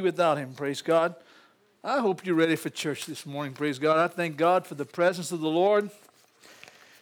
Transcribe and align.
without 0.00 0.38
him? 0.38 0.54
Praise 0.54 0.82
God. 0.82 1.14
I 1.82 2.00
hope 2.00 2.26
you're 2.26 2.34
ready 2.34 2.56
for 2.56 2.68
church 2.68 3.06
this 3.06 3.24
morning. 3.24 3.54
Praise 3.54 3.78
God. 3.78 3.98
I 3.98 4.06
thank 4.06 4.36
God 4.36 4.66
for 4.66 4.74
the 4.74 4.84
presence 4.84 5.32
of 5.32 5.40
the 5.40 5.48
Lord. 5.48 5.88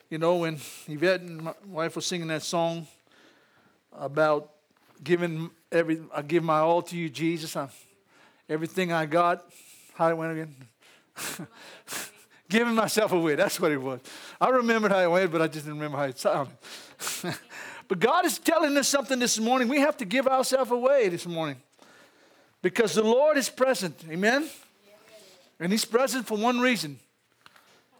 You 0.09 0.19
know, 0.19 0.37
when 0.37 0.61
Yvette 0.87 1.21
and 1.23 1.43
my 1.43 1.55
wife 1.67 1.97
was 1.97 2.07
singing 2.07 2.29
that 2.29 2.43
song 2.43 2.87
about 3.93 4.53
giving 5.03 5.51
every, 5.73 6.01
I 6.15 6.23
give 6.23 6.45
my 6.45 6.61
all 6.61 6.83
to 6.83 6.97
you, 6.97 7.09
Jesus. 7.09 7.57
I, 7.57 7.69
everything 8.49 8.93
I 8.93 9.07
got. 9.07 9.45
How 9.95 10.09
it 10.11 10.17
went 10.17 10.33
again? 10.33 10.55
giving 12.49 12.75
myself 12.75 13.11
away. 13.11 13.35
That's 13.35 13.59
what 13.59 13.73
it 13.73 13.83
was. 13.83 14.01
I 14.41 14.49
remembered 14.51 14.93
how 14.93 15.01
it 15.01 15.11
went, 15.11 15.33
but 15.33 15.43
I 15.43 15.49
just 15.49 15.65
didn't 15.65 15.81
remember 15.81 15.99
how 15.99 16.05
it 16.05 16.19
sounded. 16.19 16.57
but 17.89 17.99
God 17.99 18.25
is 18.27 18.39
telling 18.39 18.77
us 18.77 18.87
something 18.87 19.19
this 19.19 19.41
morning. 19.41 19.67
We 19.67 19.81
have 19.81 19.97
to 19.97 20.05
give 20.05 20.29
ourselves 20.29 20.71
away 20.71 21.09
this 21.09 21.27
morning 21.27 21.57
because 22.63 22.95
the 22.95 23.03
Lord 23.03 23.37
is 23.37 23.49
present. 23.49 24.05
Amen? 24.11 24.49
And 25.61 25.73
He's 25.73 25.85
present 25.85 26.27
for 26.27 26.37
one 26.39 26.61
reason 26.61 26.99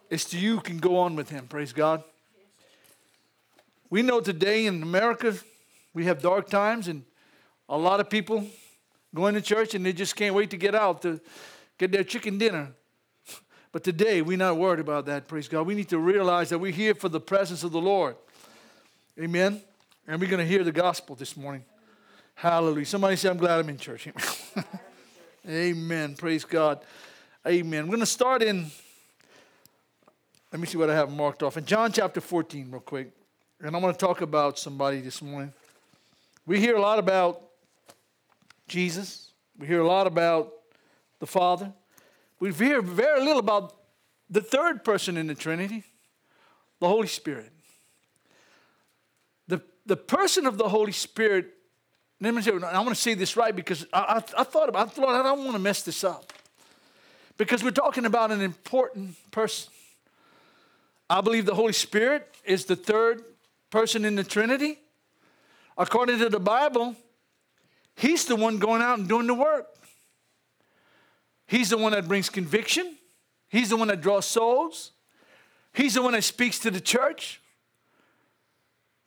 it's 0.09 0.25
to 0.25 0.39
you 0.39 0.59
can 0.59 0.79
go 0.79 0.97
on 0.97 1.15
with 1.15 1.29
Him. 1.29 1.47
Praise 1.47 1.71
God. 1.71 2.03
We 3.89 4.01
know 4.01 4.21
today 4.21 4.65
in 4.65 4.81
America 4.81 5.35
we 5.93 6.05
have 6.05 6.21
dark 6.21 6.49
times 6.49 6.87
and 6.87 7.03
a 7.67 7.77
lot 7.77 7.99
of 7.99 8.09
people 8.09 8.47
going 9.13 9.35
to 9.35 9.41
church 9.41 9.73
and 9.75 9.85
they 9.85 9.93
just 9.93 10.15
can't 10.15 10.35
wait 10.35 10.49
to 10.51 10.57
get 10.57 10.75
out 10.75 11.01
to 11.03 11.19
get 11.77 11.91
their 11.91 12.03
chicken 12.03 12.37
dinner. 12.37 12.69
But 13.71 13.83
today, 13.83 14.23
we're 14.23 14.37
not 14.37 14.57
worried 14.57 14.79
about 14.79 15.05
that, 15.05 15.27
praise 15.27 15.47
God. 15.47 15.67
We 15.67 15.75
need 15.75 15.89
to 15.89 15.99
realize 15.99 16.49
that 16.49 16.57
we're 16.57 16.71
here 16.71 16.95
for 16.95 17.07
the 17.07 17.19
presence 17.19 17.63
of 17.63 17.71
the 17.71 17.81
Lord. 17.81 18.15
Amen. 19.19 19.61
And 20.07 20.19
we're 20.19 20.29
going 20.29 20.39
to 20.39 20.47
hear 20.47 20.63
the 20.63 20.71
gospel 20.71 21.15
this 21.15 21.37
morning. 21.37 21.63
Hallelujah. 22.33 22.85
Somebody 22.85 23.15
say, 23.15 23.29
I'm 23.29 23.37
glad 23.37 23.59
I'm 23.59 23.69
in 23.69 23.77
church. 23.77 24.07
Amen. 25.47 26.15
Praise 26.15 26.43
God. 26.43 26.81
Amen. 27.47 27.85
We're 27.85 27.91
going 27.91 27.99
to 27.99 28.05
start 28.05 28.43
in, 28.43 28.67
let 30.51 30.59
me 30.59 30.67
see 30.67 30.77
what 30.77 30.89
I 30.89 30.95
have 30.95 31.11
marked 31.11 31.43
off. 31.43 31.57
In 31.57 31.65
John 31.65 31.91
chapter 31.91 32.21
14, 32.21 32.71
real 32.71 32.81
quick. 32.81 33.11
And 33.61 33.75
I'm 33.75 33.81
going 33.81 33.93
to 33.93 33.99
talk 33.99 34.21
about 34.21 34.57
somebody 34.57 35.01
this 35.01 35.21
morning. 35.21 35.53
We 36.45 36.59
hear 36.59 36.75
a 36.75 36.81
lot 36.81 36.99
about 36.99 37.41
Jesus, 38.67 39.31
we 39.57 39.67
hear 39.67 39.81
a 39.81 39.87
lot 39.87 40.07
about 40.07 40.53
the 41.19 41.27
Father. 41.27 41.73
We 42.39 42.53
hear 42.53 42.81
very 42.81 43.19
little 43.19 43.39
about 43.39 43.75
the 44.29 44.41
third 44.41 44.85
person 44.85 45.17
in 45.17 45.27
the 45.27 45.35
Trinity, 45.35 45.83
the 46.79 46.87
Holy 46.87 47.07
Spirit. 47.07 47.51
The, 49.47 49.61
the 49.85 49.97
person 49.97 50.45
of 50.45 50.57
the 50.57 50.69
Holy 50.69 50.93
Spirit, 50.93 51.53
let 52.21 52.33
me 52.33 52.41
say, 52.41 52.51
I 52.51 52.79
want 52.79 52.89
to 52.89 52.95
say 52.95 53.13
this 53.13 53.37
right 53.37 53.55
because 53.55 53.85
I, 53.93 53.99
I, 54.37 54.41
I 54.41 54.43
thought 54.43 54.69
about 54.69 54.93
thought 54.93 55.09
I 55.09 55.23
don't 55.23 55.39
want 55.45 55.53
to 55.53 55.59
mess 55.59 55.83
this 55.83 56.03
up. 56.03 56.33
Because 57.37 57.63
we're 57.63 57.71
talking 57.71 58.05
about 58.05 58.31
an 58.31 58.41
important 58.41 59.15
person. 59.31 59.71
I 61.09 61.21
believe 61.21 61.45
the 61.45 61.55
Holy 61.55 61.73
Spirit 61.73 62.27
is 62.43 62.65
the 62.65 62.75
third 62.75 63.23
person 63.69 64.03
in 64.03 64.15
the 64.15 64.23
Trinity. 64.23 64.79
According 65.77 66.19
to 66.19 66.29
the 66.29 66.39
Bible, 66.39 66.95
He's 67.99 68.23
the 68.23 68.37
one 68.37 68.59
going 68.59 68.81
out 68.81 68.97
and 68.97 69.09
doing 69.09 69.27
the 69.27 69.33
work. 69.33 69.67
He's 71.47 71.69
the 71.69 71.77
one 71.77 71.91
that 71.91 72.07
brings 72.07 72.29
conviction. 72.29 72.95
He's 73.49 73.71
the 73.71 73.75
one 73.75 73.89
that 73.89 73.99
draws 73.99 74.25
souls. 74.25 74.91
He's 75.73 75.95
the 75.95 76.01
one 76.01 76.13
that 76.13 76.23
speaks 76.23 76.59
to 76.59 76.71
the 76.71 76.79
church. 76.79 77.41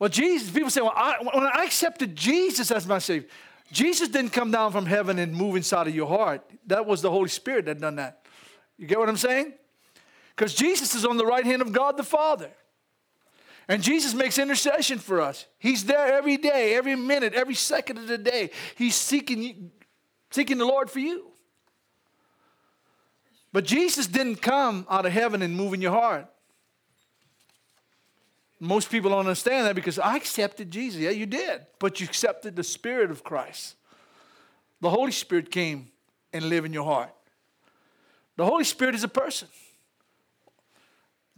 Well, 0.03 0.09
Jesus, 0.09 0.51
people 0.51 0.69
say, 0.69 0.81
well, 0.81 0.91
I, 0.93 1.15
when 1.21 1.45
I 1.45 1.63
accepted 1.63 2.13
Jesus 2.13 2.71
as 2.71 2.85
my 2.85 2.99
Savior, 2.99 3.29
Jesus 3.71 4.09
didn't 4.09 4.31
come 4.31 4.51
down 4.51 4.73
from 4.73 4.85
heaven 4.85 5.17
and 5.17 5.33
move 5.33 5.55
inside 5.55 5.87
of 5.87 5.95
your 5.95 6.09
heart. 6.09 6.43
That 6.67 6.85
was 6.85 7.01
the 7.01 7.09
Holy 7.09 7.29
Spirit 7.29 7.67
that 7.67 7.79
done 7.79 7.95
that. 7.95 8.25
You 8.77 8.85
get 8.85 8.99
what 8.99 9.07
I'm 9.07 9.15
saying? 9.15 9.53
Because 10.35 10.53
Jesus 10.55 10.93
is 10.93 11.05
on 11.05 11.15
the 11.15 11.25
right 11.25 11.45
hand 11.45 11.61
of 11.61 11.71
God 11.71 11.95
the 11.95 12.03
Father. 12.03 12.49
And 13.69 13.81
Jesus 13.81 14.13
makes 14.13 14.37
intercession 14.37 14.99
for 14.99 15.21
us. 15.21 15.45
He's 15.57 15.85
there 15.85 16.11
every 16.13 16.35
day, 16.35 16.75
every 16.75 16.97
minute, 16.97 17.33
every 17.33 17.55
second 17.55 17.97
of 17.97 18.07
the 18.07 18.17
day. 18.17 18.49
He's 18.75 18.95
seeking, 18.95 19.71
seeking 20.31 20.57
the 20.57 20.65
Lord 20.65 20.91
for 20.91 20.99
you. 20.99 21.27
But 23.53 23.63
Jesus 23.63 24.07
didn't 24.07 24.41
come 24.41 24.85
out 24.89 25.05
of 25.05 25.13
heaven 25.13 25.41
and 25.41 25.55
move 25.55 25.73
in 25.73 25.81
your 25.81 25.93
heart. 25.93 26.27
Most 28.63 28.89
people 28.89 29.09
don't 29.09 29.19
understand 29.19 29.67
that 29.67 29.75
because 29.75 29.99
I 29.99 30.15
accepted 30.15 30.71
Jesus. 30.71 31.01
Yeah, 31.01 31.09
you 31.09 31.25
did. 31.25 31.65
But 31.79 31.99
you 31.99 32.05
accepted 32.05 32.55
the 32.55 32.63
Spirit 32.63 33.11
of 33.11 33.21
Christ. 33.21 33.75
The 34.79 34.89
Holy 34.89 35.11
Spirit 35.11 35.51
came 35.51 35.89
and 36.31 36.45
lived 36.45 36.67
in 36.67 36.71
your 36.71 36.85
heart. 36.85 37.13
The 38.37 38.45
Holy 38.45 38.63
Spirit 38.63 38.95
is 38.95 39.03
a 39.03 39.09
person. 39.09 39.49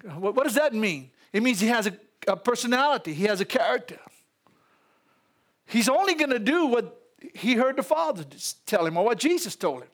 What, 0.04 0.44
does 0.44 0.54
that 0.54 0.76
mean? 0.76 1.10
It 1.34 1.42
means 1.42 1.60
he 1.60 1.68
has 1.68 1.88
a, 1.88 1.98
a 2.28 2.38
personality, 2.38 3.16
he 3.16 3.24
has 3.24 3.42
a 3.42 3.46
character. 3.46 3.98
He's 5.66 5.90
only 5.90 6.14
going 6.14 6.30
to 6.30 6.38
do 6.38 6.68
what 6.68 7.02
he 7.34 7.56
heard 7.56 7.78
the 7.78 7.84
Father 7.84 8.24
tell 8.68 8.86
him 8.86 8.98
or 8.98 9.04
what 9.04 9.18
Jesus 9.18 9.56
told 9.56 9.82
him. 9.82 9.90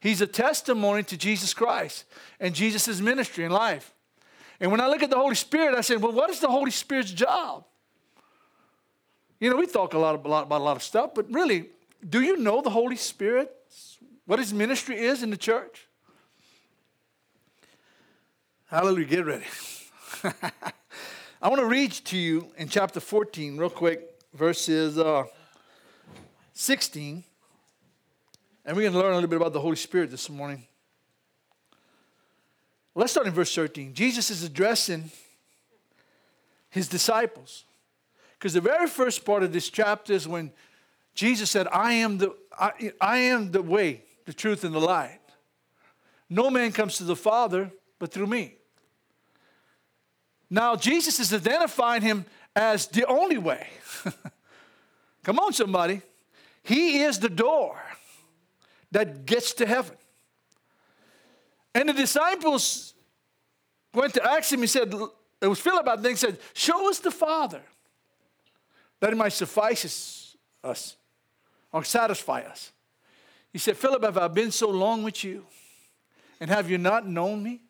He's 0.00 0.20
a 0.20 0.26
testimony 0.26 1.02
to 1.04 1.16
Jesus 1.16 1.54
Christ 1.54 2.04
and 2.38 2.54
Jesus' 2.54 3.00
ministry 3.00 3.44
and 3.44 3.54
life. 3.54 3.94
And 4.60 4.70
when 4.70 4.80
I 4.80 4.88
look 4.88 5.02
at 5.02 5.10
the 5.10 5.16
Holy 5.16 5.34
Spirit, 5.34 5.76
I 5.76 5.82
said, 5.82 6.02
well, 6.02 6.12
what 6.12 6.30
is 6.30 6.40
the 6.40 6.48
Holy 6.48 6.70
Spirit's 6.70 7.12
job? 7.12 7.64
You 9.38 9.50
know, 9.50 9.56
we 9.56 9.66
talk 9.66 9.94
a 9.94 9.98
lot, 9.98 10.16
of, 10.16 10.24
a 10.24 10.28
lot 10.28 10.44
about 10.44 10.60
a 10.60 10.64
lot 10.64 10.76
of 10.76 10.82
stuff, 10.82 11.10
but 11.14 11.32
really, 11.32 11.70
do 12.08 12.20
you 12.20 12.36
know 12.36 12.60
the 12.60 12.70
Holy 12.70 12.96
Spirit? 12.96 13.54
What 14.26 14.40
his 14.40 14.52
ministry 14.52 14.98
is 14.98 15.22
in 15.22 15.30
the 15.30 15.36
church? 15.36 15.86
Hallelujah, 18.66 19.06
get 19.06 19.24
ready. 19.24 19.44
I 21.40 21.48
want 21.48 21.60
to 21.60 21.66
read 21.66 21.92
to 21.92 22.18
you 22.18 22.52
in 22.56 22.68
chapter 22.68 22.98
14, 22.98 23.56
real 23.56 23.70
quick, 23.70 24.02
verses 24.34 24.98
uh, 24.98 25.24
16. 26.52 27.22
And 28.64 28.76
we're 28.76 28.82
going 28.82 28.92
to 28.92 28.98
learn 28.98 29.12
a 29.12 29.14
little 29.14 29.30
bit 29.30 29.36
about 29.36 29.52
the 29.52 29.60
Holy 29.60 29.76
Spirit 29.76 30.10
this 30.10 30.28
morning. 30.28 30.66
Let's 32.98 33.12
start 33.12 33.28
in 33.28 33.32
verse 33.32 33.54
13. 33.54 33.94
Jesus 33.94 34.28
is 34.28 34.42
addressing 34.42 35.12
his 36.68 36.88
disciples. 36.88 37.62
Because 38.32 38.54
the 38.54 38.60
very 38.60 38.88
first 38.88 39.24
part 39.24 39.44
of 39.44 39.52
this 39.52 39.70
chapter 39.70 40.12
is 40.12 40.26
when 40.26 40.50
Jesus 41.14 41.48
said, 41.48 41.68
I 41.68 41.92
am 41.92 42.18
the, 42.18 42.34
I, 42.58 42.90
I 43.00 43.18
am 43.18 43.52
the 43.52 43.62
way, 43.62 44.02
the 44.24 44.32
truth, 44.32 44.64
and 44.64 44.74
the 44.74 44.80
light. 44.80 45.20
No 46.28 46.50
man 46.50 46.72
comes 46.72 46.96
to 46.96 47.04
the 47.04 47.14
Father 47.14 47.70
but 48.00 48.12
through 48.12 48.26
me. 48.26 48.54
Now, 50.50 50.74
Jesus 50.74 51.20
is 51.20 51.32
identifying 51.32 52.02
him 52.02 52.26
as 52.56 52.88
the 52.88 53.06
only 53.06 53.38
way. 53.38 53.68
Come 55.22 55.38
on, 55.38 55.52
somebody. 55.52 56.02
He 56.64 57.02
is 57.02 57.20
the 57.20 57.28
door 57.28 57.80
that 58.90 59.24
gets 59.24 59.52
to 59.54 59.66
heaven. 59.66 59.94
And 61.74 61.88
the 61.88 61.92
disciples 61.92 62.94
went 63.94 64.14
to 64.14 64.24
ask 64.30 64.52
him, 64.52 64.60
he 64.60 64.66
said, 64.66 64.92
it 65.40 65.46
was 65.46 65.60
Philip, 65.60 65.88
I 65.88 65.96
think, 65.96 66.18
said, 66.18 66.38
Show 66.52 66.88
us 66.88 66.98
the 66.98 67.10
Father, 67.10 67.62
that 69.00 69.12
it 69.12 69.16
might 69.16 69.32
suffice 69.32 70.36
us 70.64 70.96
or 71.72 71.84
satisfy 71.84 72.40
us. 72.42 72.72
He 73.52 73.58
said, 73.58 73.76
Philip, 73.76 74.04
have 74.04 74.18
I 74.18 74.28
been 74.28 74.50
so 74.50 74.68
long 74.68 75.02
with 75.02 75.24
you? 75.24 75.46
And 76.40 76.50
have 76.50 76.70
you 76.70 76.78
not 76.78 77.06
known 77.06 77.42
me? 77.42 77.60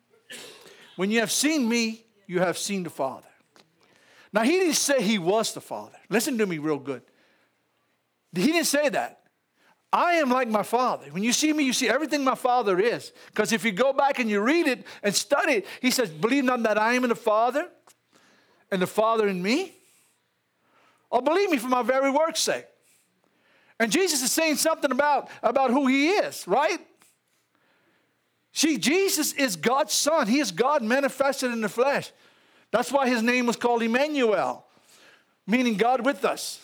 When 0.95 1.09
you 1.09 1.19
have 1.19 1.31
seen 1.31 1.67
me, 1.67 2.05
you 2.27 2.39
have 2.39 2.57
seen 2.57 2.83
the 2.83 2.89
Father. 2.89 3.25
Now, 4.31 4.43
he 4.43 4.51
didn't 4.51 4.75
say 4.75 5.01
he 5.01 5.17
was 5.17 5.53
the 5.53 5.61
Father. 5.61 5.97
Listen 6.09 6.37
to 6.37 6.45
me 6.45 6.57
real 6.57 6.77
good. 6.77 7.01
He 8.33 8.45
didn't 8.45 8.65
say 8.65 8.89
that. 8.89 9.18
I 9.91 10.13
am 10.15 10.29
like 10.29 10.47
my 10.47 10.63
father. 10.63 11.07
When 11.11 11.23
you 11.23 11.33
see 11.33 11.51
me, 11.51 11.63
you 11.63 11.73
see 11.73 11.89
everything 11.89 12.23
my 12.23 12.35
father 12.35 12.79
is. 12.79 13.11
Because 13.27 13.51
if 13.51 13.65
you 13.65 13.71
go 13.71 13.91
back 13.91 14.19
and 14.19 14.29
you 14.29 14.39
read 14.39 14.67
it 14.67 14.85
and 15.01 15.15
study 15.15 15.53
it, 15.53 15.67
he 15.81 15.89
says, 15.89 16.09
Believe 16.09 16.43
not 16.43 16.61
that 16.63 16.77
I 16.77 16.93
am 16.93 17.03
in 17.03 17.09
the 17.09 17.15
Father 17.15 17.67
and 18.71 18.81
the 18.81 18.87
Father 18.87 19.27
in 19.27 19.41
me. 19.41 19.73
Or 21.09 21.23
believe 21.23 21.49
me 21.49 21.57
for 21.57 21.69
my 21.69 21.81
very 21.81 22.11
word's 22.11 22.39
sake. 22.39 22.65
And 23.79 23.91
Jesus 23.91 24.21
is 24.21 24.31
saying 24.31 24.57
something 24.57 24.91
about, 24.91 25.29
about 25.41 25.71
who 25.71 25.87
he 25.87 26.09
is, 26.09 26.47
right? 26.47 26.79
See, 28.51 28.77
Jesus 28.77 29.33
is 29.33 29.55
God's 29.55 29.93
son. 29.93 30.27
He 30.27 30.39
is 30.39 30.51
God 30.51 30.83
manifested 30.83 31.51
in 31.51 31.61
the 31.61 31.69
flesh. 31.69 32.11
That's 32.71 32.91
why 32.91 33.07
his 33.07 33.23
name 33.23 33.47
was 33.47 33.55
called 33.55 33.81
Emmanuel, 33.81 34.65
meaning 35.47 35.75
God 35.75 36.05
with 36.05 36.25
us. 36.25 36.59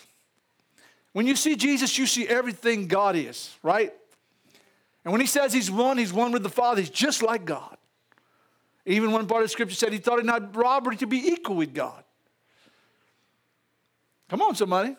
When 1.16 1.26
you 1.26 1.34
see 1.34 1.56
Jesus, 1.56 1.96
you 1.96 2.04
see 2.04 2.28
everything 2.28 2.88
God 2.88 3.16
is, 3.16 3.56
right? 3.62 3.90
And 5.02 5.12
when 5.12 5.22
he 5.22 5.26
says 5.26 5.50
he's 5.50 5.70
one, 5.70 5.96
he's 5.96 6.12
one 6.12 6.30
with 6.30 6.42
the 6.42 6.50
Father. 6.50 6.82
He's 6.82 6.90
just 6.90 7.22
like 7.22 7.46
God. 7.46 7.78
Even 8.84 9.12
one 9.12 9.26
part 9.26 9.42
of 9.42 9.50
scripture 9.50 9.74
said 9.74 9.94
he 9.94 9.98
thought 9.98 10.18
it 10.18 10.26
not 10.26 10.54
robbery 10.54 10.94
to 10.96 11.06
be 11.06 11.16
equal 11.16 11.56
with 11.56 11.72
God. 11.72 12.04
Come 14.28 14.42
on, 14.42 14.56
somebody. 14.56 14.94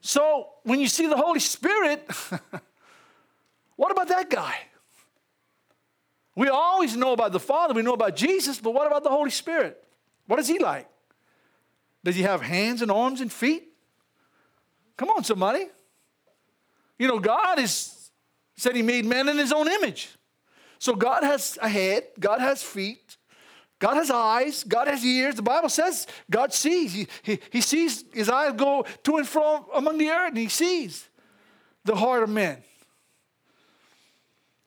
So 0.00 0.48
when 0.62 0.80
you 0.80 0.88
see 0.88 1.06
the 1.06 1.16
Holy 1.18 1.40
Spirit, 1.40 2.10
what 3.76 3.92
about 3.92 4.08
that 4.08 4.30
guy? 4.30 4.60
We 6.34 6.48
always 6.48 6.96
know 6.96 7.12
about 7.12 7.32
the 7.32 7.40
Father, 7.40 7.74
we 7.74 7.82
know 7.82 7.92
about 7.92 8.16
Jesus, 8.16 8.58
but 8.58 8.72
what 8.72 8.86
about 8.86 9.04
the 9.04 9.10
Holy 9.10 9.30
Spirit? 9.30 9.84
What 10.26 10.38
is 10.38 10.48
he 10.48 10.58
like? 10.58 10.88
Does 12.02 12.16
he 12.16 12.22
have 12.22 12.40
hands 12.40 12.80
and 12.80 12.90
arms 12.90 13.20
and 13.20 13.30
feet? 13.30 13.66
Come 15.00 15.08
on, 15.08 15.24
somebody. 15.24 15.64
You 16.98 17.08
know, 17.08 17.18
God 17.18 17.58
is 17.58 18.10
said 18.58 18.76
he 18.76 18.82
made 18.82 19.06
man 19.06 19.30
in 19.30 19.38
his 19.38 19.50
own 19.50 19.66
image. 19.66 20.10
So 20.78 20.94
God 20.94 21.22
has 21.24 21.58
a 21.62 21.70
head, 21.70 22.08
God 22.20 22.38
has 22.38 22.62
feet, 22.62 23.16
God 23.78 23.94
has 23.94 24.10
eyes, 24.10 24.62
God 24.62 24.88
has 24.88 25.02
ears. 25.02 25.36
The 25.36 25.42
Bible 25.42 25.70
says 25.70 26.06
God 26.30 26.52
sees. 26.52 26.92
He, 26.92 27.06
he, 27.22 27.40
he 27.48 27.62
sees, 27.62 28.04
his 28.12 28.28
eyes 28.28 28.52
go 28.58 28.84
to 29.04 29.16
and 29.16 29.26
fro 29.26 29.66
among 29.74 29.96
the 29.96 30.10
earth, 30.10 30.28
and 30.28 30.36
he 30.36 30.48
sees 30.48 31.08
the 31.86 31.96
heart 31.96 32.22
of 32.22 32.28
man. 32.28 32.62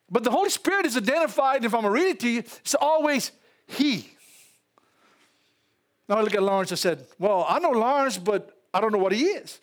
But 0.10 0.24
the 0.24 0.32
Holy 0.32 0.50
Spirit 0.50 0.88
is 0.88 0.98
identified, 0.98 1.64
if 1.64 1.76
I'm 1.76 1.84
going 1.84 1.94
to 1.94 2.02
read 2.02 2.10
it 2.10 2.20
to 2.22 2.30
you, 2.30 2.40
it's 2.40 2.74
always 2.74 3.32
He. 3.68 4.10
Now 6.10 6.16
I 6.16 6.22
look 6.22 6.34
at 6.34 6.42
Lawrence 6.42 6.72
I 6.72 6.76
said, 6.76 7.06
Well, 7.20 7.46
I 7.48 7.60
know 7.60 7.70
Lawrence, 7.70 8.18
but 8.18 8.63
I 8.74 8.82
don't 8.82 8.92
know 8.92 8.98
what 8.98 9.12
he 9.12 9.26
is. 9.26 9.60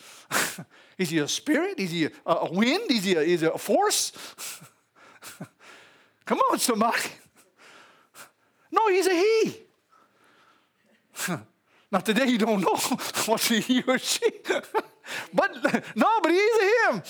is 0.99 1.11
he 1.11 1.19
a 1.19 1.29
spirit? 1.29 1.81
Is 1.81 1.91
he 1.91 2.09
a, 2.25 2.53
wind? 2.53 2.91
Is 2.91 3.05
he 3.05 3.15
a, 3.15 3.21
is 3.21 3.41
he 3.41 3.47
a 3.47 3.59
force? 3.59 4.13
Come 6.25 6.39
on, 6.51 6.59
somebody. 6.59 6.99
No, 8.73 8.87
he's 8.87 9.09
a 9.09 9.13
he. 9.13 9.57
Now 11.91 11.99
today 11.99 12.27
you 12.27 12.39
don't 12.39 12.61
know 12.61 12.77
what's 13.27 13.49
he 13.49 13.83
or 13.83 13.99
she. 13.99 14.31
but 15.35 15.57
no, 15.97 16.21
but 16.23 16.31
he's 16.31 16.57
a 16.61 16.71
him. 16.79 17.03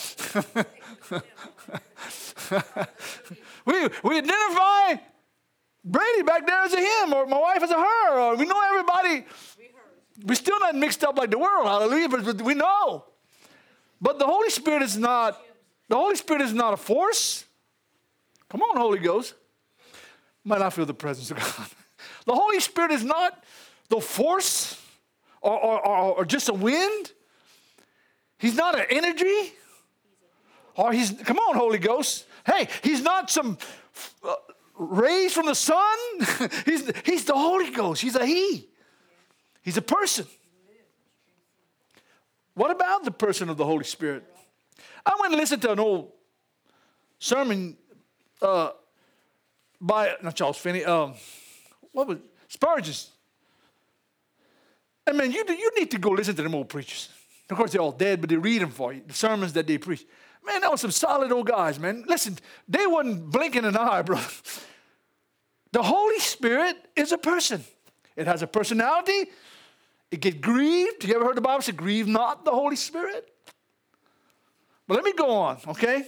we, 3.65 3.87
we 4.03 4.17
identify 4.17 4.95
Brady 5.83 6.21
back 6.23 6.45
there 6.45 6.61
as 6.63 6.73
a 6.73 6.79
him, 6.79 7.13
or 7.13 7.25
my 7.25 7.39
wife 7.39 7.63
as 7.63 7.71
a 7.71 7.77
her, 7.77 8.19
or 8.19 8.35
we 8.35 8.45
know 8.45 8.59
everybody. 8.69 9.25
We're 10.23 10.35
still 10.35 10.59
not 10.59 10.75
mixed 10.75 11.03
up 11.03 11.17
like 11.17 11.31
the 11.31 11.39
world, 11.39 11.65
hallelujah, 11.65 12.09
but 12.09 12.41
we 12.41 12.53
know. 12.53 13.05
But 14.01 14.19
the 14.19 14.25
Holy 14.25 14.49
Spirit 14.49 14.81
is 14.81 14.97
not, 14.97 15.41
the 15.87 15.95
Holy 15.95 16.15
Spirit 16.15 16.41
is 16.41 16.53
not 16.53 16.73
a 16.73 16.77
force. 16.77 17.45
Come 18.49 18.61
on, 18.61 18.77
Holy 18.77 18.99
Ghost. 18.99 19.35
Might 20.43 20.59
not 20.59 20.73
feel 20.73 20.85
the 20.85 20.93
presence 20.93 21.31
of 21.31 21.37
God. 21.57 21.67
The 22.25 22.33
Holy 22.33 22.59
Spirit 22.59 22.91
is 22.91 23.03
not 23.03 23.43
the 23.89 23.99
force 23.99 24.81
or, 25.41 25.57
or, 25.57 25.87
or, 25.87 26.15
or 26.17 26.25
just 26.25 26.49
a 26.49 26.53
wind. 26.53 27.11
He's 28.37 28.55
not 28.55 28.77
an 28.77 28.85
energy. 28.89 29.53
Or 30.75 30.91
he's, 30.91 31.11
come 31.11 31.37
on, 31.37 31.55
Holy 31.55 31.77
Ghost. 31.77 32.25
Hey, 32.45 32.67
he's 32.83 33.01
not 33.01 33.29
some 33.29 33.57
uh, 34.27 34.33
rays 34.75 35.33
from 35.33 35.45
the 35.45 35.55
sun. 35.55 35.97
he's, 36.65 36.91
he's 37.05 37.25
the 37.25 37.35
Holy 37.35 37.69
Ghost. 37.69 38.01
He's 38.01 38.15
a 38.15 38.25
he. 38.25 38.67
He's 39.61 39.77
a 39.77 39.81
person. 39.81 40.25
What 42.53 42.71
about 42.71 43.05
the 43.05 43.11
person 43.11 43.49
of 43.49 43.57
the 43.57 43.65
Holy 43.65 43.83
Spirit? 43.83 44.23
I 45.05 45.15
went 45.19 45.33
and 45.33 45.39
listened 45.39 45.61
to 45.63 45.71
an 45.71 45.79
old 45.79 46.11
sermon 47.17 47.77
uh, 48.41 48.71
by 49.79 50.13
not 50.21 50.35
Charles 50.35 50.57
Finney. 50.57 50.83
Um, 50.83 51.13
what 51.91 52.07
was 52.07 52.17
Spurgeon? 52.47 52.93
I 55.07 55.13
mean, 55.13 55.31
you 55.31 55.43
you 55.47 55.71
need 55.77 55.91
to 55.91 55.97
go 55.97 56.11
listen 56.11 56.35
to 56.35 56.43
them 56.43 56.55
old 56.55 56.69
preachers. 56.69 57.09
Of 57.49 57.57
course, 57.57 57.71
they're 57.71 57.81
all 57.81 57.91
dead, 57.91 58.21
but 58.21 58.29
they 58.29 58.37
read 58.37 58.61
them 58.61 58.69
for 58.69 58.93
you. 58.93 59.01
The 59.05 59.13
sermons 59.13 59.53
that 59.53 59.67
they 59.67 59.77
preach. 59.77 60.05
Man, 60.45 60.61
that 60.61 60.71
was 60.71 60.81
some 60.81 60.91
solid 60.91 61.31
old 61.31 61.47
guys, 61.47 61.79
man. 61.79 62.05
Listen, 62.07 62.37
they 62.67 62.87
wasn't 62.87 63.29
blinking 63.29 63.65
an 63.65 63.77
eye, 63.77 64.01
bro. 64.05 64.19
The 65.71 65.83
Holy 65.83 66.19
Spirit 66.19 66.77
is 66.95 67.11
a 67.11 67.17
person. 67.17 67.63
It 68.15 68.27
has 68.27 68.41
a 68.41 68.47
personality. 68.47 69.29
It 70.11 70.19
gets 70.19 70.37
grieved. 70.37 71.05
You 71.05 71.15
ever 71.15 71.25
heard 71.25 71.37
the 71.37 71.41
Bible 71.41 71.61
say, 71.61 71.71
grieve 71.71 72.07
not 72.07 72.43
the 72.43 72.51
Holy 72.51 72.75
Spirit? 72.75 73.31
But 74.87 74.95
let 74.95 75.05
me 75.05 75.13
go 75.13 75.31
on, 75.31 75.57
okay? 75.69 76.05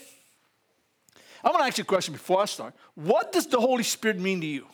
I'm 1.44 1.54
to 1.54 1.64
ask 1.64 1.78
you 1.78 1.84
a 1.84 1.86
question 1.86 2.14
before 2.14 2.42
I 2.42 2.46
start. 2.46 2.74
What 2.96 3.32
does 3.32 3.48
the 3.48 3.60
Holy 3.60 3.84
Spirit 3.84 4.20
mean 4.20 4.42
to 4.42 4.48
you? 4.48 4.66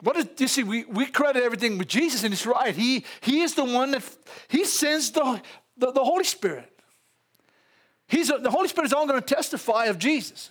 What 0.00 0.16
is 0.16 0.26
you 0.38 0.48
see? 0.48 0.64
We, 0.64 0.84
we 0.84 1.06
credit 1.06 1.42
everything 1.42 1.78
with 1.78 1.88
Jesus, 1.88 2.24
and 2.24 2.34
it's 2.34 2.44
right. 2.44 2.74
He, 2.74 3.04
he 3.20 3.40
is 3.40 3.54
the 3.54 3.64
one 3.64 3.92
that 3.92 4.04
he 4.48 4.64
sends 4.64 5.10
the, 5.10 5.40
the, 5.76 5.92
the 5.92 6.04
Holy 6.04 6.24
Spirit. 6.24 6.70
He's 8.06 8.28
the 8.28 8.50
Holy 8.50 8.68
Spirit 8.68 8.86
is 8.86 8.92
only 8.92 9.08
going 9.08 9.22
to 9.22 9.34
testify 9.34 9.86
of 9.86 9.98
Jesus. 9.98 10.50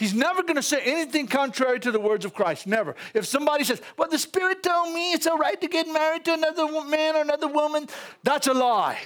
He's 0.00 0.14
never 0.14 0.42
going 0.42 0.56
to 0.56 0.62
say 0.62 0.80
anything 0.82 1.26
contrary 1.26 1.78
to 1.80 1.92
the 1.92 2.00
words 2.00 2.24
of 2.24 2.32
Christ. 2.32 2.66
Never. 2.66 2.96
If 3.12 3.26
somebody 3.26 3.64
says, 3.64 3.82
Well, 3.98 4.08
the 4.08 4.18
Spirit 4.18 4.62
told 4.62 4.94
me 4.94 5.12
it's 5.12 5.26
all 5.26 5.36
right 5.36 5.60
to 5.60 5.68
get 5.68 5.86
married 5.88 6.24
to 6.24 6.32
another 6.32 6.66
man 6.88 7.16
or 7.16 7.20
another 7.20 7.48
woman, 7.48 7.86
that's 8.22 8.46
a 8.46 8.54
lie. 8.54 8.98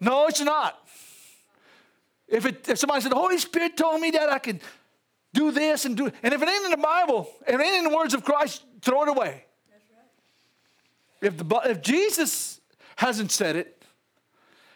No, 0.00 0.26
it's 0.26 0.42
not. 0.42 0.86
If, 2.28 2.44
it, 2.44 2.68
if 2.68 2.76
somebody 2.76 3.00
said, 3.00 3.12
the 3.12 3.16
Holy 3.16 3.38
Spirit 3.38 3.74
told 3.74 4.02
me 4.02 4.10
that 4.10 4.30
I 4.30 4.38
can 4.38 4.60
do 5.32 5.50
this 5.50 5.86
and 5.86 5.96
do. 5.96 6.10
And 6.22 6.34
if 6.34 6.42
it 6.42 6.48
ain't 6.50 6.64
in 6.66 6.70
the 6.70 6.76
Bible, 6.76 7.26
if 7.48 7.54
it 7.54 7.60
ain't 7.62 7.86
in 7.86 7.90
the 7.90 7.96
words 7.96 8.12
of 8.12 8.22
Christ, 8.22 8.64
throw 8.82 9.04
it 9.04 9.08
away. 9.08 9.46
If, 11.22 11.38
the, 11.38 11.60
if 11.64 11.80
Jesus 11.80 12.60
hasn't 12.96 13.32
said 13.32 13.56
it, 13.56 13.79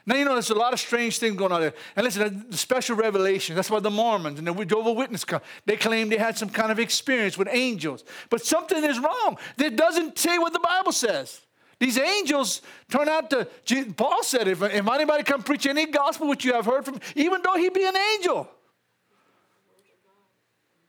now, 0.07 0.17
you 0.17 0.25
know, 0.27 0.35
there's 0.35 0.51
a 0.51 0.55
lot 0.55 0.75
of 0.75 0.81
strange 0.81 1.19
things 1.19 1.37
going 1.37 1.51
on 1.51 1.63
there. 1.63 1.73
And 1.97 2.05
listen, 2.05 2.45
the 2.51 2.57
special 2.59 2.95
revelation, 2.95 3.57
that's 3.57 3.71
why 3.71 3.81
the 3.81 3.91
Mormons 3.91 4.39
and 4.39 4.47
the 4.47 4.65
Jehovah 4.65 4.93
Witness. 4.93 5.25
They 5.65 5.77
claim 5.77 6.11
they 6.11 6.19
had 6.19 6.37
some 6.37 6.51
kind 6.51 6.71
of 6.71 6.79
experience 6.79 7.39
with 7.39 7.49
angels. 7.51 8.05
But 8.29 8.45
something 8.45 8.85
is 8.85 8.99
wrong. 8.99 9.39
That 9.57 9.77
doesn't 9.77 10.19
say 10.19 10.37
what 10.37 10.53
the 10.53 10.59
Bible 10.59 10.93
says. 10.93 11.41
These 11.79 11.99
angels 11.99 12.61
turn 12.91 13.09
out 13.09 13.31
to, 13.31 13.49
Paul 13.97 14.23
said, 14.23 14.47
if, 14.47 14.63
if 14.63 14.87
anybody 14.87 15.23
come 15.23 15.43
preach 15.43 15.67
any 15.67 15.87
gospel 15.87 16.29
which 16.29 16.45
you 16.45 16.53
have 16.53 16.67
heard 16.67 16.85
from, 16.85 17.01
even 17.17 17.41
though 17.43 17.57
he 17.57 17.71
be 17.71 17.87
an 17.87 17.97
angel, 17.97 18.49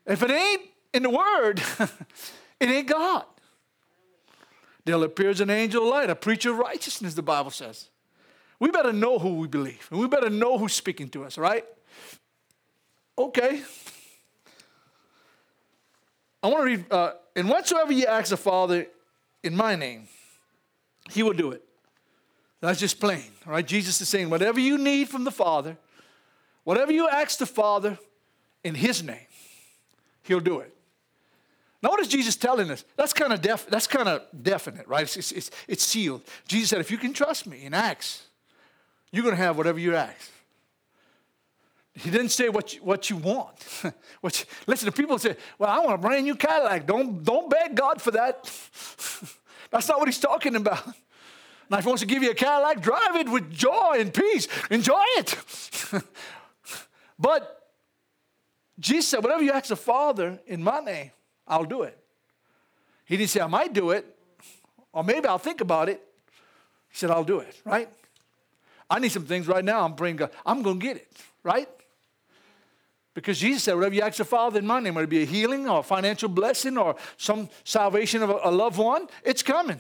if 0.05 0.21
it 0.21 0.29
ain't 0.29 0.61
in 0.93 1.03
the 1.03 1.09
word, 1.09 1.61
it 2.59 2.69
ain't 2.69 2.87
God. 2.87 3.23
There 4.83 5.01
appears 5.03 5.41
an 5.41 5.49
angel 5.49 5.83
of 5.83 5.89
light, 5.89 6.09
a 6.09 6.15
preacher 6.15 6.51
of 6.51 6.57
righteousness, 6.57 7.15
the 7.15 7.23
Bible 7.23 7.49
says. 7.49 7.89
We 8.59 8.71
better 8.71 8.93
know 8.93 9.19
who 9.19 9.35
we 9.35 9.47
believe, 9.47 9.87
and 9.91 9.99
we 9.99 10.07
better 10.07 10.29
know 10.29 10.57
who's 10.57 10.73
speaking 10.73 11.09
to 11.09 11.25
us, 11.25 11.37
right? 11.37 11.65
Okay. 13.17 13.61
I 16.41 16.47
want 16.47 16.59
to 16.59 16.65
read, 16.65 16.85
uh, 16.91 17.11
and 17.35 17.49
whatsoever 17.49 17.91
ye 17.91 18.05
ask 18.05 18.29
the 18.29 18.37
Father 18.37 18.87
in 19.43 19.55
my 19.55 19.75
name, 19.75 20.07
he 21.09 21.23
will 21.23 21.33
do 21.33 21.51
it. 21.51 21.63
That's 22.61 22.79
just 22.79 22.99
plain, 22.99 23.31
right? 23.45 23.65
Jesus 23.65 23.99
is 24.01 24.09
saying, 24.09 24.29
whatever 24.29 24.59
you 24.59 24.77
need 24.77 25.09
from 25.09 25.23
the 25.23 25.31
Father, 25.31 25.77
whatever 26.63 26.91
you 26.91 27.07
ask 27.07 27.37
the 27.37 27.45
Father 27.45 27.97
in 28.63 28.75
his 28.75 29.03
name, 29.03 29.27
he'll 30.23 30.39
do 30.39 30.59
it. 30.59 30.75
Now, 31.83 31.89
what 31.89 31.99
is 31.99 32.07
Jesus 32.07 32.35
telling 32.35 32.71
us? 32.71 32.83
That's 32.95 33.13
kind 33.13 33.31
of 33.31 33.41
def- 33.41 33.67
that's 33.67 33.85
kind 33.85 34.09
of 34.09 34.23
definite, 34.41 34.87
right? 34.87 35.03
It's, 35.03 35.31
it's, 35.31 35.51
it's 35.67 35.83
sealed. 35.83 36.23
Jesus 36.47 36.69
said, 36.69 36.79
if 36.79 36.89
you 36.89 36.97
can 36.97 37.13
trust 37.13 37.45
me 37.45 37.65
and 37.65 37.75
ask, 37.75 38.21
you're 39.15 39.23
going 39.23 39.35
to 39.35 39.41
have 39.41 39.57
whatever 39.57 39.79
you 39.79 39.95
ask. 39.95 40.31
He 41.93 42.09
didn't 42.11 42.29
say 42.29 42.49
what 42.49 42.73
you, 42.73 42.81
what 42.81 43.09
you 43.09 43.15
want. 43.15 43.63
what 44.21 44.37
you, 44.39 44.45
listen, 44.67 44.85
the 44.87 44.91
people 44.91 45.17
say, 45.17 45.37
well, 45.57 45.69
I 45.69 45.79
want 45.79 45.93
a 45.93 45.97
brand 45.97 46.25
new 46.25 46.35
Cadillac. 46.35 46.85
Don't, 46.85 47.23
don't 47.23 47.49
beg 47.49 47.75
God 47.75 48.01
for 48.01 48.11
that. 48.11 48.43
That's 49.71 49.87
not 49.87 49.99
what 49.99 50.09
he's 50.09 50.19
talking 50.19 50.57
about. 50.57 50.85
Now, 51.69 51.77
if 51.77 51.85
he 51.85 51.87
wants 51.87 52.01
to 52.01 52.07
give 52.07 52.21
you 52.21 52.31
a 52.31 52.35
Cadillac, 52.35 52.81
drive 52.81 53.15
it 53.15 53.29
with 53.29 53.49
joy 53.49 53.95
and 53.99 54.13
peace. 54.13 54.49
Enjoy 54.69 55.01
it. 55.17 55.37
but 57.19 57.71
Jesus 58.77 59.07
said, 59.07 59.23
whatever 59.23 59.41
you 59.41 59.51
ask 59.53 59.69
the 59.69 59.77
Father 59.77 60.39
in 60.45 60.61
my 60.61 60.81
name, 60.81 61.11
I'll 61.47 61.63
do 61.63 61.83
it. 61.83 61.97
He 63.05 63.15
didn't 63.15 63.29
say, 63.29 63.39
I 63.39 63.47
might 63.47 63.71
do 63.71 63.91
it, 63.91 64.05
or 64.91 65.03
maybe 65.03 65.27
I'll 65.27 65.37
think 65.37 65.61
about 65.61 65.87
it. 65.87 66.01
He 66.89 66.97
said, 66.97 67.11
I'll 67.11 67.23
do 67.23 67.39
it, 67.39 67.55
right? 67.63 67.87
I 68.89 68.99
need 68.99 69.11
some 69.11 69.25
things 69.25 69.47
right 69.47 69.65
now. 69.65 69.83
I'm 69.83 69.95
praying 69.95 70.17
God. 70.17 70.31
I'm 70.45 70.61
going 70.61 70.79
to 70.79 70.85
get 70.85 70.97
it, 70.97 71.11
right? 71.43 71.67
Because 73.15 73.39
Jesus 73.39 73.63
said, 73.63 73.75
whatever 73.75 73.95
you 73.95 74.01
ask 74.01 74.17
the 74.17 74.25
Father 74.25 74.59
in 74.59 74.67
my 74.67 74.79
name, 74.79 74.93
whether 74.93 75.05
it 75.05 75.09
be 75.09 75.23
a 75.23 75.25
healing 75.25 75.67
or 75.69 75.79
a 75.79 75.83
financial 75.83 76.27
blessing 76.27 76.77
or 76.77 76.97
some 77.17 77.49
salvation 77.63 78.21
of 78.21 78.29
a, 78.29 78.51
loved 78.51 78.77
one, 78.77 79.07
it's 79.23 79.41
coming. 79.41 79.79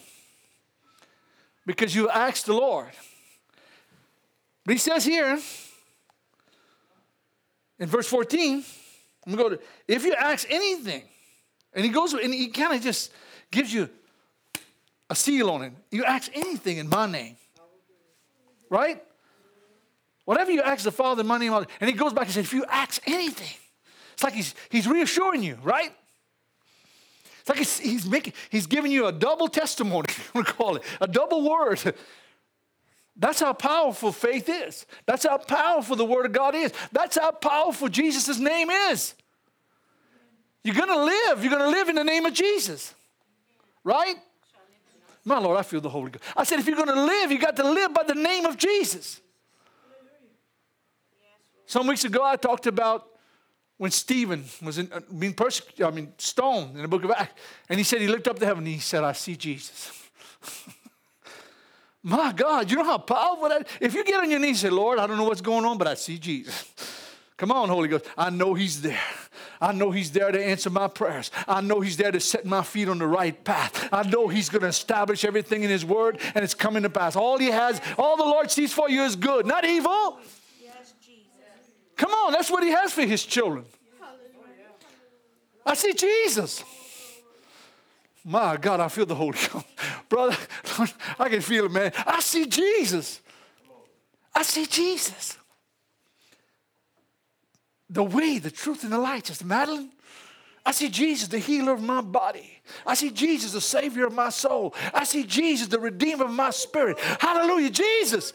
Because 1.65 1.93
you 1.93 2.09
asked 2.09 2.45
the 2.45 2.53
Lord. 2.53 2.91
But 4.65 4.73
he 4.73 4.77
says 4.79 5.03
here 5.03 5.37
in 7.77 7.87
verse 7.87 8.07
14, 8.07 8.63
I'm 9.27 9.35
going 9.35 9.37
to 9.37 9.55
go 9.57 9.61
to, 9.61 9.61
if 9.87 10.05
you 10.05 10.13
ask 10.13 10.49
anything, 10.49 11.03
and 11.73 11.83
he 11.83 11.91
goes, 11.91 12.13
and 12.13 12.33
he 12.33 12.47
kind 12.47 12.73
of 12.73 12.81
just 12.81 13.11
gives 13.51 13.73
you 13.73 13.89
a 15.09 15.15
seal 15.15 15.49
on 15.49 15.61
it. 15.63 15.73
You 15.91 16.05
ask 16.05 16.31
anything 16.33 16.77
in 16.77 16.87
my 16.87 17.05
name, 17.05 17.35
right? 18.69 19.03
Whatever 20.25 20.51
you 20.51 20.61
ask 20.61 20.83
the 20.83 20.91
Father 20.91 21.23
money, 21.23 21.49
my 21.49 21.65
and 21.79 21.89
he 21.89 21.95
goes 21.95 22.13
back 22.13 22.25
and 22.25 22.33
says, 22.33 22.45
if 22.45 22.53
you 22.53 22.65
ask 22.65 23.01
anything, 23.07 23.57
it's 24.13 24.23
like 24.23 24.33
he's, 24.33 24.55
he's 24.69 24.87
reassuring 24.87 25.43
you, 25.43 25.57
right? 25.61 25.91
It's 27.41 27.49
like 27.49 27.59
he's, 27.59 27.77
he's 27.77 28.05
making, 28.07 28.33
he's 28.49 28.65
giving 28.65 28.91
you 28.91 29.05
a 29.05 29.11
double 29.11 29.47
testimony, 29.47 30.07
we 30.33 30.43
call 30.43 30.77
it, 30.77 30.83
a 30.99 31.07
double 31.07 31.47
word. 31.47 31.95
That's 33.17 33.39
how 33.39 33.53
powerful 33.53 34.11
faith 34.11 34.49
is. 34.49 34.85
That's 35.05 35.25
how 35.25 35.37
powerful 35.37 35.95
the 35.95 36.05
Word 36.05 36.25
of 36.25 36.33
God 36.33 36.53
is. 36.53 36.73
That's 36.91 37.17
how 37.17 37.31
powerful 37.31 37.87
Jesus' 37.87 38.39
name 38.39 38.69
is. 38.69 39.13
You're 40.63 40.75
going 40.75 40.89
to 40.89 41.03
live. 41.03 41.43
You're 41.43 41.51
going 41.51 41.63
to 41.63 41.69
live 41.69 41.87
in 41.87 41.95
the 41.95 42.03
name 42.03 42.25
of 42.25 42.33
Jesus. 42.33 42.93
Right? 43.83 44.15
My 45.25 45.39
Lord, 45.39 45.57
I 45.57 45.63
feel 45.63 45.81
the 45.81 45.89
Holy 45.89 46.11
Ghost. 46.11 46.23
I 46.37 46.43
said, 46.43 46.59
if 46.59 46.67
you're 46.67 46.75
going 46.75 46.87
to 46.87 47.03
live, 47.03 47.31
you 47.31 47.39
got 47.39 47.55
to 47.55 47.67
live 47.67 47.93
by 47.93 48.03
the 48.03 48.13
name 48.13 48.45
of 48.45 48.57
Jesus. 48.57 49.21
Some 51.65 51.87
weeks 51.87 52.05
ago, 52.05 52.23
I 52.23 52.35
talked 52.35 52.67
about 52.67 53.07
when 53.77 53.89
Stephen 53.89 54.45
was 54.61 54.77
in, 54.77 54.89
uh, 54.93 55.01
being 55.17 55.33
persecuted, 55.33 55.83
I 55.83 55.89
mean, 55.89 56.13
stoned 56.19 56.75
in 56.75 56.83
the 56.83 56.87
book 56.87 57.03
of 57.03 57.11
Acts. 57.11 57.33
And 57.67 57.79
he 57.79 57.83
said, 57.83 58.01
he 58.01 58.07
looked 58.07 58.27
up 58.27 58.37
to 58.39 58.45
heaven 58.45 58.63
and 58.63 58.73
he 58.73 58.79
said, 58.79 59.03
I 59.03 59.13
see 59.13 59.35
Jesus. 59.35 59.91
My 62.03 62.31
God, 62.31 62.69
you 62.69 62.77
know 62.77 62.83
how 62.83 62.99
powerful 62.99 63.49
that 63.49 63.61
is? 63.61 63.67
If 63.81 63.93
you 63.95 64.03
get 64.03 64.19
on 64.21 64.29
your 64.29 64.39
knees 64.39 64.63
and 64.63 64.69
say, 64.71 64.75
Lord, 64.75 64.99
I 64.99 65.07
don't 65.07 65.17
know 65.17 65.23
what's 65.23 65.41
going 65.41 65.65
on, 65.65 65.79
but 65.79 65.87
I 65.87 65.95
see 65.95 66.19
Jesus. 66.19 66.71
Come 67.37 67.51
on, 67.51 67.67
Holy 67.67 67.89
Ghost. 67.89 68.05
I 68.17 68.29
know 68.29 68.53
He's 68.53 68.81
there. 68.81 68.99
I 69.59 69.73
know 69.73 69.91
He's 69.91 70.11
there 70.11 70.31
to 70.31 70.43
answer 70.43 70.69
my 70.69 70.87
prayers. 70.87 71.31
I 71.47 71.59
know 71.61 71.81
He's 71.81 71.97
there 71.97 72.11
to 72.11 72.19
set 72.19 72.45
my 72.45 72.63
feet 72.63 72.87
on 72.87 72.97
the 72.99 73.07
right 73.07 73.41
path. 73.43 73.89
I 73.91 74.03
know 74.03 74.27
He's 74.29 74.47
going 74.47 74.61
to 74.61 74.69
establish 74.69 75.25
everything 75.25 75.63
in 75.63 75.69
His 75.69 75.83
Word 75.83 76.19
and 76.33 76.43
it's 76.43 76.53
coming 76.53 76.83
to 76.83 76.89
pass. 76.89 77.15
All 77.15 77.37
He 77.37 77.47
has, 77.47 77.81
all 77.97 78.15
the 78.15 78.23
Lord 78.23 78.51
sees 78.51 78.71
for 78.71 78.89
you 78.89 79.03
is 79.03 79.15
good, 79.15 79.45
not 79.45 79.65
evil. 79.65 80.19
Come 81.97 82.11
on, 82.11 82.33
that's 82.33 82.51
what 82.51 82.63
He 82.63 82.69
has 82.69 82.93
for 82.93 83.03
His 83.03 83.23
children. 83.25 83.65
I 85.65 85.73
see 85.73 85.93
Jesus. 85.93 86.63
My 88.23 88.57
God, 88.57 88.79
I 88.79 88.87
feel 88.87 89.05
the 89.05 89.15
Holy 89.15 89.37
Ghost. 89.51 89.65
Brother, 90.09 90.37
I 91.19 91.29
can 91.29 91.41
feel 91.41 91.65
it, 91.65 91.71
man. 91.71 91.91
I 92.05 92.21
see 92.21 92.45
Jesus. 92.45 93.21
I 94.33 94.43
see 94.43 94.65
Jesus. 94.65 95.37
The 97.95 98.03
way, 98.03 98.39
the 98.39 98.51
truth, 98.51 98.83
and 98.83 98.91
the 98.91 98.97
light. 98.97 99.23
Just 99.23 99.45
Madeline. 99.45 99.89
I 100.65 100.71
see 100.71 100.89
Jesus, 100.89 101.29
the 101.29 101.39
healer 101.39 101.71
of 101.71 101.81
my 101.81 102.01
body. 102.01 102.59
I 102.85 102.93
see 102.93 103.09
Jesus, 103.09 103.53
the 103.53 103.61
Savior 103.61 104.05
of 104.05 104.13
my 104.13 104.29
soul. 104.29 104.75
I 104.93 105.05
see 105.05 105.23
Jesus, 105.23 105.67
the 105.67 105.79
Redeemer 105.79 106.25
of 106.25 106.31
my 106.31 106.49
spirit. 106.49 106.99
Hallelujah, 106.99 107.69
Jesus. 107.69 108.33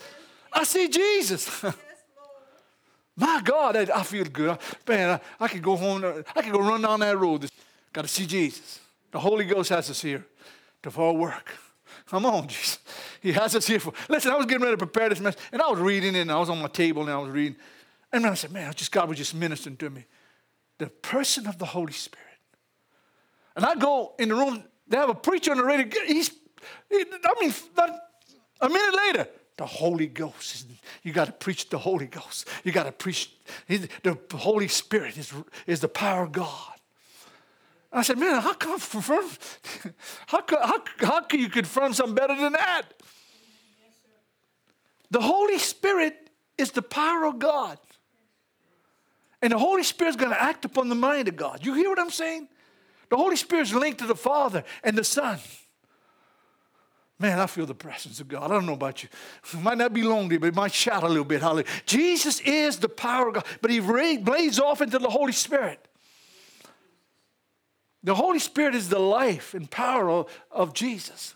I 0.50 0.64
see 0.64 0.88
Jesus. 0.88 1.62
my 3.16 3.42
God, 3.44 3.76
I, 3.76 3.98
I, 3.98 4.02
feel 4.02 4.24
good. 4.24 4.56
Man, 4.88 5.20
I, 5.38 5.44
I 5.44 5.48
could 5.48 5.62
go 5.62 5.76
home. 5.76 6.04
Uh, 6.04 6.22
I 6.34 6.40
could 6.40 6.52
go 6.52 6.60
run 6.60 6.80
down 6.80 7.00
that 7.00 7.18
road. 7.18 7.50
Got 7.92 8.02
to 8.02 8.08
see 8.08 8.24
Jesus. 8.24 8.80
The 9.10 9.18
Holy 9.18 9.44
Ghost 9.44 9.68
has 9.68 9.90
us 9.90 10.00
here 10.00 10.24
to 10.84 10.90
for 10.90 11.14
work. 11.14 11.52
Come 12.06 12.24
on, 12.24 12.48
Jesus. 12.48 12.78
He 13.20 13.32
has 13.32 13.54
us 13.54 13.66
here 13.66 13.80
for. 13.80 13.92
Listen, 14.08 14.32
I 14.32 14.36
was 14.36 14.46
getting 14.46 14.62
ready 14.62 14.76
to 14.76 14.86
prepare 14.86 15.10
this 15.10 15.20
message, 15.20 15.42
and 15.52 15.60
I 15.60 15.68
was 15.68 15.80
reading 15.80 16.14
it, 16.14 16.20
and 16.20 16.32
I 16.32 16.38
was 16.38 16.48
on 16.48 16.62
my 16.62 16.68
table, 16.68 17.02
and 17.02 17.10
I 17.10 17.18
was 17.18 17.28
reading. 17.28 17.56
And 18.12 18.26
I 18.26 18.34
said, 18.34 18.52
man, 18.52 18.72
just 18.74 18.92
God 18.92 19.08
was 19.08 19.18
just 19.18 19.34
ministering 19.34 19.76
to 19.78 19.90
me. 19.90 20.06
The 20.78 20.88
person 20.88 21.46
of 21.46 21.58
the 21.58 21.66
Holy 21.66 21.92
Spirit. 21.92 22.26
And 23.54 23.64
I 23.64 23.74
go 23.74 24.14
in 24.18 24.30
the 24.30 24.34
room, 24.34 24.64
they 24.88 24.96
have 24.96 25.10
a 25.10 25.14
preacher 25.14 25.50
on 25.52 25.58
the 25.58 25.64
radio. 25.64 25.88
He's, 26.06 26.30
I 26.92 27.34
mean, 27.40 27.52
a 28.60 28.68
minute 28.68 28.94
later, 28.96 29.28
the 29.56 29.66
Holy 29.66 30.06
Ghost. 30.06 30.66
You 31.02 31.12
got 31.12 31.26
to 31.26 31.32
preach 31.32 31.68
the 31.68 31.78
Holy 31.78 32.06
Ghost. 32.06 32.48
You 32.64 32.72
got 32.72 32.84
to 32.84 32.92
preach. 32.92 33.30
The 33.68 34.18
Holy 34.34 34.68
Spirit 34.68 35.18
is, 35.18 35.32
is 35.66 35.80
the 35.80 35.88
power 35.88 36.24
of 36.24 36.32
God. 36.32 36.72
I 37.92 38.02
said, 38.02 38.18
man, 38.18 38.40
how 38.40 38.54
confirm? 38.54 39.28
How, 40.26 40.42
how, 40.48 40.82
how 41.00 41.20
can 41.22 41.40
you 41.40 41.48
confirm 41.48 41.92
something 41.92 42.14
better 42.14 42.36
than 42.36 42.52
that? 42.52 42.82
The 45.10 45.20
Holy 45.20 45.58
Spirit 45.58 46.30
is 46.56 46.70
the 46.70 46.82
power 46.82 47.26
of 47.26 47.38
God. 47.38 47.78
And 49.42 49.52
the 49.52 49.58
Holy 49.58 49.82
Spirit 49.82 50.10
is 50.10 50.16
going 50.16 50.32
to 50.32 50.42
act 50.42 50.64
upon 50.64 50.88
the 50.88 50.94
mind 50.94 51.28
of 51.28 51.36
God. 51.36 51.64
You 51.64 51.74
hear 51.74 51.88
what 51.88 51.98
I'm 51.98 52.10
saying? 52.10 52.48
The 53.08 53.16
Holy 53.16 53.36
Spirit 53.36 53.62
is 53.62 53.74
linked 53.74 53.98
to 54.00 54.06
the 54.06 54.14
Father 54.14 54.64
and 54.84 54.96
the 54.96 55.04
Son. 55.04 55.38
Man, 57.18 57.38
I 57.38 57.46
feel 57.46 57.66
the 57.66 57.74
presence 57.74 58.20
of 58.20 58.28
God. 58.28 58.50
I 58.50 58.54
don't 58.54 58.64
know 58.64 58.72
about 58.72 59.02
you. 59.02 59.08
It 59.52 59.60
might 59.60 59.76
not 59.76 59.92
be 59.92 60.02
lonely, 60.02 60.38
but 60.38 60.46
it 60.46 60.54
might 60.54 60.72
shout 60.72 61.02
a 61.02 61.08
little 61.08 61.24
bit. 61.24 61.42
Hallelujah. 61.42 61.66
Jesus 61.84 62.40
is 62.40 62.78
the 62.78 62.88
power 62.88 63.28
of 63.28 63.34
God, 63.34 63.44
but 63.60 63.70
he 63.70 63.80
blades 63.80 64.58
off 64.58 64.80
into 64.80 64.98
the 64.98 65.10
Holy 65.10 65.32
Spirit. 65.32 65.86
The 68.02 68.14
Holy 68.14 68.38
Spirit 68.38 68.74
is 68.74 68.88
the 68.88 68.98
life 68.98 69.52
and 69.52 69.70
power 69.70 70.24
of 70.50 70.72
Jesus, 70.72 71.34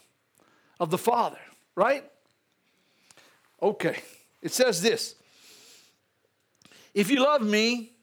of 0.81 0.91
the 0.91 0.97
Father, 0.97 1.39
right? 1.75 2.05
Okay. 3.61 3.99
It 4.41 4.53
says 4.53 4.81
this 4.81 5.17
If 6.95 7.11
you 7.11 7.23
love 7.23 7.43
me, 7.43 7.94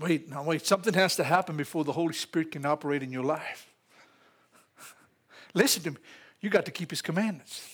wait, 0.00 0.28
now 0.28 0.42
wait, 0.42 0.66
something 0.66 0.94
has 0.94 1.16
to 1.16 1.24
happen 1.24 1.56
before 1.56 1.84
the 1.84 1.92
Holy 1.92 2.14
Spirit 2.14 2.50
can 2.50 2.64
operate 2.64 3.02
in 3.02 3.12
your 3.12 3.22
life. 3.22 3.68
Listen 5.54 5.82
to 5.84 5.90
me. 5.92 5.96
You 6.40 6.48
got 6.48 6.64
to 6.64 6.70
keep 6.70 6.90
his 6.90 7.02
commandments. 7.02 7.68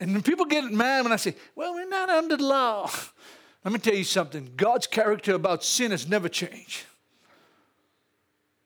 And 0.00 0.24
people 0.24 0.46
get 0.46 0.64
mad 0.64 1.04
when 1.04 1.12
I 1.12 1.16
say, 1.16 1.36
well, 1.54 1.74
we're 1.74 1.88
not 1.88 2.08
under 2.08 2.36
the 2.36 2.42
law. 2.42 2.90
Let 3.64 3.72
me 3.72 3.78
tell 3.78 3.94
you 3.94 4.02
something 4.02 4.50
God's 4.56 4.88
character 4.88 5.34
about 5.34 5.62
sin 5.62 5.92
has 5.92 6.08
never 6.08 6.28
changed. 6.28 6.84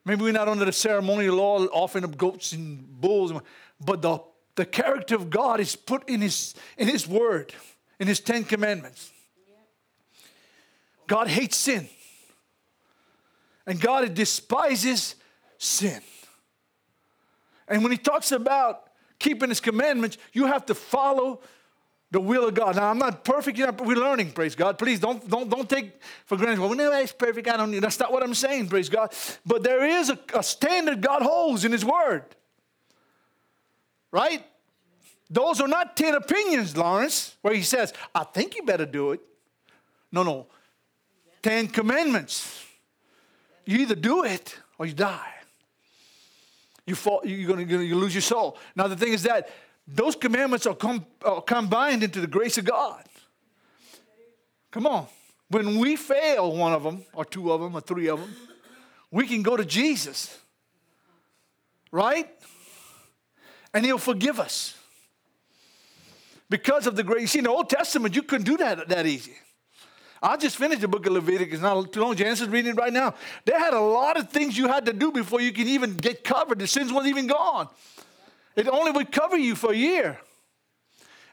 Maybe 0.07 0.23
we're 0.23 0.33
not 0.33 0.49
under 0.49 0.65
the 0.65 0.73
ceremonial 0.73 1.37
law, 1.37 1.65
offering 1.67 2.05
up 2.05 2.17
goats 2.17 2.53
and 2.53 2.89
bulls, 3.01 3.33
but 3.85 4.01
the, 4.01 4.21
the 4.55 4.65
character 4.65 5.17
of 5.17 5.29
God 5.29 5.61
is 5.61 5.77
put 5.77 6.09
in 6.09 6.23
his, 6.23 6.55
in 6.79 6.89
his 6.89 7.07
word, 7.07 7.53
in 7.99 8.07
his 8.07 8.21
Ten 8.21 8.45
Commandments. 8.45 9.11
God 11.07 11.29
hates 11.29 11.57
sin, 11.57 11.89
and 13.67 13.81
God 13.81 14.13
despises 14.15 15.15
sin. 15.59 16.01
And 17.69 17.83
when 17.83 17.93
he 17.93 17.99
talks 17.99 18.33
about 18.33 18.85
keeping 19.19 19.49
his 19.49 19.61
commandments, 19.61 20.19
you 20.33 20.47
have 20.47 20.67
to 20.67 20.75
follow 20.75 21.41
the 22.11 22.21
will 22.21 22.47
of 22.47 22.55
God. 22.55 22.77
Now, 22.77 22.91
I'm 22.91 22.99
not 22.99 23.25
perfect, 23.25 23.59
but 23.59 23.85
we're 23.85 23.97
learning, 23.97 24.33
praise 24.33 24.55
God. 24.55 24.79
Please 24.79 25.01
don't, 25.01 25.29
don't, 25.29 25.51
don't 25.51 25.69
take 25.69 26.01
for 26.25 26.37
granted, 26.37 26.61
well, 26.61 26.73
nobody's 26.75 27.13
perfect, 27.13 27.49
I 27.49 27.57
don't 27.57 27.71
need. 27.71 27.83
That's 27.83 27.99
not 27.99 28.13
what 28.13 28.23
I'm 28.23 28.35
saying, 28.35 28.69
praise 28.69 28.89
God. 28.89 29.13
But 29.45 29.63
there 29.63 29.85
is 29.85 30.11
a, 30.11 30.19
a 30.35 30.43
standard 30.43 31.01
God 31.01 31.23
holds 31.23 31.65
in 31.65 31.73
His 31.73 31.85
Word. 31.85 32.25
Right? 34.13 34.47
Those 35.29 35.61
are 35.61 35.67
not 35.67 35.97
10 35.97 36.15
opinions, 36.15 36.77
Lawrence, 36.77 37.37
where 37.43 37.55
He 37.55 37.63
says, 37.63 37.93
I 38.15 38.23
think 38.23 38.55
you 38.55 38.63
better 38.63 38.87
do 38.87 39.11
it. 39.11 39.21
No, 40.13 40.23
no. 40.23 40.47
10 41.47 41.69
commandments. 41.69 42.61
You 43.65 43.79
either 43.79 43.95
do 43.95 44.25
it 44.25 44.59
or 44.79 44.87
you 44.87 44.93
die. 44.93 45.33
You 46.85 46.97
fall, 46.97 47.21
you're 47.25 47.47
going 47.47 47.69
to 47.69 47.85
you 47.85 47.95
lose 47.95 48.13
your 48.13 48.23
soul. 48.23 48.59
Now, 48.75 48.89
the 48.89 48.97
thing 48.97 49.13
is 49.13 49.23
that 49.23 49.49
those 49.87 50.17
commandments 50.17 50.67
are, 50.67 50.75
com- 50.75 51.07
are 51.25 51.41
combined 51.41 52.03
into 52.03 52.21
the 52.21 52.27
grace 52.27 52.59
of 52.59 52.65
God. 52.65 53.05
Come 54.73 54.89
on. 54.89 55.07
When 55.49 55.79
we 55.79 55.95
fail 55.95 56.53
one 56.53 56.73
of 56.73 56.83
them, 56.83 57.05
or 57.13 57.25
two 57.25 57.53
of 57.53 57.61
them, 57.61 57.77
or 57.77 57.81
three 57.81 58.09
of 58.09 58.19
them, 58.19 58.35
we 59.13 59.29
can 59.29 59.45
go 59.45 59.57
to 59.57 59.65
Jesus. 59.65 60.37
Right? 61.93 62.29
And 63.73 63.85
He'll 63.85 63.99
forgive 63.99 64.41
us. 64.41 64.77
Because 66.51 66.89
of 66.89 66.97
the 66.97 67.05
grace. 67.05 67.31
See, 67.31 67.39
in 67.39 67.45
the 67.45 67.51
Old 67.51 67.71
Testament, 67.71 68.17
you 68.17 68.25
couldn't 68.25 68.47
do 68.47 68.57
that 68.57 68.89
that 68.89 69.07
easy. 69.07 69.37
I 70.23 70.37
just 70.37 70.57
finished 70.57 70.81
the 70.81 70.89
book 70.89 71.07
of 71.07 71.13
Leviticus, 71.13 71.61
not 71.61 71.93
too 71.93 72.01
long. 72.01 72.17
Janice 72.17 72.41
is 72.41 72.49
reading 72.49 72.73
it 72.73 72.77
right 72.77 72.93
now. 72.93 73.15
They 73.45 73.53
had 73.53 73.75
a 73.75 73.81
lot 73.81 74.17
of 74.17 74.31
things 74.31 74.57
you 74.57 74.69
had 74.69 74.87
to 74.87 74.93
do 74.93 75.13
before 75.13 75.41
you 75.41 75.53
could 75.53 75.67
even 75.67 75.97
get 75.97 76.25
covered. 76.25 76.59
The 76.59 76.67
sins 76.67 76.93
weren't 76.93 77.07
even 77.07 77.27
gone. 77.27 77.69
It 78.55 78.69
only 78.69 78.93
would 78.93 79.13
cover 79.13 79.37
you 79.37 79.55
for 79.55 79.73
a 79.73 79.77
year. 79.77 80.19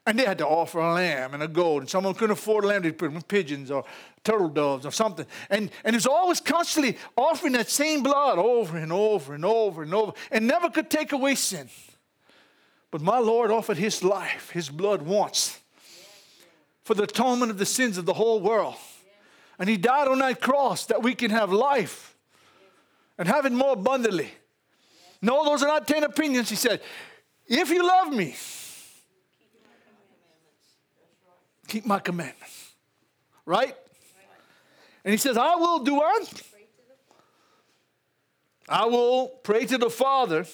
And 0.05 0.19
they 0.19 0.25
had 0.25 0.37
to 0.39 0.47
offer 0.47 0.79
a 0.79 0.93
lamb 0.93 1.33
and 1.33 1.41
a 1.41 1.47
goat, 1.47 1.79
and 1.79 1.89
someone 1.89 2.13
couldn't 2.13 2.31
afford 2.33 2.65
a 2.65 2.67
lamb, 2.67 2.81
they 2.81 2.91
put 2.91 3.25
pigeons 3.29 3.71
or 3.71 3.85
turtle 4.25 4.49
doves 4.49 4.85
or 4.85 4.91
something. 4.91 5.25
And, 5.49 5.71
and 5.85 5.95
it's 5.95 6.05
always 6.05 6.41
constantly 6.41 6.97
offering 7.15 7.53
that 7.53 7.69
same 7.69 8.03
blood 8.03 8.37
over 8.37 8.77
and 8.77 8.91
over 8.91 9.33
and 9.33 9.45
over 9.45 9.81
and 9.81 9.93
over, 9.93 10.11
and 10.29 10.45
never 10.45 10.69
could 10.69 10.89
take 10.89 11.13
away 11.13 11.35
sin. 11.35 11.69
But 12.91 13.01
my 13.01 13.19
Lord 13.19 13.49
offered 13.49 13.77
his 13.77 14.03
life, 14.03 14.49
his 14.49 14.67
blood 14.69 15.01
once 15.03 15.57
for 16.83 16.93
the 16.93 17.03
atonement 17.03 17.51
of 17.51 17.57
the 17.57 17.65
sins 17.65 17.97
of 17.97 18.05
the 18.05 18.13
whole 18.13 18.39
world. 18.39 18.75
And 19.59 19.69
he 19.69 19.77
died 19.77 20.07
on 20.07 20.19
that 20.19 20.41
cross 20.41 20.85
that 20.87 21.01
we 21.03 21.15
can 21.15 21.31
have 21.31 21.51
life 21.51 22.15
and 23.17 23.27
have 23.27 23.45
it 23.45 23.51
more 23.51 23.73
abundantly. 23.73 24.31
No, 25.21 25.45
those 25.45 25.63
are 25.63 25.67
not 25.67 25.87
10 25.87 26.03
opinions. 26.03 26.49
He 26.49 26.55
said, 26.55 26.81
if 27.47 27.69
you 27.69 27.85
love 27.85 28.11
me, 28.11 28.35
keep 31.67 31.85
my 31.85 31.99
commandments. 31.99 32.71
Right? 33.45 33.75
And 35.05 35.11
he 35.11 35.17
says, 35.17 35.37
I 35.37 35.55
will 35.55 35.79
do 35.79 35.95
what? 35.95 36.41
I 38.67 38.85
will 38.85 39.27
pray 39.27 39.65
to 39.65 39.77
the 39.77 39.89
Father, 39.89 40.45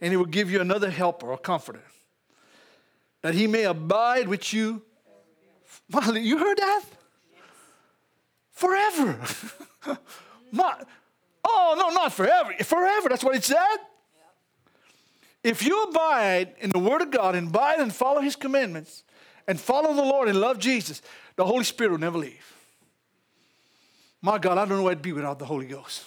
and 0.00 0.12
he 0.12 0.16
will 0.16 0.24
give 0.24 0.50
you 0.50 0.60
another 0.60 0.90
helper 0.90 1.30
or 1.30 1.36
comforter, 1.36 1.82
that 3.22 3.34
he 3.34 3.46
may 3.46 3.64
abide 3.64 4.28
with 4.28 4.52
you. 4.52 4.82
You 5.90 6.38
heard 6.38 6.58
that? 6.58 6.84
Forever. 8.52 9.18
oh, 11.44 11.74
no, 11.76 11.90
not 11.90 12.12
forever. 12.12 12.52
Forever. 12.62 13.08
That's 13.08 13.24
what 13.24 13.36
it 13.36 13.44
said. 13.44 13.76
If 15.42 15.64
you 15.64 15.82
abide 15.82 16.54
in 16.60 16.70
the 16.70 16.78
Word 16.78 17.02
of 17.02 17.10
God 17.10 17.34
and 17.34 17.48
abide 17.48 17.80
and 17.80 17.94
follow 17.94 18.20
His 18.20 18.34
commandments 18.34 19.04
and 19.46 19.60
follow 19.60 19.92
the 19.92 20.02
Lord 20.02 20.28
and 20.28 20.40
love 20.40 20.58
Jesus, 20.58 21.02
the 21.36 21.44
Holy 21.44 21.64
Spirit 21.64 21.90
will 21.90 21.98
never 21.98 22.16
leave. 22.16 22.54
My 24.22 24.38
God, 24.38 24.56
I 24.56 24.64
don't 24.64 24.78
know 24.78 24.84
where 24.84 24.92
I'd 24.92 25.02
be 25.02 25.12
without 25.12 25.38
the 25.38 25.44
Holy 25.44 25.66
Ghost. 25.66 26.04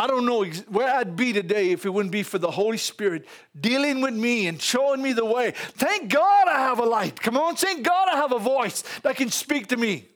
I 0.00 0.06
don't 0.06 0.26
know 0.26 0.44
where 0.68 0.94
I'd 0.94 1.16
be 1.16 1.32
today 1.32 1.72
if 1.72 1.84
it 1.84 1.90
wouldn't 1.90 2.12
be 2.12 2.22
for 2.22 2.38
the 2.38 2.52
Holy 2.52 2.78
Spirit 2.78 3.26
dealing 3.60 4.00
with 4.00 4.14
me 4.14 4.46
and 4.46 4.62
showing 4.62 5.02
me 5.02 5.12
the 5.12 5.24
way. 5.24 5.50
Thank 5.56 6.12
God 6.12 6.46
I 6.46 6.60
have 6.60 6.78
a 6.78 6.84
light. 6.84 7.20
Come 7.20 7.36
on, 7.36 7.56
thank 7.56 7.84
God 7.84 8.08
I 8.08 8.14
have 8.14 8.32
a 8.32 8.38
voice 8.38 8.84
that 9.02 9.16
can 9.16 9.28
speak 9.28 9.66
to 9.68 9.76
me. 9.76 10.06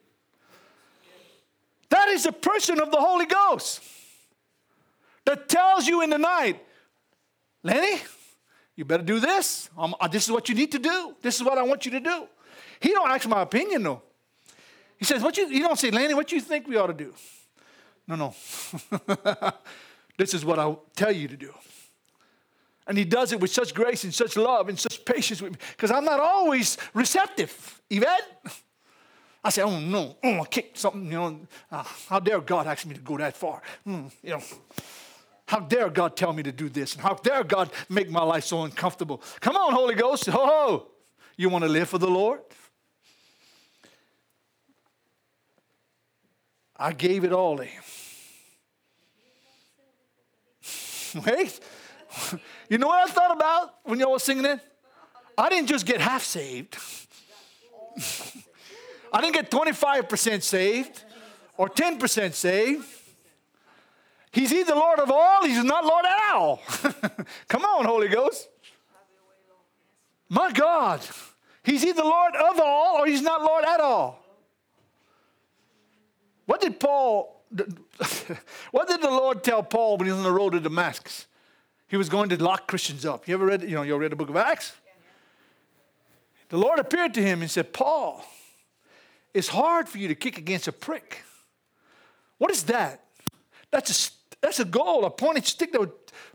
That 1.88 2.08
is 2.10 2.26
a 2.26 2.32
person 2.32 2.80
of 2.80 2.92
the 2.92 2.96
Holy 2.96 3.26
Ghost 3.26 3.82
that 5.24 5.48
tells 5.48 5.88
you 5.88 6.02
in 6.02 6.10
the 6.10 6.18
night, 6.18 6.64
Lanny, 7.64 8.00
you 8.76 8.84
better 8.84 9.02
do 9.02 9.18
this. 9.18 9.68
Um, 9.76 9.96
uh, 10.00 10.06
this 10.06 10.24
is 10.24 10.30
what 10.30 10.48
you 10.48 10.54
need 10.54 10.70
to 10.72 10.78
do. 10.78 11.16
This 11.22 11.34
is 11.34 11.42
what 11.42 11.58
I 11.58 11.64
want 11.64 11.84
you 11.86 11.90
to 11.90 12.00
do. 12.00 12.28
He 12.78 12.90
don't 12.90 13.10
ask 13.10 13.28
my 13.28 13.42
opinion 13.42 13.82
though. 13.82 14.02
He 14.96 15.04
says, 15.04 15.22
"What 15.22 15.36
you?" 15.36 15.48
He 15.48 15.58
don't 15.58 15.78
say, 15.78 15.90
"Lanny, 15.90 16.14
what 16.14 16.30
you 16.30 16.40
think 16.40 16.68
we 16.68 16.76
ought 16.76 16.86
to 16.86 16.94
do?" 16.94 17.12
No, 18.06 18.16
no. 18.16 18.35
this 20.18 20.35
is 20.35 20.44
what 20.44 20.59
I 20.59 20.75
tell 20.97 21.12
you 21.12 21.28
to 21.28 21.37
do. 21.37 21.52
And 22.87 22.99
he 22.99 23.04
does 23.04 23.32
it 23.32 23.40
with 23.40 23.50
such 23.50 23.75
grace 23.75 24.04
and 24.04 24.12
such 24.12 24.37
love 24.37 24.68
and 24.68 24.78
such 24.78 25.04
patience 25.04 25.40
with 25.40 25.52
me 25.52 25.59
because 25.71 25.90
I'm 25.90 26.04
not 26.04 26.21
always 26.21 26.76
receptive. 26.94 27.80
Yvette? 27.88 28.44
I 29.44 29.50
say, 29.50 29.62
oh 29.62 29.78
no, 29.78 30.16
oh, 30.23 30.40
I 30.40 30.44
kicked 30.47 30.78
something, 30.78 31.04
you 31.04 31.11
know. 31.12 31.40
Uh, 31.71 31.85
how 32.09 32.21
dare 32.21 32.40
God 32.40 32.66
ask 32.66 32.87
me 32.87 32.94
to 32.94 33.00
go 33.00 33.16
that 33.18 33.37
far? 33.37 33.62
Mm, 33.87 34.11
you 34.23 34.30
know. 34.30 34.42
How 35.47 35.61
dare 35.61 35.90
God 35.90 36.16
tell 36.16 36.32
me 36.32 36.42
to 36.44 36.52
do 36.52 36.68
this? 36.68 36.94
And 36.94 37.02
how 37.02 37.14
dare 37.14 37.44
God 37.44 37.71
make 37.88 38.11
my 38.11 38.23
life 38.23 38.44
so 38.44 38.62
uncomfortable? 38.62 39.23
Come 39.40 39.56
on, 39.56 39.73
Holy 39.73 39.94
Ghost. 39.94 40.26
Ho, 40.26 40.47
ho. 40.47 40.88
You 41.37 41.49
want 41.49 41.64
to 41.64 41.68
live 41.68 41.88
for 41.88 41.99
the 41.99 42.09
Lord? 42.09 42.40
I 46.82 46.92
gave 46.92 47.23
it 47.23 47.32
all 47.32 47.56
to 47.58 47.64
Him. 47.64 47.82
Wait. 51.25 51.60
You 52.68 52.78
know 52.78 52.88
what 52.88 53.08
I 53.08 53.12
thought 53.12 53.36
about 53.36 53.75
when 53.84 54.00
y'all 54.00 54.10
was 54.12 54.25
singing 54.25 54.45
it? 54.45 54.58
I 55.38 55.49
didn't 55.49 55.68
just 55.68 55.86
get 55.86 56.00
half 56.00 56.25
saved. 56.25 56.76
I 59.12 59.21
didn't 59.21 59.34
get 59.34 59.49
25% 59.50 60.42
saved 60.42 61.04
or 61.56 61.68
10% 61.68 62.32
saved. 62.32 62.84
He's 64.32 64.52
either 64.52 64.75
Lord 64.75 64.99
of 64.99 65.10
all, 65.10 65.45
he's 65.45 65.62
not 65.62 65.84
Lord 65.84 66.04
at 66.04 66.34
all. 66.34 66.62
Come 67.49 67.64
on, 67.64 67.84
Holy 67.84 68.08
Ghost. 68.08 68.49
My 70.28 70.50
God. 70.50 71.00
He's 71.62 71.84
either 71.84 72.02
Lord 72.02 72.34
of 72.34 72.58
all 72.58 72.97
or 72.97 73.06
he's 73.06 73.23
not 73.23 73.40
Lord 73.42 73.64
at 73.64 73.78
all. 73.78 74.22
What 76.52 76.60
did 76.60 76.78
Paul, 76.78 77.41
what 78.73 78.86
did 78.86 79.00
the 79.00 79.10
Lord 79.10 79.43
tell 79.43 79.62
Paul 79.62 79.97
when 79.97 80.04
he 80.04 80.12
was 80.12 80.19
on 80.19 80.25
the 80.25 80.30
road 80.30 80.50
to 80.50 80.60
Damascus? 80.60 81.26
He 81.88 81.97
was 81.97 82.10
going 82.10 82.28
to 82.28 82.45
lock 82.45 82.69
Christians 82.69 83.06
up. 83.06 83.26
You 83.26 83.32
ever 83.32 83.47
read, 83.47 83.62
you 83.62 83.71
know, 83.71 83.80
you 83.80 83.97
read 83.97 84.12
the 84.12 84.17
book 84.17 84.28
of 84.28 84.36
Acts? 84.36 84.75
The 86.50 86.58
Lord 86.58 86.78
appeared 86.78 87.15
to 87.15 87.23
him 87.23 87.41
and 87.41 87.50
said, 87.50 87.73
Paul, 87.73 88.23
it's 89.32 89.49
hard 89.49 89.88
for 89.88 89.97
you 89.97 90.08
to 90.08 90.15
kick 90.15 90.36
against 90.36 90.69
a 90.69 90.73
prick. 90.73 91.23
What 92.36 92.50
is 92.50 92.65
that? 92.65 93.02
That's 93.71 94.08
a 94.08 94.36
that's 94.43 94.60
a 94.60 94.67
goal, 94.67 95.06
a 95.06 95.10
pointed 95.10 95.47
stick 95.47 95.73
that 95.73 95.80
would 95.80 95.93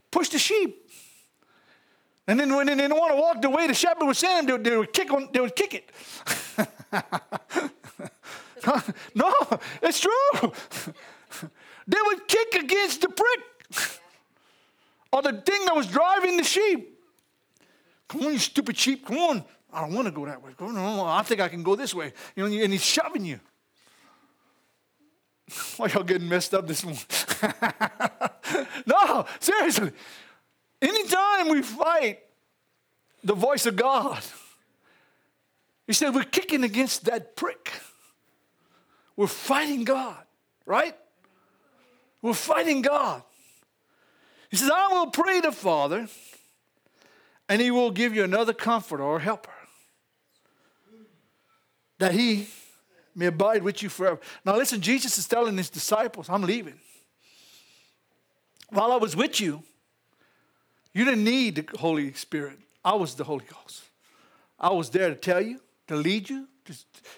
push 0.10 0.30
the 0.30 0.40
sheep. 0.40 0.90
And 2.26 2.40
then 2.40 2.56
when 2.56 2.66
they 2.66 2.74
didn't 2.74 2.98
want 2.98 3.12
to 3.14 3.22
walk 3.22 3.44
the 3.44 3.52
way 3.52 3.68
the 3.68 3.76
shepherd 3.76 4.08
was 4.08 4.18
saying, 4.18 4.48
they, 4.48 4.58
they 4.58 4.78
would 4.78 4.94
kick 4.94 5.10
they 5.32 5.40
would 5.42 5.56
kick 5.56 5.76
it. 5.76 5.92
no, 9.16 9.34
it's 9.82 10.00
true. 10.00 10.52
they 11.88 11.98
would 12.06 12.28
kick 12.28 12.56
against 12.56 13.02
the 13.02 13.10
brick 13.10 13.80
or 15.12 15.22
the 15.22 15.34
thing 15.34 15.66
that 15.66 15.76
was 15.76 15.88
driving 15.88 16.38
the 16.38 16.44
sheep. 16.44 17.00
Come 18.08 18.26
on, 18.26 18.34
you 18.34 18.40
stupid 18.40 18.78
sheep. 18.78 19.06
Come 19.06 19.18
on. 19.18 19.44
I 19.72 19.82
don't 19.82 19.94
want 19.94 20.08
to 20.08 20.12
go 20.12 20.26
that 20.26 20.42
way. 20.42 20.52
No, 20.60 21.06
I 21.06 21.22
think 21.24 21.42
I 21.42 21.50
can 21.50 21.62
go 21.62 21.76
this 21.76 21.94
way. 21.94 22.14
You 22.36 22.48
know, 22.48 22.64
and 22.64 22.72
he's 22.72 22.86
shoving 22.86 23.26
you. 23.26 23.40
Why 25.78 25.88
y'all 25.88 26.04
getting 26.04 26.28
messed 26.28 26.54
up 26.54 26.68
this 26.68 26.84
morning? 26.84 27.02
no, 28.86 29.26
seriously. 29.40 29.92
Anytime 30.82 31.50
we 31.50 31.62
fight 31.62 32.20
the 33.24 33.34
voice 33.34 33.66
of 33.66 33.76
God, 33.76 34.22
he 35.86 35.94
said 35.94 36.14
we're 36.14 36.24
kicking 36.24 36.64
against 36.64 37.06
that 37.06 37.36
prick. 37.36 37.72
We're 39.18 39.28
fighting 39.28 39.84
God, 39.84 40.24
right? 40.66 40.96
We're 42.22 42.34
fighting 42.34 42.84
God. 42.84 43.24
He 44.50 44.56
says, 44.56 44.72
I 44.74 44.88
will 44.94 45.08
pray 45.08 45.42
the 45.42 45.52
Father, 45.52 46.08
and 47.50 47.62
he 47.62 47.72
will 47.72 47.92
give 47.92 48.16
you 48.16 48.24
another 48.24 48.54
comforter 48.54 49.04
or 49.04 49.20
helper, 49.20 49.52
that 51.98 52.14
he 52.14 52.48
may 53.16 53.26
abide 53.26 53.64
with 53.64 53.82
you 53.82 53.90
forever. 53.90 54.20
Now, 54.46 54.56
listen, 54.56 54.80
Jesus 54.80 55.18
is 55.18 55.28
telling 55.28 55.58
his 55.58 55.72
disciples, 55.72 56.30
I'm 56.30 56.44
leaving. 56.44 56.80
While 58.70 58.92
I 58.92 58.98
was 58.98 59.16
with 59.16 59.42
you, 59.42 59.64
you 60.94 61.06
didn't 61.06 61.24
need 61.24 61.56
the 61.56 61.78
Holy 61.78 62.14
Spirit. 62.14 62.60
I 62.86 62.94
was 62.94 63.16
the 63.16 63.24
Holy 63.24 63.46
Ghost. 63.46 63.84
I 64.60 64.72
was 64.72 64.90
there 64.92 65.10
to 65.10 65.16
tell 65.16 65.42
you, 65.42 65.60
to 65.88 65.96
lead 65.96 66.30
you, 66.30 66.48
to, 66.66 66.74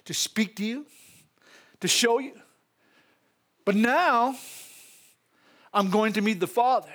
to 0.05 0.13
speak 0.13 0.55
to 0.57 0.65
you, 0.65 0.85
to 1.81 1.87
show 1.87 2.19
you. 2.19 2.33
But 3.65 3.75
now, 3.75 4.35
I'm 5.73 5.89
going 5.89 6.13
to 6.13 6.21
meet 6.21 6.39
the 6.39 6.47
Father. 6.47 6.89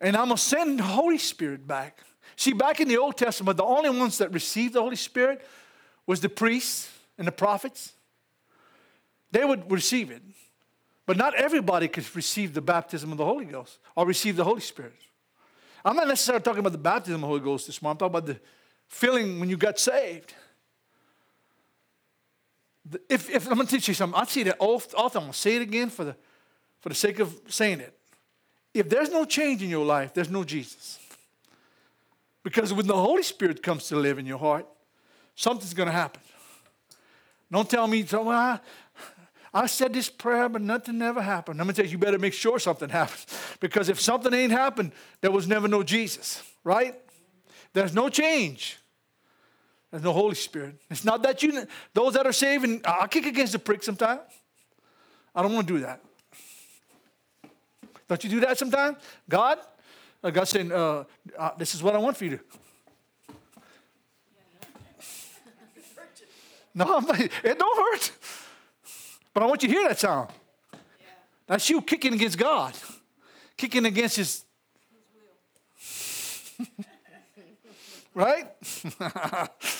And 0.00 0.16
I'm 0.16 0.26
going 0.26 0.36
to 0.36 0.42
send 0.42 0.78
the 0.78 0.84
Holy 0.84 1.18
Spirit 1.18 1.66
back. 1.66 1.98
See, 2.36 2.52
back 2.52 2.80
in 2.80 2.88
the 2.88 2.98
Old 2.98 3.16
Testament, 3.16 3.56
the 3.56 3.64
only 3.64 3.90
ones 3.90 4.18
that 4.18 4.32
received 4.32 4.74
the 4.74 4.82
Holy 4.82 4.96
Spirit 4.96 5.46
was 6.06 6.20
the 6.20 6.28
priests 6.28 6.90
and 7.18 7.26
the 7.26 7.32
prophets. 7.32 7.92
They 9.30 9.44
would 9.44 9.70
receive 9.70 10.10
it. 10.10 10.22
But 11.06 11.16
not 11.16 11.34
everybody 11.34 11.88
could 11.88 12.04
receive 12.14 12.54
the 12.54 12.60
baptism 12.60 13.12
of 13.12 13.18
the 13.18 13.24
Holy 13.24 13.44
Ghost 13.44 13.78
or 13.96 14.06
receive 14.06 14.36
the 14.36 14.44
Holy 14.44 14.60
Spirit. 14.60 14.94
I'm 15.84 15.96
not 15.96 16.08
necessarily 16.08 16.42
talking 16.42 16.60
about 16.60 16.72
the 16.72 16.78
baptism 16.78 17.16
of 17.16 17.20
the 17.22 17.26
Holy 17.26 17.40
Ghost 17.40 17.66
this 17.66 17.82
morning. 17.82 17.96
I'm 17.96 17.98
talking 17.98 18.18
about 18.18 18.26
the 18.26 18.40
feeling 18.86 19.40
when 19.40 19.48
you 19.48 19.56
got 19.56 19.78
saved. 19.78 20.34
If, 23.08 23.30
if 23.30 23.46
I'm 23.46 23.54
going 23.54 23.66
to 23.66 23.74
teach 23.74 23.88
you 23.88 23.94
something, 23.94 24.18
I 24.18 24.24
see 24.24 24.42
that 24.44 24.56
often. 24.58 24.98
I'm 24.98 25.08
going 25.10 25.32
to 25.32 25.38
say 25.38 25.56
it 25.56 25.62
again 25.62 25.90
for 25.90 26.04
the, 26.04 26.16
for 26.80 26.88
the 26.88 26.94
sake 26.94 27.18
of 27.18 27.38
saying 27.48 27.80
it. 27.80 27.96
If 28.72 28.88
there's 28.88 29.10
no 29.10 29.24
change 29.24 29.62
in 29.62 29.68
your 29.68 29.84
life, 29.84 30.14
there's 30.14 30.30
no 30.30 30.44
Jesus. 30.44 30.98
Because 32.42 32.72
when 32.72 32.86
the 32.86 32.96
Holy 32.96 33.22
Spirit 33.22 33.62
comes 33.62 33.88
to 33.88 33.96
live 33.96 34.18
in 34.18 34.26
your 34.26 34.38
heart, 34.38 34.66
something's 35.34 35.74
going 35.74 35.88
to 35.88 35.92
happen. 35.92 36.22
Don't 37.50 37.68
tell 37.68 37.86
me, 37.86 38.04
well, 38.10 38.30
I, 38.30 38.60
I 39.52 39.66
said 39.66 39.92
this 39.92 40.08
prayer, 40.08 40.48
but 40.48 40.62
nothing 40.62 41.02
ever 41.02 41.20
happened. 41.20 41.60
I'm 41.60 41.66
going 41.66 41.74
to 41.74 41.82
tell 41.82 41.86
you, 41.86 41.92
you 41.92 41.98
better 41.98 42.18
make 42.18 42.32
sure 42.32 42.58
something 42.58 42.88
happens. 43.00 43.26
Because 43.58 43.88
if 43.88 44.00
something 44.00 44.32
ain't 44.32 44.52
happened, 44.52 44.92
there 45.20 45.30
was 45.30 45.46
never 45.46 45.68
no 45.68 45.82
Jesus, 45.82 46.42
right? 46.64 46.94
There's 47.72 47.94
no 47.94 48.08
change. 48.08 48.78
There's 49.90 50.02
no 50.02 50.12
Holy 50.12 50.36
Spirit. 50.36 50.76
It's 50.88 51.04
not 51.04 51.22
that 51.22 51.42
you, 51.42 51.66
those 51.92 52.14
that 52.14 52.26
are 52.26 52.32
saved, 52.32 52.64
and 52.64 52.80
I'll 52.86 53.08
kick 53.08 53.26
against 53.26 53.52
the 53.52 53.58
prick 53.58 53.82
sometimes. 53.82 54.20
I 55.34 55.42
don't 55.42 55.52
want 55.52 55.66
to 55.66 55.74
do 55.74 55.80
that. 55.80 56.00
Don't 58.08 58.24
you 58.24 58.30
do 58.30 58.40
that 58.40 58.58
sometimes? 58.58 58.98
God, 59.28 59.58
uh, 60.22 60.30
God's 60.30 60.50
saying, 60.50 60.72
uh, 60.72 61.04
uh, 61.38 61.50
this 61.56 61.74
is 61.74 61.82
what 61.82 61.94
I 61.94 61.98
want 61.98 62.16
for 62.16 62.24
you 62.24 62.38
to 62.38 62.40
No, 66.74 67.00
it 67.10 67.58
don't 67.58 67.78
hurt. 67.78 68.12
But 69.34 69.42
I 69.42 69.46
want 69.46 69.62
you 69.62 69.68
to 69.68 69.74
hear 69.74 69.88
that 69.88 69.98
sound. 69.98 70.30
Yeah. 70.72 70.78
That's 71.46 71.68
you 71.68 71.82
kicking 71.82 72.14
against 72.14 72.38
God, 72.38 72.74
kicking 73.56 73.86
against 73.86 74.16
His. 74.16 74.44
his 75.76 76.68
right? 78.14 78.46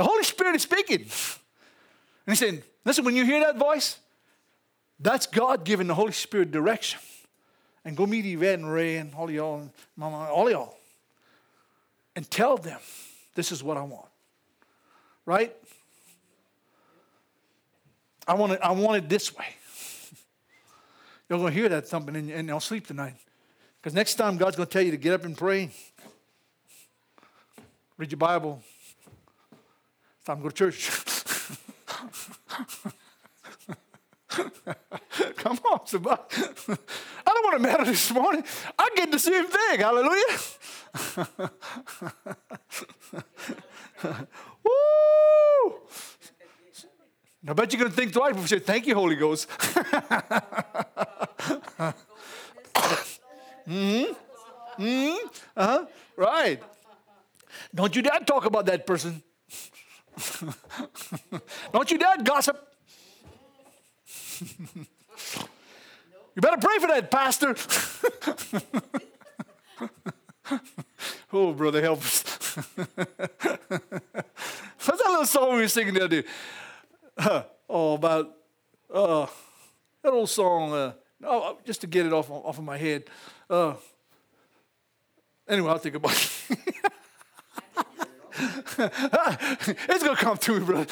The 0.00 0.04
Holy 0.04 0.22
Spirit 0.22 0.56
is 0.56 0.62
speaking. 0.62 1.00
And 1.00 1.08
he's 2.28 2.38
saying, 2.38 2.62
listen, 2.86 3.04
when 3.04 3.14
you 3.14 3.26
hear 3.26 3.40
that 3.40 3.58
voice, 3.58 3.98
that's 4.98 5.26
God 5.26 5.62
giving 5.62 5.88
the 5.88 5.94
Holy 5.94 6.12
Spirit 6.12 6.50
direction. 6.50 6.98
And 7.84 7.98
go 7.98 8.06
meet 8.06 8.24
Yvette 8.24 8.60
and 8.60 8.72
Ray 8.72 8.96
and 8.96 9.14
all 9.14 9.30
y'all 9.30 9.58
and 9.58 9.70
Mama, 9.98 10.30
all 10.30 10.50
y'all. 10.50 10.78
And 12.16 12.30
tell 12.30 12.56
them, 12.56 12.78
this 13.34 13.52
is 13.52 13.62
what 13.62 13.76
I 13.76 13.82
want. 13.82 14.08
Right? 15.26 15.54
I 18.26 18.32
want 18.32 18.52
it, 18.52 18.60
I 18.62 18.72
want 18.72 19.04
it 19.04 19.08
this 19.10 19.36
way. 19.36 19.48
You're 21.28 21.40
going 21.40 21.52
to 21.52 21.60
hear 21.60 21.68
that 21.68 21.88
thumping 21.88 22.16
and, 22.16 22.30
and 22.30 22.48
you'll 22.48 22.60
sleep 22.60 22.86
tonight. 22.86 23.16
Because 23.82 23.92
next 23.92 24.14
time 24.14 24.38
God's 24.38 24.56
going 24.56 24.66
to 24.66 24.72
tell 24.72 24.80
you 24.80 24.92
to 24.92 24.96
get 24.96 25.12
up 25.12 25.26
and 25.26 25.36
pray. 25.36 25.68
Read 27.98 28.10
your 28.10 28.16
Bible. 28.16 28.62
It's 30.20 30.26
time 30.26 30.42
to 30.42 30.50
to 30.50 30.54
church. 30.54 30.90
Come 35.36 35.58
on, 35.72 35.86
somebody. 35.86 36.20
I 36.36 36.76
don't 37.24 37.44
want 37.44 37.56
to 37.56 37.62
matter 37.62 37.84
this 37.86 38.10
morning. 38.12 38.44
I 38.78 38.90
get 38.96 39.10
the 39.10 39.18
same 39.18 39.46
thing. 39.46 39.80
Hallelujah. 39.80 40.38
Woo! 44.62 45.80
I 47.48 47.52
bet 47.54 47.72
you're 47.72 47.80
going 47.80 47.90
to 47.90 47.96
think 47.96 48.12
twice 48.12 48.32
before 48.32 48.42
you 48.42 48.46
say, 48.46 48.58
Thank 48.58 48.86
you, 48.86 48.94
Holy 48.94 49.16
Ghost. 49.16 49.48
mm-hmm. 53.66 54.12
Mm-hmm. 54.82 55.26
Uh-huh. 55.56 55.86
Right. 56.14 56.62
Don't 57.74 57.96
you 57.96 58.02
dare 58.02 58.20
talk 58.20 58.44
about 58.44 58.66
that 58.66 58.86
person. 58.86 59.22
Don't 61.72 61.90
you 61.90 61.98
dare 61.98 62.16
gossip. 62.22 62.66
you 64.74 64.86
better 66.36 66.56
pray 66.56 66.78
for 66.78 66.86
that 66.88 67.10
pastor. 67.10 67.54
oh, 71.32 71.52
brother, 71.52 71.82
help 71.82 71.98
us. 72.00 72.22
What's 74.84 75.02
that 75.02 75.10
little 75.10 75.26
song 75.26 75.54
we 75.54 75.60
were 75.62 75.68
singing 75.68 75.94
the 75.94 76.04
other 76.04 76.22
day? 76.22 76.28
Uh, 77.16 77.42
oh, 77.68 77.94
about 77.94 78.34
uh, 78.92 79.26
that 80.02 80.12
old 80.12 80.28
song. 80.30 80.72
Uh, 80.72 80.92
oh, 81.24 81.58
just 81.64 81.82
to 81.82 81.86
get 81.86 82.06
it 82.06 82.12
off 82.12 82.30
off 82.30 82.58
of 82.58 82.64
my 82.64 82.78
head. 82.78 83.04
Uh, 83.48 83.74
anyway, 85.48 85.70
I'll 85.70 85.78
think 85.78 85.96
about 85.96 86.12
it. 86.12 86.66
it's 89.88 90.04
gonna 90.04 90.16
come 90.16 90.36
to 90.38 90.58
me, 90.58 90.64
brother. 90.64 90.86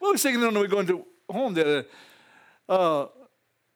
we 0.00 0.10
were 0.10 0.16
singing 0.18 0.42
on 0.44 0.54
the 0.54 0.60
way 0.60 0.66
going 0.66 0.86
to 0.86 1.04
home 1.28 1.54
there. 1.54 1.84
Uh, 2.68 3.06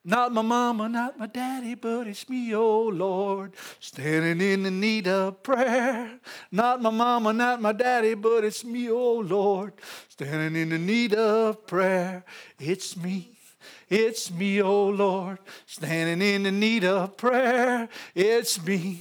not 0.04 0.32
my 0.32 0.42
mama, 0.42 0.88
not 0.88 1.18
my 1.18 1.26
daddy, 1.26 1.74
but 1.74 2.06
it's 2.06 2.28
me, 2.28 2.54
oh 2.54 2.84
Lord, 2.84 3.54
standing 3.80 4.40
in 4.40 4.62
the 4.62 4.70
need 4.70 5.08
of 5.08 5.42
prayer. 5.42 6.20
Not 6.52 6.80
my 6.80 6.90
mama, 6.90 7.32
not 7.32 7.60
my 7.60 7.72
daddy, 7.72 8.14
but 8.14 8.44
it's 8.44 8.64
me, 8.64 8.88
oh 8.88 9.18
Lord, 9.18 9.72
standing 10.08 10.62
in 10.62 10.68
the 10.68 10.78
need 10.78 11.12
of 11.12 11.66
prayer. 11.66 12.24
It's 12.60 12.96
me. 12.96 13.36
It's 13.88 14.30
me, 14.30 14.62
oh 14.62 14.90
Lord, 14.90 15.38
standing 15.66 16.22
in 16.22 16.44
the 16.44 16.52
need 16.52 16.84
of 16.84 17.16
prayer. 17.16 17.88
It's 18.14 18.64
me. 18.64 19.00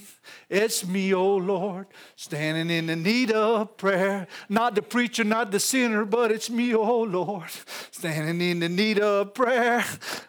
It's 0.50 0.86
me, 0.86 1.14
oh 1.14 1.38
Lord, 1.38 1.88
standing 2.16 2.70
in 2.70 2.88
the 2.88 2.96
need 2.96 3.32
of 3.32 3.78
prayer. 3.78 4.28
Not 4.48 4.76
the 4.76 4.82
preacher, 4.82 5.24
not 5.24 5.52
the 5.52 5.60
sinner, 5.60 6.06
but 6.06 6.32
it's 6.32 6.50
me, 6.50 6.76
oh 6.76 7.02
Lord, 7.02 7.50
standing 7.92 8.42
in 8.42 8.60
the 8.60 8.70
need 8.70 9.00
of 9.00 9.34
prayer. 9.34 9.84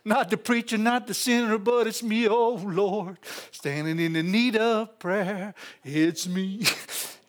Not 0.04 0.30
the 0.30 0.36
preacher, 0.36 0.78
not 0.78 1.06
the 1.06 1.14
sinner, 1.14 1.58
but 1.58 1.86
it's 1.86 2.02
me, 2.02 2.28
oh 2.28 2.54
Lord, 2.54 3.18
standing 3.50 3.98
in 3.98 4.14
the 4.14 4.22
need 4.22 4.56
of 4.56 4.98
prayer. 4.98 5.54
It's 5.84 6.26
me. 6.26 6.62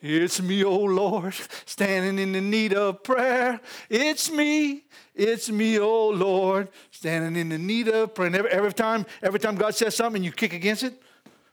It's 0.00 0.40
me, 0.40 0.64
oh 0.64 0.84
Lord, 0.84 1.34
standing 1.64 2.20
in 2.20 2.32
the 2.32 2.40
need 2.40 2.72
of 2.72 3.02
prayer. 3.02 3.60
It's 3.90 4.30
me. 4.30 4.84
It's 5.14 5.50
me, 5.50 5.78
oh 5.80 6.10
Lord, 6.10 6.68
standing 6.92 7.34
in 7.34 7.48
the 7.48 7.58
need 7.58 7.88
of 7.88 8.14
prayer. 8.14 8.28
And 8.28 8.36
every, 8.36 8.50
every 8.52 8.72
time, 8.72 9.04
every 9.20 9.40
time 9.40 9.56
God 9.56 9.74
says 9.74 9.96
something, 9.96 10.22
you 10.22 10.30
kick 10.30 10.52
against 10.52 10.84
it. 10.84 11.02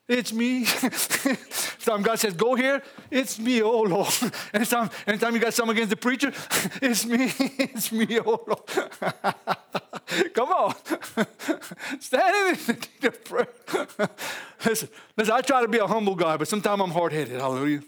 It's 0.08 0.32
me. 0.32 0.66
Some 0.66 2.04
God 2.04 2.20
says, 2.20 2.34
go 2.34 2.54
here. 2.54 2.82
It's 3.10 3.40
me, 3.40 3.62
oh 3.62 3.82
Lord. 3.82 4.08
Anytime, 4.54 4.90
anytime 5.08 5.34
you 5.34 5.40
got 5.40 5.54
something 5.54 5.76
against 5.76 5.90
the 5.90 5.96
preacher, 5.96 6.32
it's 6.82 7.06
me. 7.06 7.32
It's 7.58 7.92
me, 7.92 8.20
oh 8.20 8.44
Lord. 8.46 8.66
Come 10.34 10.50
on. 10.50 10.76
Standing 12.00 12.50
in 12.50 12.66
the 12.66 12.88
need 13.02 13.08
of 13.08 13.24
prayer. 13.26 13.48
listen, 14.66 14.90
listen, 15.18 15.34
I 15.34 15.42
try 15.42 15.62
to 15.62 15.68
be 15.68 15.80
a 15.80 15.88
humble 15.88 16.16
guy, 16.16 16.38
but 16.38 16.48
sometimes 16.48 16.82
I'm 16.82 16.92
hard-headed. 16.92 17.42
Hallelujah. 17.42 17.82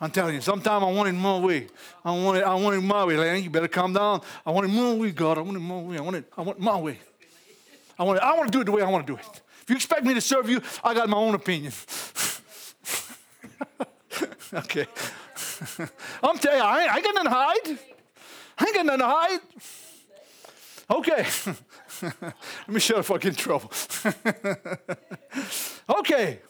I'm 0.00 0.10
telling 0.10 0.36
you, 0.36 0.40
sometimes 0.40 0.84
I 0.84 0.90
want 0.92 1.08
it 1.08 1.12
my 1.12 1.38
way. 1.38 1.66
I 2.04 2.12
want 2.12 2.38
it, 2.38 2.44
I 2.44 2.54
want 2.54 2.76
it 2.76 2.80
my 2.80 3.04
way. 3.04 3.16
Lanny, 3.16 3.40
you 3.40 3.50
better 3.50 3.68
calm 3.68 3.92
down. 3.92 4.20
I 4.44 4.50
want 4.50 4.66
it 4.66 4.68
my 4.68 4.92
way, 4.94 5.10
God. 5.10 5.38
I 5.38 5.40
want 5.40 5.56
it 5.56 5.60
my 5.60 5.80
way. 5.80 5.98
I 5.98 6.00
want 6.00 6.16
it, 6.16 6.24
I 6.36 6.42
want 6.42 6.58
it 6.58 6.62
my 6.62 6.76
way. 6.76 6.98
I 7.98 8.02
want, 8.02 8.18
it, 8.18 8.22
I 8.22 8.36
want 8.36 8.52
to 8.52 8.56
do 8.56 8.60
it 8.60 8.64
the 8.64 8.72
way 8.72 8.82
I 8.82 8.90
want 8.90 9.06
to 9.06 9.12
do 9.12 9.18
it. 9.18 9.40
If 9.64 9.70
you 9.70 9.76
expect 9.76 10.04
me 10.04 10.12
to 10.12 10.20
serve 10.20 10.50
you, 10.50 10.60
I 10.84 10.92
got 10.92 11.08
my 11.08 11.16
own 11.16 11.34
opinion. 11.34 11.72
okay. 14.52 14.84
I'm 16.22 16.36
telling 16.36 16.58
you, 16.58 16.64
I 16.64 16.82
ain't, 16.82 16.92
I 16.92 16.96
ain't 16.96 17.04
got 17.04 17.14
nothing 17.14 17.30
to 17.30 17.34
hide. 17.34 17.78
I 18.58 18.64
ain't 18.66 18.74
got 18.74 18.84
nothing 18.84 19.00
to 19.00 19.06
hide. 19.06 19.40
Okay. 20.90 21.26
Let 22.20 22.68
me 22.68 22.78
shut 22.78 22.98
up 22.98 23.04
if 23.04 23.10
I 23.10 23.16
get 23.16 23.24
in 23.24 23.36
trouble. 23.36 23.72
okay. 25.98 26.40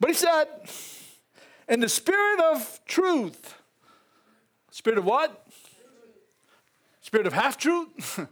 But 0.00 0.10
he 0.10 0.14
said, 0.14 0.46
in 1.68 1.78
the 1.78 1.88
spirit 1.88 2.40
of 2.40 2.80
truth. 2.84 3.54
Spirit 4.72 4.98
of 4.98 5.04
what? 5.04 5.46
Spirit 7.00 7.28
of 7.28 7.32
half 7.32 7.56
truth? 7.56 8.26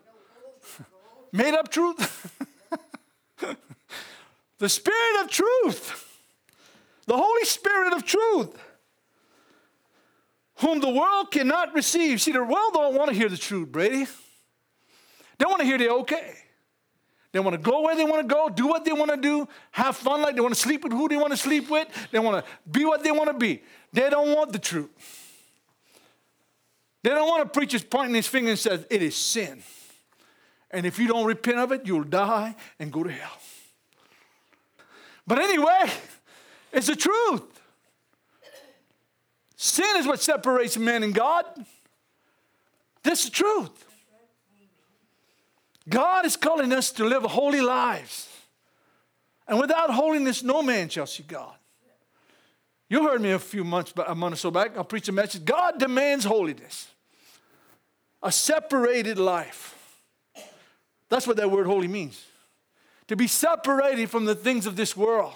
Made 1.33 1.55
up 1.55 1.71
truth? 1.71 2.40
the 4.59 4.69
Spirit 4.69 5.25
of 5.25 5.31
truth. 5.31 6.07
The 7.07 7.17
Holy 7.17 7.45
Spirit 7.45 7.93
of 7.93 8.05
truth. 8.05 8.57
Whom 10.57 10.81
the 10.81 10.91
world 10.91 11.31
cannot 11.31 11.75
receive. 11.75 12.21
See, 12.21 12.33
the 12.33 12.45
world 12.45 12.73
don't 12.73 12.95
want 12.95 13.11
to 13.11 13.17
hear 13.17 13.29
the 13.29 13.37
truth, 13.37 13.73
Brady. 13.73 14.07
They 15.39 15.47
want 15.47 15.61
to 15.61 15.65
hear 15.65 15.79
the 15.79 15.91
okay. 15.91 16.35
They 17.33 17.41
want 17.41 17.55
to 17.55 17.59
go 17.59 17.83
where 17.83 17.95
they 17.95 18.05
want 18.05 18.29
to 18.29 18.35
go, 18.35 18.49
do 18.49 18.67
what 18.67 18.85
they 18.85 18.93
want 18.93 19.11
to 19.11 19.17
do, 19.17 19.49
have 19.71 19.97
fun 19.97 20.21
like 20.21 20.35
they 20.35 20.41
want 20.41 20.55
to 20.55 20.61
sleep 20.61 20.83
with 20.83 20.93
who 20.93 21.09
they 21.09 21.17
want 21.17 21.31
to 21.31 21.37
sleep 21.37 21.71
with. 21.71 21.89
They 22.11 22.19
want 22.19 22.45
to 22.45 22.51
be 22.71 22.85
what 22.85 23.05
they 23.05 23.13
want 23.13 23.29
to 23.29 23.35
be. 23.35 23.63
They 23.93 24.11
don't 24.11 24.35
want 24.35 24.53
the 24.53 24.59
truth. 24.59 24.91
They 27.03 27.11
don't 27.11 27.29
want 27.29 27.45
a 27.45 27.47
preacher 27.47 27.79
pointing 27.79 28.17
his 28.17 28.27
finger 28.27 28.51
and 28.51 28.59
says, 28.59 28.85
it 28.91 29.03
is 29.03 29.17
sin. 29.17 29.63
And 30.71 30.87
if 30.87 30.99
you 30.99 31.09
don't 31.09 31.27
repent 31.27 31.59
of 31.59 31.73
it, 31.73 31.83
you'll 31.85 32.05
die 32.05 32.55
and 32.79 32.93
go 32.93 33.03
to 33.03 33.11
hell. 33.11 33.39
But 35.27 35.39
anyway, 35.39 35.91
it's 36.73 36.87
the 36.87 36.97
truth. 36.97 37.61
Sin 39.57 39.97
is 39.97 40.07
what 40.07 40.21
separates 40.21 40.79
man 40.79 41.03
and 41.03 41.15
God. 41.15 41.45
This 43.03 43.25
is 43.25 43.25
the 43.27 43.37
truth. 43.37 43.87
God 45.89 46.25
is 46.25 46.37
calling 46.37 46.73
us 46.73 46.93
to 46.93 47.05
live 47.05 47.23
holy 47.25 47.61
lives. 47.61 48.29
And 49.49 49.59
without 49.59 49.91
holiness, 49.91 50.43
no 50.43 50.63
man 50.63 50.89
shall 50.89 51.07
see 51.07 51.25
God. 51.25 51.55
You 52.89 53.09
heard 53.09 53.21
me 53.21 53.33
a 53.33 53.39
few 53.39 53.65
months, 53.65 53.93
a 54.07 54.15
month 54.15 54.35
or 54.35 54.37
so 54.37 54.51
back. 54.51 54.77
I 54.79 54.83
preached 54.83 55.09
a 55.09 55.13
message. 55.13 55.45
God 55.45 55.79
demands 55.79 56.25
holiness, 56.25 56.89
a 58.23 58.33
separated 58.33 59.19
life. 59.19 59.80
That's 61.11 61.27
what 61.27 61.37
that 61.37 61.51
word 61.51 61.67
holy 61.67 61.89
means. 61.89 62.25
To 63.09 63.17
be 63.17 63.27
separated 63.27 64.09
from 64.09 64.25
the 64.25 64.35
things 64.35 64.65
of 64.65 64.77
this 64.77 64.97
world. 64.97 65.35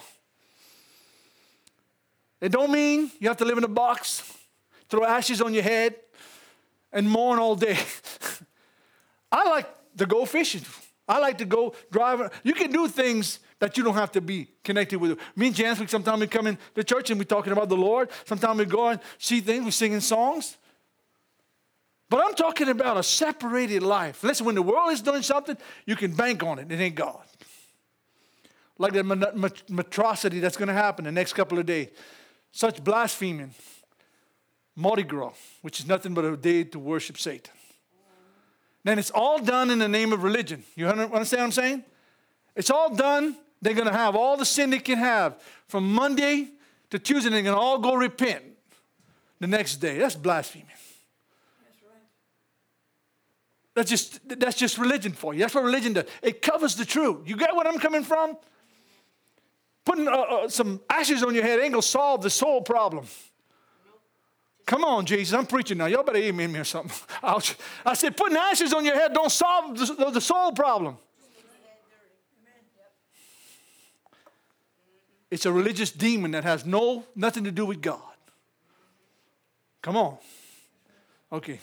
It 2.40 2.52
don't 2.52 2.70
mean 2.70 3.10
you 3.18 3.28
have 3.28 3.36
to 3.38 3.44
live 3.44 3.58
in 3.58 3.64
a 3.64 3.68
box, 3.68 4.22
throw 4.88 5.04
ashes 5.04 5.42
on 5.42 5.52
your 5.52 5.62
head, 5.62 5.96
and 6.92 7.10
mourn 7.10 7.38
all 7.38 7.56
day. 7.56 7.76
I 9.32 9.48
like 9.48 9.68
to 9.96 10.06
go 10.06 10.24
fishing. 10.24 10.62
I 11.08 11.18
like 11.18 11.38
to 11.38 11.44
go 11.44 11.74
driving. 11.90 12.30
You 12.44 12.54
can 12.54 12.70
do 12.70 12.88
things 12.88 13.40
that 13.58 13.76
you 13.76 13.82
don't 13.84 13.94
have 13.94 14.12
to 14.12 14.20
be 14.20 14.48
connected 14.62 14.98
with. 14.98 15.18
Me 15.34 15.48
and 15.48 15.56
Janice, 15.56 15.90
sometimes 15.90 16.20
we 16.20 16.26
come 16.26 16.46
in 16.46 16.56
the 16.74 16.84
church 16.84 17.10
and 17.10 17.18
we're 17.18 17.24
talking 17.24 17.52
about 17.52 17.68
the 17.68 17.76
Lord. 17.76 18.10
Sometimes 18.24 18.58
we 18.58 18.64
go 18.64 18.88
and 18.88 19.00
see 19.18 19.40
things, 19.40 19.64
we're 19.64 19.70
singing 19.70 20.00
songs. 20.00 20.56
But 22.14 22.24
I'm 22.24 22.34
talking 22.34 22.68
about 22.68 22.96
a 22.96 23.02
separated 23.02 23.82
life. 23.82 24.22
Listen, 24.22 24.46
when 24.46 24.54
the 24.54 24.62
world 24.62 24.92
is 24.92 25.02
doing 25.02 25.22
something, 25.22 25.56
you 25.84 25.96
can 25.96 26.14
bank 26.14 26.44
on 26.44 26.60
it. 26.60 26.70
It 26.70 26.78
ain't 26.78 26.94
God. 26.94 27.24
Like 28.78 28.92
that 28.92 29.62
atrocity 29.76 30.38
that's 30.38 30.56
going 30.56 30.68
to 30.68 30.74
happen 30.74 31.06
the 31.06 31.10
next 31.10 31.32
couple 31.32 31.58
of 31.58 31.66
days. 31.66 31.88
Such 32.52 32.84
blaspheming. 32.84 33.52
Mardi 34.76 35.02
Gras, 35.02 35.32
which 35.62 35.80
is 35.80 35.88
nothing 35.88 36.14
but 36.14 36.24
a 36.24 36.36
day 36.36 36.62
to 36.62 36.78
worship 36.78 37.18
Satan. 37.18 37.52
Then 38.84 39.00
it's 39.00 39.10
all 39.10 39.40
done 39.40 39.70
in 39.70 39.80
the 39.80 39.88
name 39.88 40.12
of 40.12 40.22
religion. 40.22 40.62
You 40.76 40.86
understand 40.86 41.10
what 41.10 41.42
I'm 41.42 41.50
saying? 41.50 41.84
It's 42.54 42.70
all 42.70 42.94
done. 42.94 43.36
They're 43.60 43.74
going 43.74 43.88
to 43.88 43.92
have 43.92 44.14
all 44.14 44.36
the 44.36 44.44
sin 44.44 44.70
they 44.70 44.78
can 44.78 44.98
have 44.98 45.42
from 45.66 45.92
Monday 45.92 46.50
to 46.90 47.00
Tuesday. 47.00 47.30
They're 47.30 47.42
going 47.42 47.56
to 47.56 47.60
all 47.60 47.78
go 47.78 47.96
repent 47.96 48.44
the 49.40 49.48
next 49.48 49.78
day. 49.78 49.98
That's 49.98 50.14
blasphemy. 50.14 50.66
That's 53.74 53.90
just, 53.90 54.20
that's 54.28 54.56
just 54.56 54.78
religion 54.78 55.12
for 55.12 55.34
you. 55.34 55.40
That's 55.40 55.54
what 55.54 55.64
religion 55.64 55.94
does. 55.94 56.04
It 56.22 56.40
covers 56.42 56.76
the 56.76 56.84
truth. 56.84 57.28
You 57.28 57.36
get 57.36 57.54
what 57.54 57.66
I'm 57.66 57.78
coming 57.78 58.04
from? 58.04 58.36
Putting 59.84 60.08
uh, 60.08 60.12
uh, 60.12 60.48
some 60.48 60.80
ashes 60.88 61.22
on 61.22 61.34
your 61.34 61.42
head 61.42 61.58
ain't 61.60 61.72
going 61.72 61.82
to 61.82 61.88
solve 61.88 62.22
the 62.22 62.30
soul 62.30 62.62
problem. 62.62 63.06
Come 64.64 64.84
on, 64.84 65.04
Jesus. 65.04 65.34
I'm 65.34 65.46
preaching 65.46 65.76
now. 65.76 65.86
Y'all 65.86 66.04
better 66.04 66.18
amen 66.18 66.52
me 66.52 66.60
or 66.60 66.64
something. 66.64 66.96
I 67.22 67.94
said, 67.94 68.16
putting 68.16 68.36
ashes 68.36 68.72
on 68.72 68.84
your 68.84 68.94
head 68.94 69.12
don't 69.12 69.30
solve 69.30 69.76
the, 69.76 70.10
the 70.10 70.20
soul 70.20 70.52
problem. 70.52 70.96
It's 75.30 75.46
a 75.46 75.52
religious 75.52 75.90
demon 75.90 76.30
that 76.30 76.44
has 76.44 76.64
no 76.64 77.04
nothing 77.16 77.42
to 77.44 77.50
do 77.50 77.66
with 77.66 77.82
God. 77.82 78.00
Come 79.82 79.96
on. 79.96 80.16
Okay. 81.32 81.58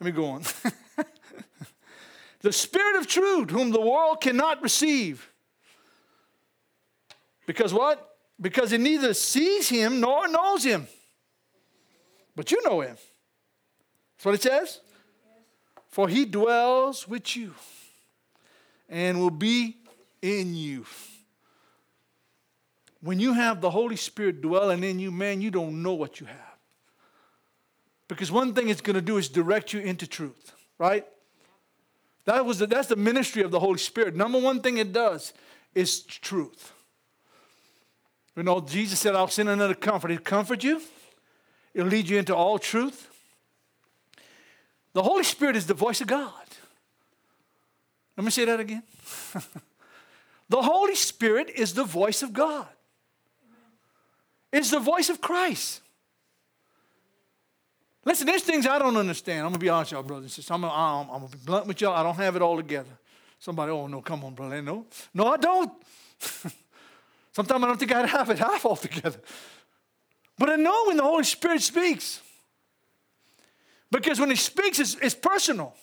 Let 0.00 0.06
me 0.06 0.10
go 0.10 0.24
on. 0.24 0.42
the 2.46 2.52
Spirit 2.52 2.94
of 3.00 3.08
truth, 3.08 3.50
whom 3.50 3.72
the 3.72 3.80
world 3.80 4.20
cannot 4.20 4.62
receive. 4.62 5.32
Because 7.44 7.74
what? 7.74 8.08
Because 8.40 8.72
it 8.72 8.80
neither 8.80 9.14
sees 9.14 9.68
him 9.68 9.98
nor 9.98 10.28
knows 10.28 10.62
him. 10.62 10.86
But 12.36 12.52
you 12.52 12.62
know 12.62 12.82
him. 12.82 12.96
That's 14.16 14.24
what 14.24 14.34
it 14.36 14.42
says. 14.42 14.80
For 15.88 16.08
he 16.08 16.24
dwells 16.24 17.08
with 17.08 17.36
you 17.36 17.52
and 18.88 19.18
will 19.18 19.30
be 19.30 19.78
in 20.22 20.54
you. 20.54 20.86
When 23.00 23.18
you 23.18 23.32
have 23.32 23.60
the 23.60 23.70
Holy 23.70 23.96
Spirit 23.96 24.40
dwelling 24.40 24.84
in 24.84 25.00
you, 25.00 25.10
man, 25.10 25.40
you 25.40 25.50
don't 25.50 25.82
know 25.82 25.94
what 25.94 26.20
you 26.20 26.26
have. 26.26 26.58
Because 28.06 28.30
one 28.30 28.54
thing 28.54 28.68
it's 28.68 28.82
going 28.82 28.94
to 28.94 29.02
do 29.02 29.16
is 29.16 29.28
direct 29.28 29.72
you 29.72 29.80
into 29.80 30.06
truth, 30.06 30.52
right? 30.78 31.04
That 32.26 32.44
was 32.44 32.58
the, 32.58 32.66
that's 32.66 32.88
the 32.88 32.96
ministry 32.96 33.42
of 33.42 33.50
the 33.50 33.60
Holy 33.60 33.78
Spirit. 33.78 34.14
Number 34.14 34.38
one 34.38 34.60
thing 34.60 34.78
it 34.78 34.92
does 34.92 35.32
is 35.74 36.02
truth. 36.02 36.72
You 38.36 38.42
know, 38.42 38.60
Jesus 38.60 39.00
said, 39.00 39.14
I'll 39.14 39.28
send 39.28 39.48
another 39.48 39.74
comforter 39.74 40.14
to 40.14 40.20
comfort 40.20 40.62
you. 40.62 40.82
It'll 41.72 41.88
lead 41.88 42.08
you 42.08 42.18
into 42.18 42.34
all 42.34 42.58
truth. 42.58 43.08
The 44.92 45.02
Holy 45.02 45.24
Spirit 45.24 45.56
is 45.56 45.66
the 45.66 45.74
voice 45.74 46.00
of 46.00 46.08
God. 46.08 46.32
Let 48.16 48.24
me 48.24 48.30
say 48.30 48.44
that 48.44 48.60
again. 48.60 48.82
the 50.48 50.62
Holy 50.62 50.94
Spirit 50.94 51.50
is 51.54 51.74
the 51.74 51.84
voice 51.84 52.22
of 52.22 52.32
God. 52.32 52.66
It's 54.52 54.70
the 54.70 54.80
voice 54.80 55.10
of 55.10 55.20
Christ. 55.20 55.80
Listen, 58.06 58.28
there's 58.28 58.42
things 58.42 58.68
I 58.68 58.78
don't 58.78 58.96
understand. 58.96 59.40
I'm 59.40 59.46
going 59.46 59.54
to 59.54 59.58
be 59.58 59.68
honest, 59.68 59.90
y'all, 59.90 60.04
brothers 60.04 60.26
and 60.26 60.30
sisters. 60.30 60.52
I'm 60.52 60.60
going 60.60 60.72
I'm, 60.72 61.10
I'm 61.10 61.28
to 61.28 61.36
be 61.36 61.42
blunt 61.44 61.66
with 61.66 61.80
y'all. 61.80 61.92
I 61.92 62.04
don't 62.04 62.14
have 62.14 62.36
it 62.36 62.40
all 62.40 62.56
together. 62.56 62.88
Somebody, 63.40 63.72
oh, 63.72 63.88
no, 63.88 64.00
come 64.00 64.24
on, 64.24 64.32
brother. 64.32 64.62
No, 64.62 64.86
no, 65.12 65.26
I 65.26 65.36
don't. 65.36 65.72
Sometimes 67.32 67.64
I 67.64 67.66
don't 67.66 67.78
think 67.78 67.92
I'd 67.92 68.08
have 68.08 68.30
it 68.30 68.38
half 68.38 68.64
altogether. 68.64 69.18
But 70.38 70.50
I 70.50 70.56
know 70.56 70.84
when 70.86 70.98
the 70.98 71.02
Holy 71.02 71.24
Spirit 71.24 71.60
speaks. 71.62 72.20
Because 73.90 74.20
when 74.20 74.30
He 74.30 74.36
speaks, 74.36 74.78
it's, 74.78 74.94
it's 75.02 75.14
personal. 75.16 75.74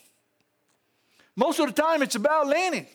Most 1.35 1.59
of 1.59 1.67
the 1.67 1.81
time, 1.81 2.01
it's 2.01 2.15
about 2.15 2.47
Lanny. 2.47 2.87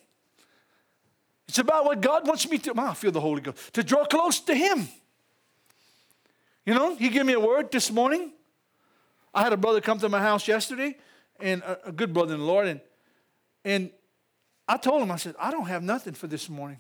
It's 1.48 1.58
about 1.58 1.84
what 1.84 2.00
God 2.00 2.26
wants 2.26 2.48
me 2.48 2.56
to. 2.58 2.72
I 2.78 2.94
feel 2.94 3.12
the 3.12 3.20
Holy 3.20 3.42
Ghost. 3.42 3.74
To 3.74 3.82
draw 3.82 4.06
close 4.06 4.40
to 4.40 4.54
Him. 4.54 4.88
You 6.64 6.72
know, 6.72 6.96
He 6.96 7.10
gave 7.10 7.26
me 7.26 7.34
a 7.34 7.40
word 7.40 7.70
this 7.70 7.90
morning. 7.90 8.32
I 9.34 9.42
had 9.42 9.52
a 9.52 9.56
brother 9.56 9.80
come 9.80 9.98
to 9.98 10.08
my 10.08 10.20
house 10.20 10.48
yesterday, 10.48 10.96
and 11.40 11.62
a, 11.62 11.88
a 11.88 11.92
good 11.92 12.12
brother 12.12 12.34
in 12.34 12.40
the 12.40 12.46
Lord, 12.46 12.66
and 12.66 12.80
and 13.64 13.90
I 14.68 14.76
told 14.76 15.02
him, 15.02 15.10
I 15.10 15.16
said, 15.16 15.34
I 15.38 15.50
don't 15.50 15.66
have 15.66 15.82
nothing 15.82 16.14
for 16.14 16.26
this 16.26 16.48
morning. 16.48 16.78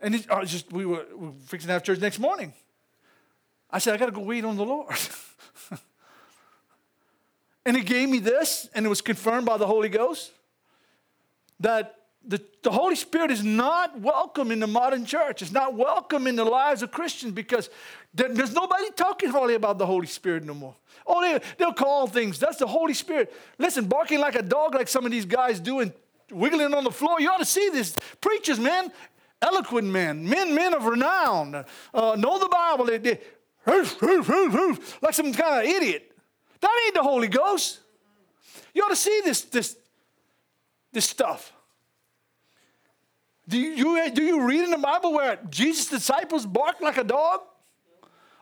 And 0.00 0.26
just 0.44 0.72
we 0.72 0.86
were, 0.86 1.04
we 1.16 1.26
were 1.26 1.32
fixing 1.46 1.68
to 1.68 1.72
have 1.72 1.82
church 1.82 2.00
next 2.00 2.18
morning. 2.18 2.54
I 3.70 3.78
said, 3.78 3.94
I 3.94 3.96
got 3.98 4.06
to 4.06 4.12
go 4.12 4.22
wait 4.22 4.44
on 4.44 4.56
the 4.56 4.64
Lord. 4.64 4.96
and 7.66 7.76
he 7.76 7.82
gave 7.82 8.08
me 8.08 8.18
this, 8.18 8.68
and 8.74 8.86
it 8.86 8.88
was 8.88 9.02
confirmed 9.02 9.44
by 9.44 9.58
the 9.58 9.66
Holy 9.66 9.88
Ghost 9.88 10.32
that 11.60 11.97
the, 12.28 12.40
the 12.62 12.70
Holy 12.70 12.94
Spirit 12.94 13.30
is 13.30 13.42
not 13.42 13.98
welcome 13.98 14.50
in 14.50 14.60
the 14.60 14.66
modern 14.66 15.06
church. 15.06 15.40
It's 15.40 15.50
not 15.50 15.74
welcome 15.74 16.26
in 16.26 16.36
the 16.36 16.44
lives 16.44 16.82
of 16.82 16.90
Christians 16.90 17.32
because 17.32 17.70
there's 18.12 18.52
nobody 18.52 18.90
talking 18.94 19.30
hardly 19.30 19.54
about 19.54 19.78
the 19.78 19.86
Holy 19.86 20.06
Spirit 20.06 20.44
no 20.44 20.52
more. 20.52 20.76
Oh, 21.06 21.22
they, 21.22 21.40
they'll 21.56 21.72
call 21.72 22.06
things. 22.06 22.38
That's 22.38 22.58
the 22.58 22.66
Holy 22.66 22.92
Spirit. 22.92 23.32
Listen, 23.58 23.86
barking 23.86 24.20
like 24.20 24.34
a 24.34 24.42
dog, 24.42 24.74
like 24.74 24.88
some 24.88 25.06
of 25.06 25.10
these 25.10 25.24
guys 25.24 25.58
do, 25.58 25.80
and 25.80 25.90
wiggling 26.30 26.74
on 26.74 26.84
the 26.84 26.90
floor. 26.90 27.18
You 27.18 27.30
ought 27.30 27.38
to 27.38 27.46
see 27.46 27.70
this. 27.70 27.96
Preachers, 28.20 28.60
man, 28.60 28.92
eloquent 29.40 29.88
men, 29.88 30.28
men, 30.28 30.54
men 30.54 30.74
of 30.74 30.84
renown, 30.84 31.64
uh, 31.94 32.16
know 32.18 32.38
the 32.38 32.48
Bible. 32.48 32.84
They, 32.84 32.98
they, 32.98 33.20
like 33.66 35.14
some 35.14 35.32
kind 35.32 35.60
of 35.60 35.64
idiot. 35.64 36.12
That 36.60 36.82
ain't 36.84 36.94
the 36.94 37.02
Holy 37.02 37.28
Ghost. 37.28 37.80
You 38.74 38.82
ought 38.82 38.90
to 38.90 38.96
see 38.96 39.22
this, 39.24 39.42
this, 39.42 39.76
this 40.92 41.06
stuff. 41.06 41.52
Do 43.48 43.58
you, 43.58 44.10
do 44.10 44.22
you 44.22 44.46
read 44.46 44.64
in 44.64 44.70
the 44.70 44.78
Bible 44.78 45.14
where 45.14 45.38
Jesus' 45.48 45.88
disciples 45.88 46.44
barked 46.44 46.82
like 46.82 46.98
a 46.98 47.04
dog? 47.04 47.40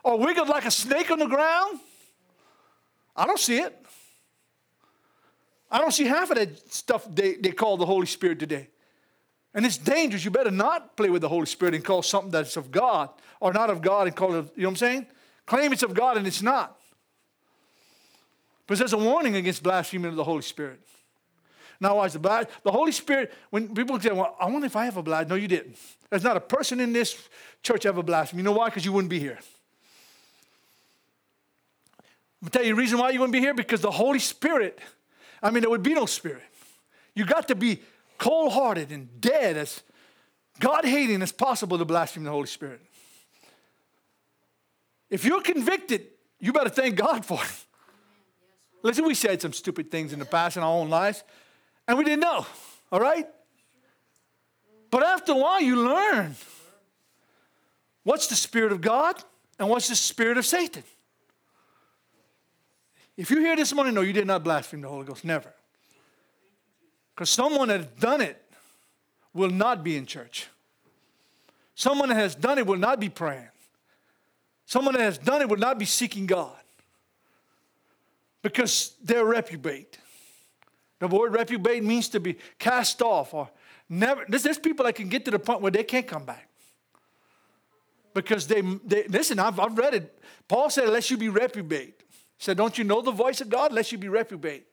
Or 0.03 0.19
wiggled 0.19 0.49
like 0.49 0.65
a 0.65 0.71
snake 0.71 1.09
on 1.11 1.19
the 1.19 1.27
ground? 1.27 1.79
I 3.15 3.25
don't 3.25 3.39
see 3.39 3.59
it. 3.59 3.85
I 5.71 5.79
don't 5.79 5.91
see 5.91 6.05
half 6.05 6.29
of 6.29 6.37
that 6.37 6.71
stuff 6.73 7.07
they, 7.13 7.35
they 7.35 7.51
call 7.51 7.77
the 7.77 7.85
Holy 7.85 8.05
Spirit 8.05 8.39
today. 8.39 8.69
And 9.53 9.65
it's 9.65 9.77
dangerous. 9.77 10.23
You 10.23 10.31
better 10.31 10.51
not 10.51 10.95
play 10.95 11.09
with 11.09 11.21
the 11.21 11.29
Holy 11.29 11.45
Spirit 11.45 11.73
and 11.73 11.83
call 11.83 12.01
something 12.01 12.31
that's 12.31 12.57
of 12.57 12.71
God 12.71 13.09
or 13.39 13.51
not 13.53 13.69
of 13.69 13.81
God 13.81 14.07
and 14.07 14.15
call 14.15 14.35
it, 14.35 14.51
you 14.55 14.63
know 14.63 14.69
what 14.69 14.73
I'm 14.73 14.75
saying? 14.75 15.07
Claim 15.45 15.73
it's 15.73 15.83
of 15.83 15.93
God 15.93 16.17
and 16.17 16.27
it's 16.27 16.41
not. 16.41 16.77
Because 18.65 18.79
there's 18.79 18.93
a 18.93 18.97
warning 18.97 19.35
against 19.35 19.63
blaspheming 19.63 20.09
of 20.09 20.15
the 20.15 20.23
Holy 20.23 20.41
Spirit. 20.41 20.81
Now, 21.79 21.95
watch 21.95 22.13
the 22.13 22.19
blood. 22.19 22.47
The 22.63 22.71
Holy 22.71 22.91
Spirit, 22.91 23.33
when 23.49 23.73
people 23.73 23.99
say, 23.99 24.11
Well, 24.11 24.35
I 24.39 24.45
wonder 24.45 24.65
if 24.65 24.75
I 24.75 24.85
have 24.85 24.97
a 24.97 25.03
blood. 25.03 25.29
No, 25.29 25.35
you 25.35 25.47
didn't. 25.47 25.77
There's 26.09 26.23
not 26.23 26.37
a 26.37 26.41
person 26.41 26.79
in 26.79 26.93
this 26.93 27.29
church 27.61 27.85
ever 27.85 28.01
blasphemed. 28.01 28.39
You 28.39 28.43
know 28.43 28.53
why? 28.53 28.65
Because 28.65 28.85
you 28.85 28.91
wouldn't 28.91 29.09
be 29.09 29.19
here. 29.19 29.37
I'm 32.41 32.49
tell 32.49 32.63
you 32.63 32.69
the 32.69 32.75
reason 32.75 32.99
why 32.99 33.09
you 33.09 33.19
wouldn't 33.19 33.33
be 33.33 33.39
here 33.39 33.53
because 33.53 33.81
the 33.81 33.91
Holy 33.91 34.19
Spirit, 34.19 34.79
I 35.41 35.49
mean, 35.49 35.61
there 35.61 35.69
would 35.69 35.83
be 35.83 35.93
no 35.93 36.05
spirit. 36.05 36.43
You 37.15 37.25
got 37.25 37.47
to 37.47 37.55
be 37.55 37.81
cold 38.17 38.53
hearted 38.53 38.91
and 38.91 39.19
dead 39.19 39.57
as 39.57 39.81
God 40.59 40.85
hating 40.85 41.21
as 41.21 41.31
possible 41.31 41.77
to 41.77 41.85
blaspheme 41.85 42.23
the 42.23 42.31
Holy 42.31 42.47
Spirit. 42.47 42.81
If 45.09 45.25
you're 45.25 45.41
convicted, 45.41 46.07
you 46.39 46.53
better 46.53 46.69
thank 46.69 46.95
God 46.95 47.25
for 47.25 47.43
it. 47.43 47.65
Listen, 48.83 49.05
we 49.05 49.15
said 49.15 49.41
some 49.41 49.53
stupid 49.53 49.89
things 49.89 50.13
in 50.13 50.19
the 50.19 50.25
past 50.25 50.57
in 50.57 50.63
our 50.63 50.71
own 50.71 50.89
lives, 50.89 51.23
and 51.87 51.97
we 51.97 52.03
didn't 52.03 52.21
know, 52.21 52.45
all 52.91 52.99
right? 52.99 53.27
But 54.89 55.03
after 55.03 55.33
a 55.33 55.35
while, 55.35 55.61
you 55.61 55.87
learn 55.87 56.35
what's 58.03 58.27
the 58.27 58.35
Spirit 58.35 58.71
of 58.71 58.81
God 58.81 59.21
and 59.59 59.69
what's 59.69 59.87
the 59.87 59.95
Spirit 59.95 60.37
of 60.37 60.45
Satan. 60.45 60.83
If 63.15 63.31
you 63.31 63.39
hear 63.39 63.55
this 63.55 63.73
morning, 63.73 63.95
no, 63.95 64.01
you 64.01 64.13
did 64.13 64.27
not 64.27 64.43
blaspheme 64.43 64.81
the 64.81 64.87
Holy 64.87 65.05
Ghost. 65.05 65.25
Never. 65.25 65.53
Because 67.15 67.29
someone 67.29 67.69
that 67.69 67.79
has 67.81 67.89
done 67.99 68.21
it 68.21 68.41
will 69.33 69.49
not 69.49 69.83
be 69.83 69.97
in 69.97 70.05
church. 70.05 70.47
Someone 71.73 72.09
that 72.09 72.15
has 72.15 72.35
done 72.35 72.59
it 72.59 72.67
will 72.67 72.77
not 72.77 72.99
be 72.99 73.09
praying. 73.09 73.49
Someone 74.65 74.93
that 74.93 75.01
has 75.01 75.17
done 75.17 75.41
it 75.41 75.49
will 75.49 75.57
not 75.57 75.79
be 75.79 75.85
seeking 75.85 76.25
God. 76.27 76.55
Because 78.41 78.95
they're 79.03 79.25
reprobate. 79.25 79.97
The 80.99 81.07
word 81.07 81.33
reprobate 81.33 81.83
means 81.83 82.09
to 82.09 82.19
be 82.19 82.37
cast 82.57 83.01
off 83.01 83.33
or 83.33 83.49
never. 83.87 84.25
There's, 84.27 84.43
there's 84.43 84.59
people 84.59 84.85
that 84.85 84.93
can 84.93 85.09
get 85.09 85.25
to 85.25 85.31
the 85.31 85.39
point 85.39 85.61
where 85.61 85.71
they 85.71 85.83
can't 85.83 86.07
come 86.07 86.25
back. 86.25 86.49
Because 88.13 88.47
they, 88.47 88.61
they 88.61 89.07
listen, 89.07 89.37
I've, 89.37 89.59
I've 89.59 89.77
read 89.77 89.93
it. 89.93 90.19
Paul 90.47 90.69
said, 90.69 90.85
unless 90.85 91.11
you 91.11 91.17
be 91.17 91.29
reprobate. 91.29 92.01
He 92.37 92.43
said, 92.43 92.57
Don't 92.57 92.77
you 92.77 92.83
know 92.83 93.01
the 93.01 93.11
voice 93.11 93.41
of 93.41 93.49
God? 93.49 93.73
Lest 93.73 93.91
you 93.91 93.97
be 93.97 94.09
reprobate. 94.09 94.65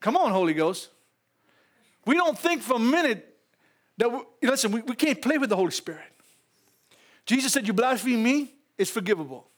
Come 0.00 0.16
on, 0.16 0.30
Holy 0.30 0.54
Ghost. 0.54 0.90
We 2.04 2.14
don't 2.14 2.38
think 2.38 2.62
for 2.62 2.76
a 2.76 2.80
minute 2.80 3.36
that, 3.98 4.10
we, 4.10 4.20
listen, 4.42 4.72
we, 4.72 4.80
we 4.82 4.94
can't 4.94 5.20
play 5.20 5.38
with 5.38 5.50
the 5.50 5.56
Holy 5.56 5.72
Spirit. 5.72 6.00
Jesus 7.26 7.52
said, 7.52 7.66
You 7.66 7.72
blaspheme 7.72 8.22
me, 8.22 8.54
it's 8.76 8.90
forgivable. 8.90 9.48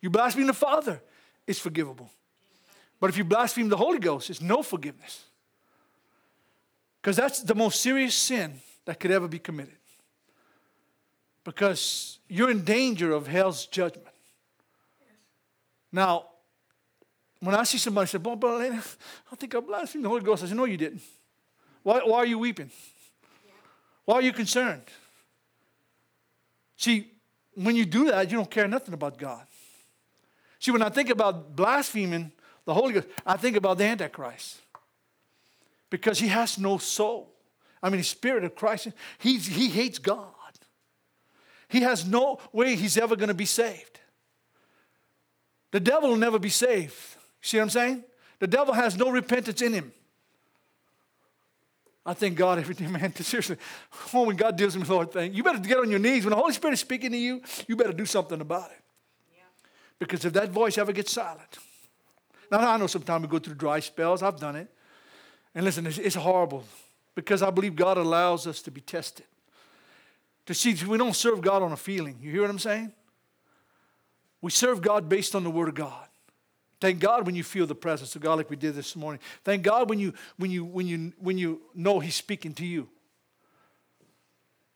You 0.00 0.10
blaspheme 0.10 0.46
the 0.46 0.54
Father, 0.54 1.00
it's 1.46 1.58
forgivable. 1.58 2.10
But 3.00 3.10
if 3.10 3.16
you 3.16 3.24
blaspheme 3.24 3.68
the 3.68 3.76
Holy 3.76 3.98
Ghost, 3.98 4.30
it's 4.30 4.40
no 4.40 4.62
forgiveness. 4.62 5.24
Because 7.00 7.16
that's 7.16 7.42
the 7.42 7.54
most 7.54 7.80
serious 7.80 8.14
sin 8.14 8.60
that 8.84 8.98
could 8.98 9.10
ever 9.10 9.28
be 9.28 9.38
committed. 9.38 9.76
Because 11.44 12.18
you're 12.28 12.50
in 12.50 12.64
danger 12.64 13.12
of 13.12 13.26
hell's 13.26 13.66
judgment. 13.66 14.08
Now, 15.92 16.26
when 17.40 17.54
I 17.54 17.62
see 17.62 17.78
somebody 17.78 18.08
say, 18.08 18.18
Brother 18.18 18.82
I 19.32 19.36
think 19.36 19.54
I 19.54 19.60
blasphemed 19.60 20.04
the 20.04 20.08
Holy 20.08 20.22
Ghost, 20.22 20.42
I 20.42 20.48
say, 20.48 20.54
No, 20.54 20.64
you 20.64 20.76
didn't. 20.76 21.02
Why, 21.82 22.00
why 22.00 22.18
are 22.18 22.26
you 22.26 22.38
weeping? 22.38 22.70
Why 24.04 24.16
are 24.16 24.22
you 24.22 24.32
concerned? 24.32 24.82
See, 26.76 27.12
when 27.54 27.76
you 27.76 27.84
do 27.84 28.06
that, 28.06 28.30
you 28.30 28.36
don't 28.36 28.50
care 28.50 28.68
nothing 28.68 28.94
about 28.94 29.18
God. 29.18 29.46
See, 30.58 30.70
when 30.70 30.82
I 30.82 30.88
think 30.88 31.10
about 31.10 31.54
blaspheming 31.54 32.32
the 32.68 32.74
Holy 32.74 32.92
Ghost, 32.92 33.08
I 33.24 33.38
think 33.38 33.56
about 33.56 33.78
the 33.78 33.84
Antichrist. 33.84 34.58
Because 35.88 36.18
he 36.18 36.28
has 36.28 36.58
no 36.58 36.76
soul. 36.76 37.32
I 37.82 37.88
mean, 37.88 37.96
the 37.96 38.04
Spirit 38.04 38.44
of 38.44 38.54
Christ, 38.54 38.88
he's, 39.16 39.46
he 39.46 39.70
hates 39.70 39.98
God. 39.98 40.26
He 41.68 41.80
has 41.80 42.06
no 42.06 42.40
way 42.52 42.76
he's 42.76 42.98
ever 42.98 43.16
going 43.16 43.28
to 43.28 43.34
be 43.34 43.46
saved. 43.46 44.00
The 45.70 45.80
devil 45.80 46.10
will 46.10 46.18
never 46.18 46.38
be 46.38 46.50
saved. 46.50 46.94
See 47.40 47.56
what 47.56 47.62
I'm 47.62 47.70
saying? 47.70 48.04
The 48.38 48.46
devil 48.46 48.74
has 48.74 48.98
no 48.98 49.08
repentance 49.08 49.62
in 49.62 49.72
him. 49.72 49.90
I 52.04 52.12
thank 52.12 52.36
God 52.36 52.58
every 52.58 52.74
day, 52.74 52.86
man. 52.86 53.14
Seriously, 53.16 53.56
oh, 54.12 54.24
when 54.24 54.36
God 54.36 54.58
deals 54.58 54.76
with 54.76 54.86
me, 54.86 54.94
Lord, 54.94 55.10
thank 55.10 55.34
you. 55.34 55.42
better 55.42 55.58
get 55.58 55.78
on 55.78 55.88
your 55.88 56.00
knees. 56.00 56.22
When 56.22 56.32
the 56.32 56.36
Holy 56.36 56.52
Spirit 56.52 56.74
is 56.74 56.80
speaking 56.80 57.12
to 57.12 57.18
you, 57.18 57.40
you 57.66 57.76
better 57.76 57.94
do 57.94 58.04
something 58.04 58.42
about 58.42 58.70
it. 58.72 58.82
Yeah. 59.34 59.44
Because 59.98 60.26
if 60.26 60.34
that 60.34 60.50
voice 60.50 60.76
ever 60.76 60.92
gets 60.92 61.12
silent, 61.12 61.58
now 62.50 62.72
I 62.72 62.76
know 62.76 62.86
sometimes 62.86 63.22
we 63.22 63.28
go 63.28 63.38
through 63.38 63.54
dry 63.54 63.80
spells. 63.80 64.22
I've 64.22 64.38
done 64.38 64.56
it. 64.56 64.68
And 65.54 65.64
listen, 65.64 65.86
it's, 65.86 65.98
it's 65.98 66.14
horrible 66.14 66.64
because 67.14 67.42
I 67.42 67.50
believe 67.50 67.74
God 67.76 67.98
allows 67.98 68.46
us 68.46 68.62
to 68.62 68.70
be 68.70 68.80
tested. 68.80 69.26
To 70.46 70.54
see, 70.54 70.74
we 70.86 70.96
don't 70.96 71.16
serve 71.16 71.40
God 71.40 71.62
on 71.62 71.72
a 71.72 71.76
feeling. 71.76 72.16
You 72.22 72.30
hear 72.30 72.42
what 72.42 72.50
I'm 72.50 72.58
saying? 72.58 72.92
We 74.40 74.50
serve 74.50 74.80
God 74.80 75.08
based 75.08 75.34
on 75.34 75.44
the 75.44 75.50
Word 75.50 75.68
of 75.68 75.74
God. 75.74 76.06
Thank 76.80 77.00
God 77.00 77.26
when 77.26 77.34
you 77.34 77.42
feel 77.42 77.66
the 77.66 77.74
presence 77.74 78.14
of 78.14 78.22
God 78.22 78.34
like 78.34 78.50
we 78.50 78.56
did 78.56 78.74
this 78.74 78.94
morning. 78.94 79.20
Thank 79.44 79.62
God 79.62 79.90
when 79.90 79.98
you 79.98 80.14
when 80.36 80.50
you 80.50 80.64
when 80.64 80.86
you 80.86 81.12
when 81.18 81.36
you 81.36 81.60
know 81.74 81.98
He's 81.98 82.14
speaking 82.14 82.54
to 82.54 82.64
you. 82.64 82.88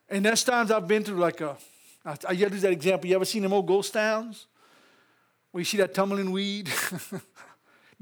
And 0.08 0.24
there's 0.24 0.42
times 0.42 0.70
I've 0.70 0.88
been 0.88 1.04
through 1.04 1.18
like 1.18 1.40
a 1.40 1.56
I, 2.04 2.32
use 2.32 2.62
that 2.62 2.72
example. 2.72 3.08
You 3.08 3.14
ever 3.14 3.24
seen 3.24 3.42
them 3.42 3.52
old 3.52 3.66
ghost 3.66 3.92
towns? 3.92 4.46
Where 5.52 5.60
you 5.60 5.64
see 5.64 5.76
that 5.78 5.94
tumbling 5.94 6.32
weed? 6.32 6.68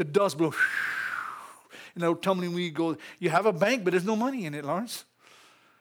the 0.01 0.05
dust 0.05 0.39
blows 0.39 0.55
and 1.95 2.03
that 2.03 2.23
tumbling 2.23 2.55
weed 2.55 2.73
goes. 2.73 2.97
You 3.19 3.29
have 3.29 3.45
a 3.45 3.53
bank, 3.53 3.85
but 3.85 3.91
there's 3.91 4.05
no 4.05 4.17
money 4.17 4.47
in 4.47 4.55
it, 4.55 4.65
Lawrence. 4.65 5.05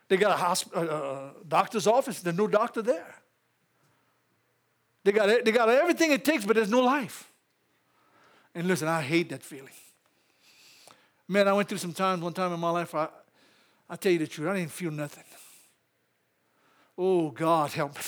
They 0.10 0.18
got 0.18 0.38
a, 0.38 0.44
hosp- 0.44 1.48
doctor's 1.48 1.88
office, 1.88 2.20
there's 2.20 2.36
no 2.36 2.48
doctor 2.48 2.82
there. 2.82 3.16
They 5.06 5.14
got, 5.14 5.46
they 5.46 5.52
got 5.54 5.70
everything 5.70 6.12
it 6.12 6.26
takes, 6.26 6.44
but 6.44 6.58
there's 6.58 6.70
no 6.70 6.82
life. 6.82 7.32
And 8.54 8.68
listen, 8.68 8.90
I 8.90 9.02
hate 9.02 9.30
that 9.30 9.42
feeling. 9.42 9.72
Man, 11.26 11.48
I 11.48 11.54
went 11.54 11.70
through 11.70 11.78
some 11.78 11.94
times, 11.94 12.22
one 12.22 12.34
time 12.34 12.52
in 12.52 12.60
my 12.60 12.72
life, 12.72 12.94
I, 12.94 13.08
I 13.90 13.96
tell 13.96 14.12
you 14.12 14.20
the 14.20 14.28
truth, 14.28 14.50
I 14.50 14.58
didn't 14.58 14.72
feel 14.72 14.92
nothing. 14.92 15.24
Oh, 16.98 17.30
God, 17.30 17.72
help 17.72 17.96
me. 17.96 18.02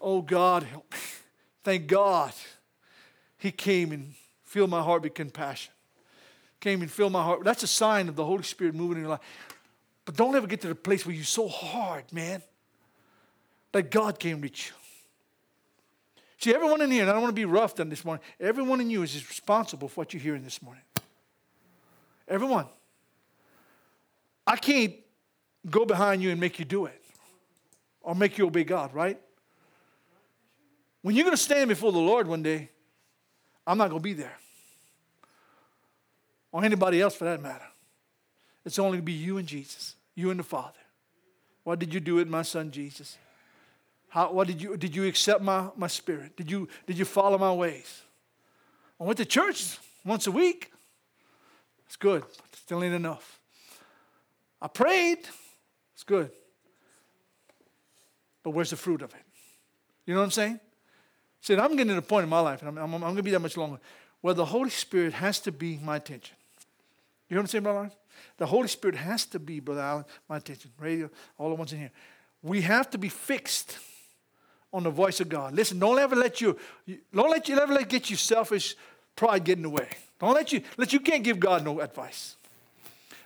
Oh, 0.00 0.22
God, 0.22 0.62
help 0.62 0.90
me. 0.90 0.98
Thank 1.62 1.86
God 1.88 2.32
He 3.36 3.50
came 3.50 3.92
and 3.92 4.14
filled 4.48 4.70
my 4.70 4.82
heart 4.82 5.02
with 5.02 5.12
compassion. 5.12 5.72
Came 6.58 6.80
and 6.80 6.90
filled 6.90 7.12
my 7.12 7.22
heart. 7.22 7.44
That's 7.44 7.62
a 7.62 7.68
sign 7.68 8.08
of 8.08 8.16
the 8.16 8.24
Holy 8.24 8.42
Spirit 8.42 8.74
moving 8.74 8.96
in 8.96 9.02
your 9.02 9.10
life. 9.10 9.20
But 10.06 10.16
don't 10.16 10.34
ever 10.34 10.46
get 10.46 10.62
to 10.62 10.68
the 10.68 10.74
place 10.74 11.04
where 11.04 11.14
you're 11.14 11.24
so 11.24 11.48
hard, 11.48 12.10
man, 12.12 12.42
that 13.72 13.90
God 13.90 14.18
can't 14.18 14.42
reach 14.42 14.68
you. 14.68 14.72
See, 16.38 16.54
everyone 16.54 16.80
in 16.80 16.90
here, 16.90 17.02
and 17.02 17.10
I 17.10 17.12
don't 17.12 17.22
want 17.22 17.34
to 17.34 17.40
be 17.40 17.44
rough 17.44 17.78
on 17.78 17.90
this 17.90 18.04
morning, 18.04 18.24
everyone 18.40 18.80
in 18.80 18.88
you 18.88 19.02
is 19.02 19.14
responsible 19.28 19.88
for 19.88 20.00
what 20.00 20.14
you're 20.14 20.22
hearing 20.22 20.44
this 20.44 20.62
morning. 20.62 20.82
Everyone. 22.26 22.66
I 24.46 24.56
can't 24.56 24.94
go 25.68 25.84
behind 25.84 26.22
you 26.22 26.30
and 26.30 26.40
make 26.40 26.58
you 26.58 26.64
do 26.64 26.86
it 26.86 27.04
or 28.00 28.14
make 28.14 28.38
you 28.38 28.46
obey 28.46 28.64
God, 28.64 28.94
right? 28.94 29.20
When 31.02 31.14
you're 31.14 31.24
going 31.24 31.36
to 31.36 31.42
stand 31.42 31.68
before 31.68 31.92
the 31.92 31.98
Lord 31.98 32.26
one 32.26 32.42
day, 32.42 32.70
I'm 33.68 33.76
not 33.76 33.90
going 33.90 34.00
to 34.00 34.04
be 34.04 34.14
there. 34.14 34.36
Or 36.50 36.64
anybody 36.64 37.02
else 37.02 37.14
for 37.14 37.26
that 37.26 37.42
matter. 37.42 37.66
It's 38.64 38.78
only 38.78 38.98
to 38.98 39.02
be 39.02 39.12
you 39.12 39.36
and 39.36 39.46
Jesus, 39.46 39.94
you 40.14 40.30
and 40.30 40.40
the 40.40 40.44
Father. 40.44 40.78
What 41.64 41.78
did 41.78 41.92
you 41.92 42.00
do 42.00 42.14
with 42.14 42.28
my 42.28 42.40
son 42.40 42.70
Jesus? 42.70 43.18
How, 44.08 44.32
what 44.32 44.46
did 44.46 44.62
you, 44.62 44.78
did 44.78 44.96
you 44.96 45.06
accept 45.06 45.42
my, 45.42 45.68
my 45.76 45.86
spirit? 45.86 46.34
Did 46.34 46.50
you, 46.50 46.66
did 46.86 46.96
you 46.96 47.04
follow 47.04 47.36
my 47.36 47.52
ways? 47.52 48.02
I 48.98 49.04
went 49.04 49.18
to 49.18 49.26
church 49.26 49.78
once 50.02 50.26
a 50.26 50.32
week. 50.32 50.72
It's 51.86 51.96
good, 51.96 52.22
but 52.22 52.58
still 52.58 52.82
ain't 52.82 52.94
enough. 52.94 53.38
I 54.62 54.68
prayed. 54.68 55.18
It's 55.92 56.04
good. 56.04 56.30
But 58.42 58.50
where's 58.50 58.70
the 58.70 58.76
fruit 58.76 59.02
of 59.02 59.12
it? 59.12 59.20
You 60.06 60.14
know 60.14 60.20
what 60.20 60.24
I'm 60.24 60.30
saying? 60.30 60.60
See, 61.48 61.56
I'm 61.56 61.76
getting 61.76 61.88
to 61.88 61.94
the 61.94 62.02
point 62.02 62.24
in 62.24 62.28
my 62.28 62.40
life, 62.40 62.60
and 62.60 62.68
I'm, 62.68 62.76
I'm, 62.76 62.94
I'm 62.96 63.00
going 63.00 63.16
to 63.16 63.22
be 63.22 63.30
that 63.30 63.40
much 63.40 63.56
longer, 63.56 63.78
where 64.20 64.34
the 64.34 64.44
Holy 64.44 64.68
Spirit 64.68 65.14
has 65.14 65.40
to 65.40 65.50
be 65.50 65.80
my 65.82 65.96
attention. 65.96 66.36
You 67.26 67.36
know 67.36 67.40
what 67.40 67.44
I'm 67.44 67.46
saying, 67.46 67.64
Brother? 67.64 67.90
The 68.36 68.44
Holy 68.44 68.68
Spirit 68.68 68.96
has 68.96 69.24
to 69.24 69.38
be, 69.38 69.58
Brother 69.58 69.80
Allen, 69.80 70.04
my 70.28 70.36
attention. 70.36 70.70
Radio, 70.78 71.08
all 71.38 71.48
the 71.48 71.54
ones 71.54 71.72
in 71.72 71.78
here. 71.78 71.90
We 72.42 72.60
have 72.60 72.90
to 72.90 72.98
be 72.98 73.08
fixed 73.08 73.78
on 74.74 74.82
the 74.82 74.90
voice 74.90 75.20
of 75.20 75.30
God. 75.30 75.54
Listen, 75.54 75.78
don't 75.78 75.98
ever 75.98 76.14
let 76.14 76.42
you, 76.42 76.54
don't 77.14 77.30
let 77.30 77.48
you 77.48 77.58
ever 77.58 77.72
let 77.72 77.88
get 77.88 78.10
your 78.10 78.18
selfish 78.18 78.76
pride 79.16 79.44
get 79.44 79.56
in 79.56 79.62
the 79.62 79.70
way. 79.70 79.88
Don't 80.20 80.34
let 80.34 80.52
you, 80.52 80.60
let 80.76 80.92
you 80.92 81.00
can't 81.00 81.24
give 81.24 81.40
God 81.40 81.64
no 81.64 81.80
advice. 81.80 82.36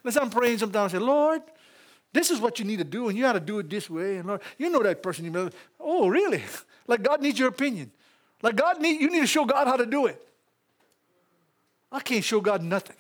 Listen, 0.05 0.23
I'm 0.23 0.31
praying 0.31 0.59
sometimes, 0.59 0.95
I 0.95 0.99
say, 0.99 1.03
Lord, 1.03 1.43
this 2.13 2.31
is 2.31 2.39
what 2.39 2.61
you 2.61 2.65
need 2.67 2.79
to 2.79 2.85
do, 2.85 3.09
and 3.09 3.19
you 3.19 3.25
got 3.25 3.33
to 3.33 3.41
do 3.41 3.59
it 3.59 3.69
this 3.69 3.91
way. 3.91 4.19
And 4.19 4.29
Lord, 4.29 4.43
you 4.59 4.71
know 4.71 4.85
that 4.85 5.03
person. 5.03 5.25
You 5.25 5.33
know, 5.33 5.51
oh, 5.81 6.07
really? 6.07 6.45
Like 6.89 7.05
God 7.05 7.23
needs 7.23 7.39
your 7.39 7.49
opinion. 7.49 7.93
Like 8.43 8.57
God 8.57 8.81
need, 8.81 9.01
you 9.01 9.09
need 9.09 9.21
to 9.21 9.27
show 9.27 9.45
God 9.45 9.69
how 9.69 9.77
to 9.77 9.87
do 9.87 10.07
it. 10.07 10.21
I 11.91 12.01
can't 12.01 12.25
show 12.25 12.41
God 12.41 12.63
nothing. 12.63 12.97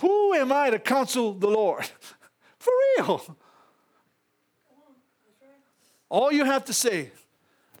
Who 0.00 0.34
am 0.34 0.50
I 0.50 0.70
to 0.70 0.78
counsel 0.78 1.34
the 1.34 1.48
Lord? 1.48 1.84
For 2.58 2.72
real. 2.96 3.36
All 6.08 6.32
you 6.32 6.44
have 6.44 6.64
to 6.66 6.72
say, 6.72 7.10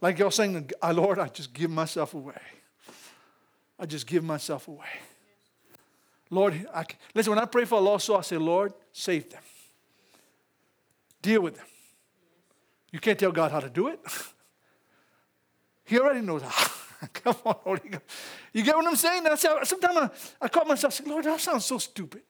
like 0.00 0.18
y'all 0.18 0.30
saying, 0.30 0.70
ah, 0.80 0.90
Lord, 0.90 1.18
I 1.18 1.28
just 1.28 1.52
give 1.52 1.70
myself 1.70 2.14
away. 2.14 2.40
I 3.78 3.86
just 3.86 4.06
give 4.06 4.24
myself 4.24 4.68
away. 4.68 4.86
Lord, 6.30 6.66
I, 6.74 6.84
listen, 7.14 7.30
when 7.30 7.38
I 7.38 7.44
pray 7.44 7.64
for 7.64 7.78
a 7.78 7.80
lost 7.80 8.06
soul, 8.06 8.16
I 8.16 8.22
say, 8.22 8.38
Lord, 8.38 8.72
save 8.92 9.30
them. 9.30 9.42
Deal 11.20 11.42
with 11.42 11.56
them. 11.56 11.66
You 12.90 13.00
can't 13.00 13.18
tell 13.18 13.32
God 13.32 13.52
how 13.52 13.60
to 13.60 13.70
do 13.70 13.88
it. 13.88 14.00
he 15.92 16.00
already 16.00 16.22
knows. 16.22 16.42
Come 17.12 17.36
on, 17.44 17.54
Holy 17.64 17.80
Ghost. 17.80 18.04
You 18.54 18.62
get 18.62 18.74
what 18.74 18.86
I'm 18.86 18.96
saying? 18.96 19.24
That's 19.24 19.42
how, 19.42 19.62
Sometimes 19.62 19.98
I, 19.98 20.10
I 20.46 20.48
call 20.48 20.64
myself, 20.64 20.94
say, 20.94 21.04
Lord, 21.04 21.24
that 21.26 21.38
sounds 21.38 21.66
so 21.66 21.76
stupid. 21.76 22.22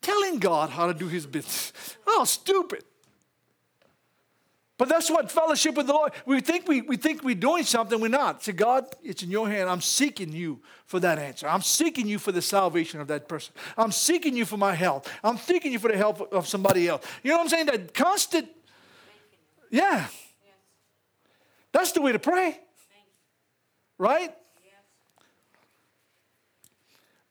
Telling 0.00 0.38
God 0.38 0.70
how 0.70 0.86
to 0.86 0.94
do 0.94 1.08
his 1.08 1.26
business. 1.26 1.72
Oh, 2.12 2.24
stupid. 2.24 2.82
But 4.76 4.88
that's 4.88 5.10
what 5.10 5.30
fellowship 5.30 5.76
with 5.76 5.86
the 5.86 5.92
Lord. 5.92 6.12
We 6.26 6.40
think 6.40 6.66
we, 6.66 6.82
we 6.82 6.96
think 6.96 7.22
we're 7.22 7.34
doing 7.34 7.64
something, 7.64 8.00
we're 8.00 8.08
not. 8.08 8.42
Say, 8.42 8.52
God, 8.52 8.86
it's 9.02 9.22
in 9.22 9.30
your 9.30 9.48
hand. 9.48 9.68
I'm 9.68 9.80
seeking 9.80 10.32
you 10.32 10.60
for 10.86 10.98
that 11.00 11.18
answer. 11.18 11.46
I'm 11.46 11.62
seeking 11.62 12.08
you 12.08 12.18
for 12.18 12.32
the 12.32 12.42
salvation 12.42 13.00
of 13.00 13.08
that 13.08 13.28
person. 13.28 13.54
I'm 13.76 13.92
seeking 13.92 14.36
you 14.36 14.44
for 14.44 14.56
my 14.56 14.74
health. 14.74 15.08
I'm 15.22 15.36
seeking 15.36 15.72
you 15.72 15.78
for 15.78 15.88
the 15.88 15.96
help 15.96 16.32
of 16.32 16.48
somebody 16.48 16.88
else. 16.88 17.04
You 17.22 17.30
know 17.30 17.36
what 17.36 17.42
I'm 17.44 17.48
saying? 17.48 17.66
That 17.66 17.94
constant, 17.94 18.48
yeah. 19.70 20.08
That's 21.72 21.92
the 21.92 22.00
way 22.00 22.12
to 22.12 22.18
pray. 22.18 22.58
Right? 23.98 24.34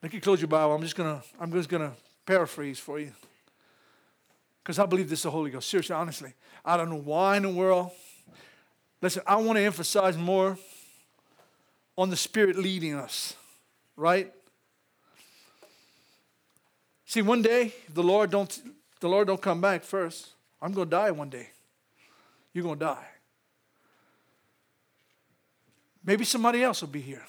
Let 0.02 0.14
you 0.14 0.20
close 0.20 0.40
your 0.40 0.48
Bible. 0.48 0.74
I'm 0.74 0.82
just 0.82 0.96
gonna, 0.96 1.22
I'm 1.38 1.52
just 1.52 1.68
gonna 1.68 1.92
paraphrase 2.24 2.78
for 2.78 2.98
you. 2.98 3.12
Because 4.62 4.78
I 4.78 4.86
believe 4.86 5.10
this 5.10 5.20
is 5.20 5.24
the 5.24 5.30
Holy 5.30 5.50
Ghost. 5.50 5.68
Seriously, 5.68 5.94
honestly. 5.94 6.32
I 6.64 6.76
don't 6.76 6.90
know 6.90 7.00
why 7.00 7.36
in 7.36 7.42
the 7.42 7.48
world. 7.50 7.90
Listen, 9.02 9.22
I 9.26 9.36
want 9.36 9.56
to 9.56 9.62
emphasize 9.62 10.16
more 10.16 10.58
on 11.96 12.10
the 12.10 12.16
Spirit 12.16 12.56
leading 12.56 12.94
us, 12.94 13.34
right? 13.96 14.32
See, 17.06 17.22
one 17.22 17.42
day, 17.42 17.74
the 17.92 18.02
Lord 18.02 18.30
don't, 18.30 18.62
the 19.00 19.08
Lord 19.08 19.26
don't 19.26 19.40
come 19.40 19.60
back 19.60 19.82
first, 19.82 20.28
I'm 20.62 20.72
going 20.72 20.88
to 20.88 20.96
die 20.96 21.10
one 21.10 21.30
day. 21.30 21.48
You're 22.52 22.64
going 22.64 22.78
to 22.78 22.84
die. 22.84 23.06
Maybe 26.04 26.24
somebody 26.24 26.62
else 26.62 26.80
will 26.80 26.88
be 26.88 27.00
here. 27.00 27.24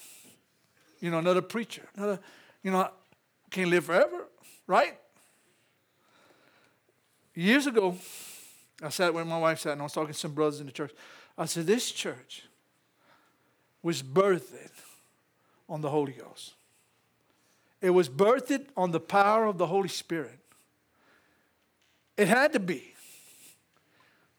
You 1.00 1.10
know, 1.10 1.18
another 1.18 1.42
preacher. 1.42 1.88
Another, 1.96 2.20
you 2.62 2.70
know, 2.70 2.88
can't 3.50 3.68
live 3.68 3.84
forever, 3.84 4.26
right? 4.66 4.98
Years 7.34 7.66
ago, 7.66 7.96
I 8.82 8.88
sat 8.88 9.12
where 9.12 9.24
my 9.24 9.38
wife 9.38 9.60
sat, 9.60 9.72
and 9.72 9.80
I 9.80 9.84
was 9.84 9.92
talking 9.92 10.12
to 10.12 10.18
some 10.18 10.32
brothers 10.32 10.60
in 10.60 10.66
the 10.66 10.72
church. 10.72 10.92
I 11.36 11.46
said, 11.46 11.66
This 11.66 11.90
church 11.90 12.44
was 13.82 14.02
birthed 14.02 14.70
on 15.68 15.80
the 15.80 15.90
Holy 15.90 16.12
Ghost. 16.12 16.54
It 17.80 17.90
was 17.90 18.08
birthed 18.08 18.66
on 18.76 18.90
the 18.90 19.00
power 19.00 19.46
of 19.46 19.58
the 19.58 19.66
Holy 19.66 19.88
Spirit. 19.88 20.38
It 22.16 22.28
had 22.28 22.52
to 22.52 22.60
be. 22.60 22.94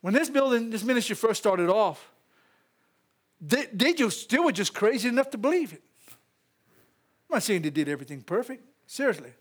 When 0.02 0.14
this 0.14 0.30
building, 0.30 0.70
this 0.70 0.84
ministry 0.84 1.16
first 1.16 1.42
started 1.42 1.70
off, 1.70 2.10
they, 3.46 3.66
they 3.74 3.94
just 3.94 4.22
still 4.22 4.46
were 4.46 4.52
just 4.52 4.74
crazy 4.74 5.10
enough 5.10 5.30
to 5.32 5.38
believe 5.38 5.74
it. 5.74 5.82
I'm 7.30 7.36
not 7.36 7.44
saying 7.44 7.64
they 7.64 7.70
did 7.70 7.89
everything 7.89 8.22
perfect, 8.22 8.64
seriously. 8.88 9.32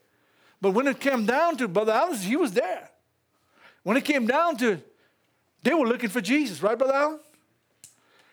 But 0.60 0.70
when 0.70 0.86
it 0.88 0.98
came 0.98 1.24
down 1.24 1.56
to 1.58 1.68
Brother 1.68 1.92
Allen, 1.92 2.16
he 2.16 2.36
was 2.36 2.52
there. 2.52 2.90
When 3.84 3.96
it 3.96 4.04
came 4.04 4.26
down 4.26 4.56
to, 4.58 4.80
they 5.62 5.74
were 5.74 5.86
looking 5.86 6.10
for 6.10 6.20
Jesus, 6.20 6.62
right, 6.62 6.76
Brother 6.76 6.94
Allen? 6.94 7.20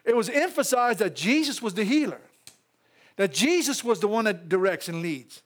It 0.05 0.15
was 0.15 0.29
emphasized 0.29 0.99
that 0.99 1.15
Jesus 1.15 1.61
was 1.61 1.75
the 1.75 1.83
healer, 1.83 2.21
that 3.17 3.31
Jesus 3.31 3.83
was 3.83 3.99
the 3.99 4.07
one 4.07 4.25
that 4.25 4.49
directs 4.49 4.87
and 4.87 5.01
leads. 5.01 5.41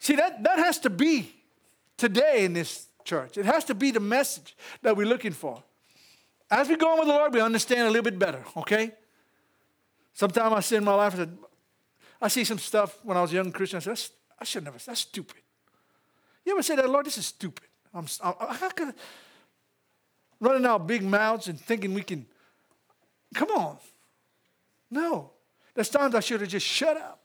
See, 0.00 0.16
that, 0.16 0.42
that 0.42 0.58
has 0.58 0.78
to 0.80 0.90
be 0.90 1.32
today 1.96 2.44
in 2.44 2.52
this 2.52 2.88
church. 3.04 3.38
It 3.38 3.44
has 3.44 3.64
to 3.66 3.74
be 3.74 3.92
the 3.92 4.00
message 4.00 4.56
that 4.82 4.96
we're 4.96 5.06
looking 5.06 5.32
for. 5.32 5.62
As 6.50 6.68
we 6.68 6.76
go 6.76 6.92
on 6.92 6.98
with 6.98 7.08
the 7.08 7.14
Lord, 7.14 7.34
we 7.34 7.40
understand 7.40 7.82
a 7.82 7.90
little 7.90 8.02
bit 8.02 8.18
better, 8.18 8.44
okay? 8.56 8.92
Sometimes 10.12 10.54
I 10.54 10.60
say 10.60 10.76
in 10.76 10.84
my 10.84 10.94
life, 10.94 11.14
I, 11.14 11.16
said, 11.16 11.38
I 12.22 12.28
see 12.28 12.44
some 12.44 12.58
stuff 12.58 12.98
when 13.02 13.16
I 13.16 13.22
was 13.22 13.32
a 13.32 13.36
young 13.36 13.52
Christian, 13.52 13.78
I 13.78 13.80
said, 13.80 13.98
I 14.38 14.44
should 14.44 14.64
never, 14.64 14.78
that's 14.78 15.00
stupid. 15.00 15.42
You 16.44 16.52
ever 16.52 16.62
say 16.62 16.76
that, 16.76 16.88
Lord, 16.88 17.06
this 17.06 17.18
is 17.18 17.26
stupid? 17.26 17.66
I'm, 17.92 18.06
I, 18.22 18.54
how 18.54 18.68
could 18.70 18.94
running 20.40 20.66
out 20.66 20.86
big 20.86 21.02
mouths 21.02 21.48
and 21.48 21.58
thinking 21.58 21.94
we 21.94 22.02
can, 22.02 22.26
come 23.34 23.50
on. 23.50 23.78
No. 24.90 25.30
There's 25.74 25.88
times 25.88 26.14
I 26.14 26.20
should 26.20 26.40
have 26.40 26.50
just 26.50 26.66
shut 26.66 26.96
up. 26.96 27.22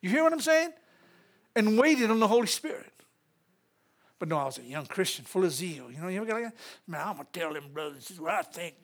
You 0.00 0.10
hear 0.10 0.22
what 0.22 0.32
I'm 0.32 0.40
saying? 0.40 0.72
And 1.56 1.78
waited 1.78 2.10
on 2.10 2.20
the 2.20 2.28
Holy 2.28 2.46
Spirit. 2.46 2.92
But 4.18 4.28
no, 4.28 4.38
I 4.38 4.44
was 4.46 4.58
a 4.58 4.62
young 4.62 4.86
Christian, 4.86 5.24
full 5.24 5.44
of 5.44 5.52
zeal. 5.52 5.90
You 5.90 6.00
know, 6.00 6.08
you 6.08 6.16
ever 6.16 6.26
get 6.26 6.34
like 6.34 6.44
that? 6.44 6.56
Man, 6.86 7.00
I'm 7.00 7.16
gonna 7.16 7.28
tell 7.32 7.52
them 7.52 7.64
brothers, 7.72 8.08
this 8.08 8.10
is 8.10 8.20
what 8.20 8.34
I 8.34 8.42
think. 8.42 8.74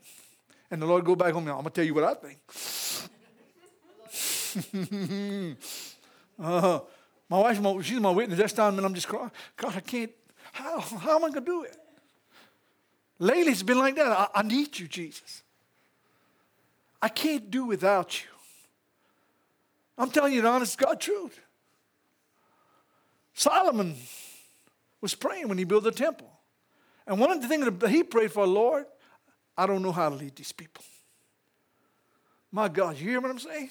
And 0.70 0.80
the 0.80 0.86
Lord 0.86 1.04
go 1.04 1.16
back 1.16 1.32
home, 1.32 1.48
I'm 1.48 1.56
gonna 1.56 1.70
tell 1.70 1.84
you 1.84 1.94
what 1.94 2.04
I 2.04 2.14
think. 2.14 2.38
uh, 6.38 6.80
my 7.28 7.38
wife, 7.38 7.84
she's 7.84 8.00
my 8.00 8.10
witness. 8.10 8.38
That's 8.38 8.52
time, 8.52 8.76
and 8.76 8.86
I'm 8.86 8.94
just 8.94 9.08
crying. 9.08 9.32
God, 9.56 9.76
I 9.76 9.80
can't. 9.80 10.12
How, 10.52 10.80
how 10.80 11.16
am 11.16 11.24
I 11.24 11.28
gonna 11.28 11.40
do 11.40 11.64
it? 11.64 11.76
Lately, 13.18 13.52
it's 13.52 13.62
been 13.62 13.78
like 13.78 13.96
that. 13.96 14.12
I, 14.12 14.28
I 14.36 14.42
need 14.42 14.78
you, 14.78 14.86
Jesus. 14.86 15.42
I 17.02 17.08
can't 17.08 17.50
do 17.50 17.64
without 17.64 18.22
you. 18.22 18.28
I'm 19.98 20.10
telling 20.10 20.32
you 20.32 20.42
the 20.42 20.48
honest 20.48 20.78
God 20.78 21.00
truth. 21.00 21.40
Solomon 23.34 23.96
was 25.04 25.14
praying 25.14 25.48
when 25.48 25.58
he 25.58 25.64
built 25.64 25.84
the 25.84 25.92
temple. 25.92 26.30
And 27.06 27.20
one 27.20 27.30
of 27.30 27.42
the 27.42 27.46
things 27.46 27.66
that 27.66 27.90
he 27.90 28.02
prayed 28.02 28.32
for, 28.32 28.46
Lord, 28.46 28.86
I 29.54 29.66
don't 29.66 29.82
know 29.82 29.92
how 29.92 30.08
to 30.08 30.14
lead 30.14 30.34
these 30.34 30.50
people. 30.50 30.82
My 32.50 32.68
God, 32.68 32.96
you 32.96 33.10
hear 33.10 33.20
what 33.20 33.30
I'm 33.30 33.38
saying? 33.38 33.68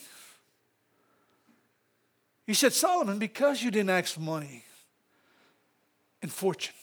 He 2.46 2.54
said, 2.54 2.72
Solomon, 2.72 3.18
because 3.18 3.64
you 3.64 3.72
didn't 3.72 3.90
ask 3.90 4.14
for 4.14 4.20
money 4.20 4.64
and 6.22 6.32
fortune, 6.32 6.76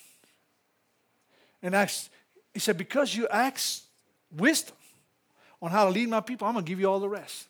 and 1.62 1.76
asked, 1.76 2.10
he 2.52 2.58
said, 2.58 2.76
because 2.76 3.14
you 3.14 3.28
asked 3.28 3.84
wisdom 4.36 4.74
on 5.62 5.70
how 5.70 5.84
to 5.84 5.90
lead 5.90 6.08
my 6.08 6.20
people, 6.20 6.48
I'm 6.48 6.54
going 6.54 6.64
to 6.64 6.68
give 6.68 6.80
you 6.80 6.90
all 6.90 6.98
the 6.98 7.08
rest. 7.08 7.46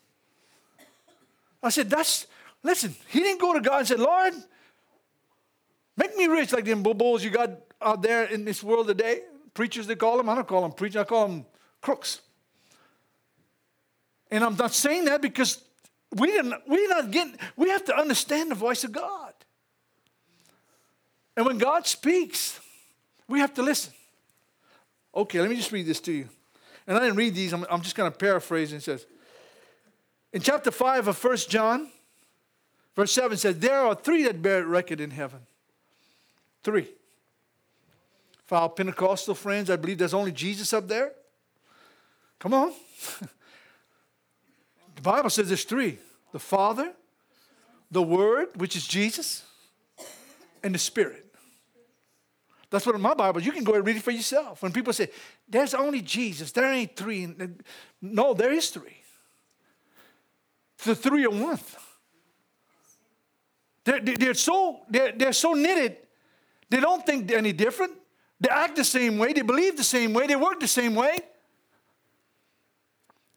I 1.62 1.70
said, 1.70 1.88
that's, 1.88 2.26
listen, 2.62 2.94
he 3.08 3.20
didn't 3.20 3.40
go 3.40 3.54
to 3.54 3.60
God 3.62 3.78
and 3.78 3.88
said, 3.88 4.00
Lord, 4.00 4.34
Make 6.00 6.16
me 6.16 6.28
rich 6.28 6.50
like 6.54 6.64
them 6.64 6.82
bulls 6.82 7.22
you 7.22 7.28
got 7.28 7.50
out 7.82 8.00
there 8.00 8.24
in 8.24 8.46
this 8.46 8.62
world 8.62 8.86
today. 8.86 9.20
Preachers, 9.52 9.86
they 9.86 9.96
call 9.96 10.16
them. 10.16 10.30
I 10.30 10.34
don't 10.34 10.48
call 10.48 10.62
them 10.62 10.72
preachers, 10.72 11.02
I 11.02 11.04
call 11.04 11.28
them 11.28 11.44
crooks. 11.82 12.22
And 14.30 14.42
I'm 14.42 14.56
not 14.56 14.72
saying 14.72 15.04
that 15.04 15.20
because 15.20 15.62
we 16.16 16.28
didn't, 16.28 16.54
we're 16.66 16.88
not 16.88 17.10
getting, 17.10 17.36
we 17.54 17.68
have 17.68 17.84
to 17.84 17.94
understand 17.94 18.50
the 18.50 18.54
voice 18.54 18.82
of 18.82 18.92
God. 18.92 19.34
And 21.36 21.44
when 21.44 21.58
God 21.58 21.86
speaks, 21.86 22.58
we 23.28 23.40
have 23.40 23.52
to 23.54 23.62
listen. 23.62 23.92
Okay, 25.14 25.38
let 25.38 25.50
me 25.50 25.56
just 25.56 25.70
read 25.70 25.84
this 25.84 26.00
to 26.00 26.12
you. 26.12 26.30
And 26.86 26.96
I 26.96 27.00
didn't 27.00 27.16
read 27.16 27.34
these, 27.34 27.52
I'm, 27.52 27.66
I'm 27.70 27.82
just 27.82 27.94
going 27.94 28.10
to 28.10 28.16
paraphrase. 28.16 28.72
It 28.72 28.82
says, 28.82 29.04
in 30.32 30.40
chapter 30.40 30.70
5 30.70 31.08
of 31.08 31.22
1 31.22 31.36
John, 31.50 31.90
verse 32.96 33.12
7 33.12 33.36
says, 33.36 33.58
There 33.58 33.80
are 33.80 33.94
three 33.94 34.22
that 34.22 34.40
bear 34.40 34.64
record 34.64 34.98
in 34.98 35.10
heaven 35.10 35.40
Three. 36.62 36.88
For 38.44 38.56
our 38.56 38.68
Pentecostal 38.68 39.34
friends, 39.34 39.70
I 39.70 39.76
believe 39.76 39.98
there's 39.98 40.14
only 40.14 40.32
Jesus 40.32 40.72
up 40.72 40.88
there. 40.88 41.12
Come 42.38 42.54
on. 42.54 42.72
the 44.96 45.02
Bible 45.02 45.30
says 45.30 45.48
there's 45.48 45.64
three 45.64 45.98
the 46.32 46.38
Father, 46.38 46.92
the 47.90 48.02
Word, 48.02 48.48
which 48.56 48.76
is 48.76 48.86
Jesus, 48.86 49.44
and 50.62 50.74
the 50.74 50.78
Spirit. 50.78 51.26
That's 52.70 52.86
what 52.86 52.94
in 52.94 53.00
my 53.00 53.14
Bible, 53.14 53.42
you 53.42 53.50
can 53.50 53.64
go 53.64 53.74
and 53.74 53.84
read 53.84 53.96
it 53.96 54.02
for 54.02 54.12
yourself. 54.12 54.62
When 54.62 54.72
people 54.72 54.92
say, 54.92 55.10
there's 55.48 55.74
only 55.74 56.02
Jesus, 56.02 56.52
there 56.52 56.72
ain't 56.72 56.94
three. 56.94 57.28
No, 58.00 58.32
there 58.32 58.52
is 58.52 58.70
three. 58.70 58.96
The 60.84 60.94
three 60.94 61.24
are 61.26 61.30
one. 61.30 61.58
They're, 63.84 64.00
they're, 64.00 64.34
so, 64.34 64.80
they're, 64.88 65.12
they're 65.12 65.32
so 65.32 65.54
knitted 65.54 65.96
they 66.70 66.80
don't 66.80 67.04
think 67.04 67.30
any 67.32 67.52
different. 67.52 67.92
They 68.40 68.48
act 68.48 68.76
the 68.76 68.84
same 68.84 69.18
way. 69.18 69.32
They 69.32 69.42
believe 69.42 69.76
the 69.76 69.84
same 69.84 70.14
way. 70.14 70.26
They 70.26 70.36
work 70.36 70.60
the 70.60 70.68
same 70.68 70.94
way. 70.94 71.18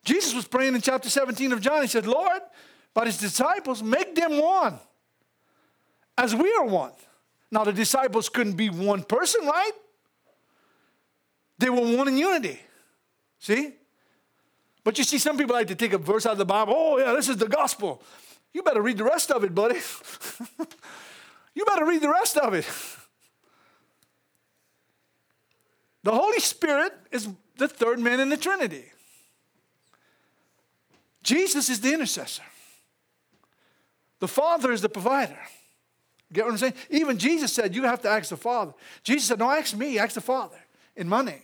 Jesus 0.06 0.34
was 0.34 0.48
praying 0.48 0.76
in 0.76 0.82
chapter 0.82 1.10
17 1.10 1.52
of 1.52 1.62
John. 1.62 1.82
He 1.82 1.88
said, 1.88 2.06
Lord, 2.06 2.42
but 2.94 3.08
his 3.08 3.18
disciples, 3.18 3.82
make 3.82 4.16
them 4.16 4.40
one 4.40 4.80
as 6.18 6.36
we 6.36 6.54
are 6.54 6.66
one. 6.66 6.92
Now, 7.52 7.64
the 7.64 7.74
disciples 7.74 8.30
couldn't 8.30 8.54
be 8.54 8.70
one 8.70 9.04
person, 9.04 9.46
right? 9.46 9.72
They 11.60 11.70
were 11.70 11.98
one 11.98 12.08
in 12.08 12.18
unity. 12.18 12.60
See? 13.40 13.74
But 14.84 14.98
you 14.98 15.04
see, 15.04 15.18
some 15.18 15.38
people 15.38 15.56
like 15.56 15.68
to 15.68 15.76
take 15.76 15.94
a 15.94 15.98
verse 15.98 16.26
out 16.26 16.34
of 16.34 16.38
the 16.38 16.46
Bible. 16.46 16.74
Oh, 16.76 16.98
yeah, 16.98 17.14
this 17.14 17.30
is 17.30 17.38
the 17.38 17.48
gospel. 17.48 18.02
You 18.54 18.64
better 18.64 18.82
read 18.82 18.98
the 18.98 19.04
rest 19.04 19.32
of 19.32 19.44
it, 19.44 19.56
buddy. 19.56 19.76
you 21.56 21.66
better 21.66 21.86
read 21.86 22.02
the 22.02 22.10
rest 22.10 22.38
of 22.38 22.54
it. 22.54 22.68
The 26.04 26.12
Holy 26.12 26.40
Spirit 26.40 26.94
is 27.12 27.30
the 27.58 27.68
third 27.68 28.00
man 28.00 28.20
in 28.20 28.30
the 28.30 28.38
Trinity. 28.38 28.86
Jesus 31.24 31.70
is 31.70 31.80
the 31.80 31.94
intercessor. 31.94 32.44
The 34.20 34.28
Father 34.28 34.72
is 34.72 34.82
the 34.82 34.90
provider. 34.90 35.40
Get 36.32 36.46
what 36.46 36.52
I'm 36.52 36.58
saying? 36.58 36.74
Even 36.90 37.18
Jesus 37.18 37.54
said, 37.54 37.76
You 37.76 37.84
have 37.84 38.02
to 38.02 38.10
ask 38.10 38.30
the 38.30 38.38
Father. 38.38 38.74
Jesus 39.04 39.28
said, 39.28 39.40
No, 39.40 39.50
ask 39.50 39.76
me, 39.76 40.00
ask 40.00 40.16
the 40.16 40.22
Father 40.22 40.58
in 40.96 41.08
my 41.08 41.22
name. 41.22 41.42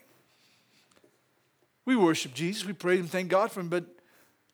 We 1.86 1.95
worship 1.95 2.34
Jesus, 2.34 2.66
we 2.66 2.74
praise 2.74 2.99
Him, 2.99 3.07
thank 3.07 3.30
God 3.30 3.51
for 3.51 3.62
Him, 3.62 3.70
but 3.70 3.86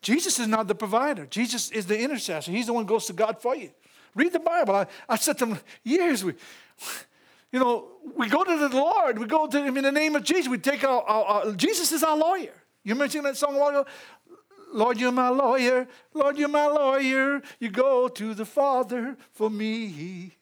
Jesus 0.02 0.40
is 0.40 0.48
not 0.48 0.68
the 0.68 0.76
provider. 0.76 1.26
Jesus 1.26 1.72
is 1.72 1.88
the 1.88 2.00
intercessor. 2.00 2.52
He's 2.52 2.68
the 2.68 2.74
one 2.74 2.84
who 2.84 2.90
goes 2.90 3.08
to 3.08 3.14
God 3.14 3.42
for 3.42 3.56
you. 3.56 3.72
Read 4.14 4.34
the 4.34 4.40
Bible. 4.40 4.76
I, 4.76 4.86
I 5.10 5.16
said 5.18 5.38
to 5.40 5.46
them, 5.48 5.60
years, 5.84 6.24
we, 6.24 6.34
you 7.56 7.62
know, 7.62 7.88
we 8.18 8.28
go 8.28 8.44
to 8.44 8.68
the 8.68 8.68
Lord, 8.68 9.18
we 9.18 9.28
go 9.28 9.48
to 9.48 9.64
Him 9.64 9.78
in 9.78 9.86
the 9.86 9.92
name 9.92 10.14
of 10.14 10.26
Jesus. 10.26 10.50
We 10.50 10.58
take 10.58 10.84
our, 10.84 11.02
our, 11.04 11.24
our 11.24 11.52
Jesus 11.54 11.94
is 11.94 12.04
our 12.04 12.18
lawyer. 12.18 12.52
You 12.84 12.96
mentioned 12.96 13.26
that 13.26 13.38
song 13.38 13.56
a 13.56 13.60
while 13.60 13.70
ago? 13.70 13.86
Lord, 14.74 15.00
you're 15.00 15.14
my 15.14 15.30
lawyer. 15.30 15.88
Lord, 16.14 16.38
you're 16.38 16.50
my 16.50 16.66
lawyer. 16.66 17.42
You 17.62 17.70
go 17.70 18.10
to 18.10 18.34
the 18.34 18.44
Father 18.44 19.16
for 19.32 19.50
me. 19.50 20.34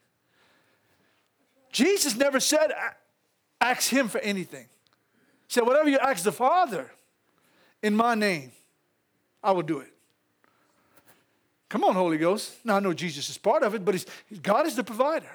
Jesus 1.72 2.16
never 2.16 2.40
said, 2.40 2.72
ask 3.62 3.92
him 3.92 4.08
for 4.08 4.18
anything. 4.22 4.66
He 5.48 5.54
said, 5.54 5.68
whatever 5.68 5.90
you 5.90 6.00
ask 6.00 6.24
the 6.24 6.32
Father 6.32 6.90
in 7.84 7.96
my 7.96 8.16
name, 8.16 8.54
I 9.44 9.52
will 9.52 9.62
do 9.62 9.82
it. 9.82 9.94
Come 11.70 11.84
on, 11.84 11.94
Holy 11.94 12.18
Ghost. 12.18 12.56
Now, 12.66 12.78
I 12.78 12.80
know 12.80 12.92
Jesus 12.92 13.30
is 13.30 13.38
part 13.38 13.62
of 13.62 13.76
it, 13.76 13.86
but 13.86 14.04
God 14.42 14.66
is 14.66 14.76
the 14.76 14.84
provider. 14.84 15.30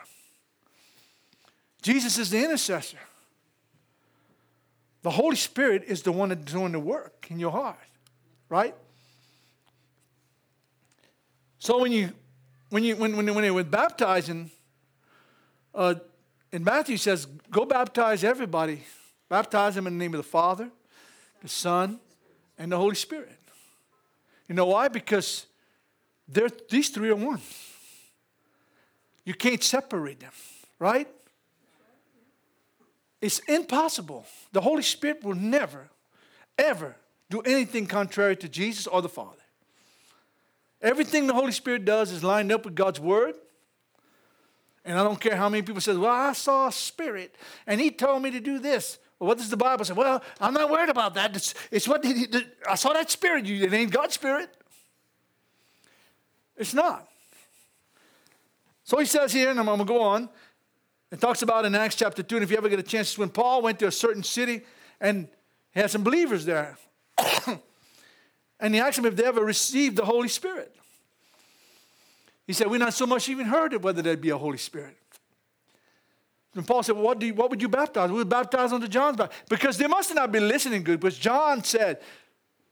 Jesus 1.82 2.18
is 2.18 2.30
the 2.30 2.38
intercessor. 2.42 2.98
The 5.02 5.10
Holy 5.10 5.36
Spirit 5.36 5.84
is 5.86 6.02
the 6.02 6.12
one 6.12 6.30
that's 6.30 6.52
doing 6.52 6.72
the 6.72 6.80
work 6.80 7.26
in 7.30 7.38
your 7.38 7.52
heart, 7.52 7.78
right? 8.48 8.74
So 11.58 11.80
when 11.80 11.92
you 11.92 12.12
when 12.70 12.84
you 12.84 12.96
when 12.96 13.16
when, 13.16 13.34
when 13.34 13.42
they 13.42 13.50
were 13.50 13.64
baptizing, 13.64 14.50
uh, 15.74 15.94
in 16.52 16.64
Matthew 16.64 16.96
says, 16.96 17.26
"Go 17.50 17.64
baptize 17.64 18.24
everybody, 18.24 18.82
baptize 19.28 19.74
them 19.74 19.86
in 19.86 19.98
the 19.98 20.04
name 20.04 20.14
of 20.14 20.18
the 20.18 20.28
Father, 20.28 20.70
the 21.42 21.48
Son, 21.48 22.00
and 22.58 22.72
the 22.72 22.76
Holy 22.76 22.96
Spirit." 22.96 23.38
You 24.48 24.54
know 24.54 24.66
why? 24.66 24.88
Because 24.88 25.46
they're, 26.26 26.50
these 26.70 26.88
three 26.88 27.10
are 27.10 27.16
one. 27.16 27.40
You 29.24 29.34
can't 29.34 29.62
separate 29.62 30.20
them, 30.20 30.32
right? 30.78 31.08
It's 33.20 33.40
impossible. 33.40 34.26
The 34.52 34.60
Holy 34.60 34.82
Spirit 34.82 35.24
will 35.24 35.34
never, 35.34 35.88
ever 36.56 36.96
do 37.30 37.40
anything 37.42 37.86
contrary 37.86 38.36
to 38.36 38.48
Jesus 38.48 38.86
or 38.86 39.02
the 39.02 39.08
Father. 39.08 39.42
Everything 40.80 41.26
the 41.26 41.34
Holy 41.34 41.52
Spirit 41.52 41.84
does 41.84 42.12
is 42.12 42.22
lined 42.22 42.52
up 42.52 42.64
with 42.64 42.74
God's 42.74 43.00
Word. 43.00 43.34
And 44.84 44.98
I 44.98 45.02
don't 45.02 45.20
care 45.20 45.36
how 45.36 45.48
many 45.48 45.62
people 45.62 45.80
say, 45.80 45.94
Well, 45.96 46.10
I 46.10 46.32
saw 46.32 46.68
a 46.68 46.72
spirit 46.72 47.34
and 47.66 47.80
he 47.80 47.90
told 47.90 48.22
me 48.22 48.30
to 48.30 48.40
do 48.40 48.58
this. 48.58 48.98
Well, 49.18 49.28
what 49.28 49.38
does 49.38 49.50
the 49.50 49.56
Bible 49.56 49.84
say? 49.84 49.92
Well, 49.92 50.22
I'm 50.40 50.54
not 50.54 50.70
worried 50.70 50.88
about 50.88 51.14
that. 51.14 51.34
It's, 51.34 51.54
it's 51.70 51.88
what 51.88 52.04
he, 52.04 52.26
I 52.68 52.76
saw 52.76 52.92
that 52.92 53.10
spirit. 53.10 53.48
It 53.48 53.72
ain't 53.72 53.90
God's 53.90 54.14
spirit. 54.14 54.48
It's 56.56 56.72
not. 56.72 57.08
So 58.84 58.98
he 58.98 59.04
says 59.04 59.32
here, 59.32 59.50
and 59.50 59.58
I'm 59.58 59.66
going 59.66 59.78
to 59.78 59.84
go 59.84 60.00
on. 60.00 60.28
It 61.10 61.20
talks 61.20 61.42
about 61.42 61.64
in 61.64 61.74
Acts 61.74 61.94
chapter 61.94 62.22
2, 62.22 62.36
and 62.36 62.42
if 62.42 62.50
you 62.50 62.56
ever 62.56 62.68
get 62.68 62.78
a 62.78 62.82
chance, 62.82 63.16
when 63.16 63.30
Paul 63.30 63.62
went 63.62 63.78
to 63.78 63.86
a 63.86 63.92
certain 63.92 64.22
city 64.22 64.62
and 65.00 65.28
he 65.72 65.80
had 65.80 65.90
some 65.90 66.02
believers 66.02 66.44
there. 66.44 66.76
and 68.60 68.74
he 68.74 68.80
asked 68.80 68.96
them 68.96 69.06
if 69.06 69.16
they 69.16 69.24
ever 69.24 69.44
received 69.44 69.96
the 69.96 70.04
Holy 70.04 70.28
Spirit. 70.28 70.74
He 72.46 72.52
said, 72.52 72.68
We 72.68 72.78
not 72.78 72.94
so 72.94 73.06
much 73.06 73.28
even 73.28 73.46
heard 73.46 73.74
of 73.74 73.84
whether 73.84 74.02
there'd 74.02 74.20
be 74.20 74.30
a 74.30 74.38
Holy 74.38 74.58
Spirit. 74.58 74.96
And 76.54 76.66
Paul 76.66 76.82
said, 76.82 76.96
well, 76.96 77.04
what, 77.04 77.18
do 77.20 77.26
you, 77.26 77.34
what 77.34 77.50
would 77.50 77.62
you 77.62 77.68
baptize? 77.68 78.10
We 78.10 78.16
would 78.16 78.28
baptize 78.28 78.72
under 78.72 78.88
John's 78.88 79.16
baptism. 79.16 79.44
Because 79.48 79.78
they 79.78 79.86
must 79.86 80.12
not 80.14 80.32
be 80.32 80.40
listening 80.40 80.82
good. 80.82 80.98
Because 80.98 81.16
John 81.16 81.62
said, 81.62 82.00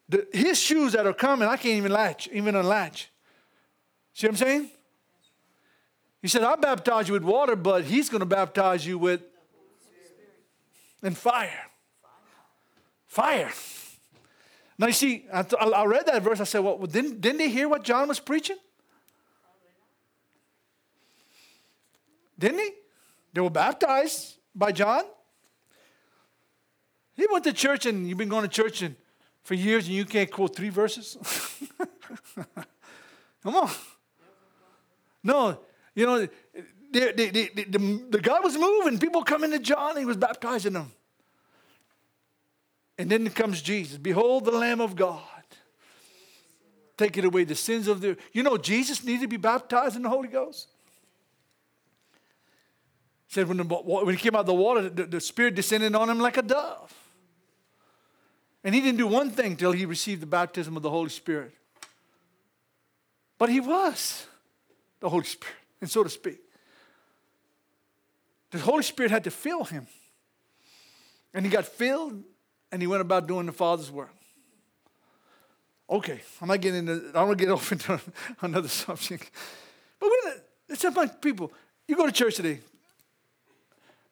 the, 0.09 0.27
his 0.33 0.61
shoes 0.61 0.93
that 0.93 1.07
are 1.07 1.13
coming, 1.13 1.47
I 1.47 1.57
can't 1.57 1.77
even 1.77 1.93
latch, 1.93 2.29
even 2.33 2.57
unlatch. 2.57 3.11
See 4.13 4.27
what 4.27 4.33
I'm 4.33 4.37
saying? 4.37 4.71
He 6.23 6.29
said, 6.29 6.43
I'll 6.43 6.57
baptize 6.57 7.09
you 7.09 7.15
with 7.15 7.23
water, 7.23 7.57
but 7.57 7.85
he's 7.85 8.09
going 8.09 8.21
to 8.21 8.27
baptize 8.27 8.87
you 8.87 8.99
with 8.99 9.23
and 11.03 11.17
fire. 11.17 11.67
Fire. 13.07 13.53
Now 14.79 14.89
you 14.89 14.93
see, 14.93 15.25
I, 15.33 15.45
I 15.61 15.85
read 15.87 16.07
that 16.07 16.23
verse. 16.23 16.41
I 16.41 16.45
said, 16.45 16.61
well, 16.61 16.79
didn't, 16.79 17.21
didn't 17.21 17.39
they 17.39 17.49
hear 17.49 17.69
what 17.69 17.83
John 17.83 18.09
was 18.09 18.21
preaching? 18.21 18.57
Didn't 22.39 22.59
he? 22.59 22.71
They 23.33 23.41
were 23.41 23.51
baptized 23.51 24.37
by 24.55 24.73
John. 24.73 25.05
He 27.15 27.27
went 27.31 27.45
to 27.45 27.53
church 27.53 27.87
and 27.87 28.07
you've 28.07 28.19
been 28.19 28.29
going 28.29 28.43
to 28.43 28.49
church 28.49 28.83
and 28.83 28.97
for 29.43 29.55
years 29.55 29.87
and 29.87 29.97
you 29.97 30.05
can't 30.05 30.31
quote 30.31 30.55
three 30.55 30.69
verses. 30.69 31.17
Come 33.43 33.57
on. 33.57 33.71
No, 35.23 35.59
you 35.97 36.07
know, 36.07 36.29
the, 36.93 37.13
the, 37.17 37.65
the, 37.69 38.07
the, 38.11 38.21
God 38.21 38.45
was 38.45 38.57
moving. 38.57 38.99
People 38.99 39.25
coming 39.25 39.51
to 39.51 39.59
John, 39.59 39.97
he 39.97 40.05
was 40.05 40.17
baptizing 40.17 40.75
them. 40.75 40.93
And 42.99 43.11
then 43.11 43.29
comes 43.31 43.61
Jesus. 43.61 43.99
Behold 43.99 44.45
the 44.45 44.53
Lamb 44.53 44.81
of 44.81 44.95
God. 44.95 45.23
Taking 46.97 47.25
away 47.25 47.45
the 47.45 47.55
sins 47.55 47.89
of 47.89 48.01
the. 48.01 48.17
You 48.33 48.43
know, 48.43 48.57
Jesus 48.57 49.05
needed 49.05 49.23
to 49.23 49.29
be 49.29 49.37
baptized 49.37 49.97
in 49.97 50.03
the 50.03 50.09
Holy 50.09 50.29
Ghost. 50.29 50.69
Said 53.29 53.49
when, 53.49 53.59
the, 53.59 53.65
when 53.65 54.15
he 54.15 54.21
came 54.21 54.35
out 54.35 54.41
of 54.41 54.47
the 54.47 54.55
water, 54.55 54.89
the, 54.89 55.05
the 55.05 55.21
Spirit 55.21 55.55
descended 55.55 55.95
on 55.95 56.09
him 56.09 56.21
like 56.21 56.37
a 56.37 56.43
dove. 56.43 56.95
And 58.65 58.75
he 58.75 58.81
didn't 58.81 58.99
do 58.99 59.07
one 59.07 59.31
thing 59.31 59.57
till 59.57 59.73
he 59.73 59.85
received 59.85 60.23
the 60.23 60.27
baptism 60.27 60.77
of 60.77 60.83
the 60.83 60.91
Holy 60.91 61.11
Spirit. 61.11 61.53
But 63.39 63.51
he 63.51 63.61
was 63.61 64.27
the 65.01 65.09
Holy 65.09 65.25
Spirit, 65.25 65.55
and 65.81 65.91
so 65.91 66.03
to 66.03 66.11
speak. 66.11 66.39
The 68.51 68.59
Holy 68.59 68.83
Spirit 68.83 69.11
had 69.11 69.25
to 69.25 69.31
fill 69.31 69.65
him. 69.65 69.87
And 71.35 71.45
he 71.45 71.51
got 71.51 71.67
filled 71.67 72.23
and 72.73 72.81
he 72.81 72.87
went 72.87 73.03
about 73.03 73.27
doing 73.27 73.47
the 73.47 73.53
Father's 73.53 73.91
work. 73.91 74.15
Okay, 75.89 76.21
I'm 76.41 76.49
not 76.49 76.61
getting 76.61 76.81
into, 76.81 77.13
going 77.13 77.37
to 77.37 77.45
get 77.45 77.51
off 77.53 77.71
into 77.71 78.01
another 78.41 78.69
subject. 78.69 79.31
But 80.01 80.07
what 80.07 80.45
it's 80.69 80.85
about 80.85 81.23
people. 81.23 81.53
You 81.87 81.97
go 81.97 82.07
to 82.07 82.13
church 82.13 82.37
today. 82.37 82.61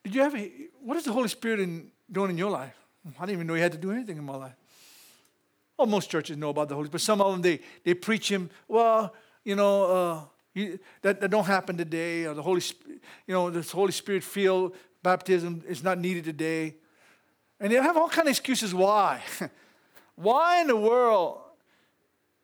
Did 0.04 0.14
you 0.14 0.22
have 0.22 0.34
a, 0.36 0.50
what 0.80 0.96
is 0.96 1.04
the 1.04 1.12
Holy 1.12 1.28
Spirit 1.28 1.60
in, 1.60 1.90
doing 2.10 2.30
in 2.30 2.38
your 2.38 2.50
life? 2.50 2.76
I 3.18 3.26
didn't 3.26 3.36
even 3.36 3.46
know 3.46 3.54
he 3.54 3.60
had 3.60 3.72
to 3.72 3.78
do 3.78 3.90
anything 3.90 4.16
in 4.16 4.24
my 4.24 4.36
life. 4.36 4.54
Well, 5.76 5.86
most 5.86 6.10
churches 6.10 6.36
know 6.36 6.50
about 6.50 6.68
the 6.68 6.74
Holy 6.74 6.86
Spirit. 6.86 6.92
But 6.92 7.00
some 7.00 7.20
of 7.20 7.32
them, 7.32 7.42
they, 7.42 7.60
they 7.82 7.94
preach 7.94 8.30
him, 8.30 8.50
well, 8.68 9.14
you 9.44 9.56
know, 9.56 9.84
uh, 9.84 10.20
you, 10.55 10.78
that, 11.02 11.20
that 11.20 11.30
don't 11.30 11.44
happen 11.44 11.76
today, 11.76 12.24
or 12.24 12.34
the 12.34 12.42
Holy, 12.42 12.62
you 13.26 13.34
know, 13.34 13.50
the 13.50 13.62
Holy 13.62 13.92
Spirit 13.92 14.22
feel 14.22 14.72
baptism 15.02 15.62
is 15.68 15.82
not 15.82 15.98
needed 15.98 16.24
today. 16.24 16.76
And 17.61 17.72
they 17.72 17.76
have 17.76 17.96
all 17.96 18.09
kind 18.09 18.28
of 18.28 18.30
excuses 18.30 18.74
why. 18.74 19.22
why 20.14 20.61
in 20.61 20.68
the 20.68 20.76
world 20.76 21.40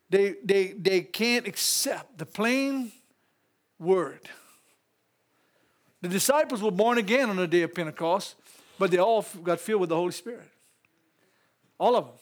they, 0.09 0.35
they, 0.45 0.69
they 0.69 1.03
can't 1.03 1.47
accept 1.47 2.19
the 2.19 2.27
plain 2.27 2.91
word. 3.79 4.21
The 6.03 6.09
disciples 6.09 6.63
were 6.63 6.71
born 6.71 6.99
again 6.99 7.31
on 7.31 7.37
the 7.37 7.47
day 7.47 7.63
of 7.63 7.75
Pentecost, 7.75 8.35
but 8.79 8.91
they 8.91 8.99
all 8.99 9.25
got 9.43 9.61
filled 9.61 9.83
with 9.83 9.91
the 9.91 9.97
Holy 9.97 10.13
Spirit. 10.13 10.49
All 11.79 11.97
of 11.97 12.07
them. 12.07 12.15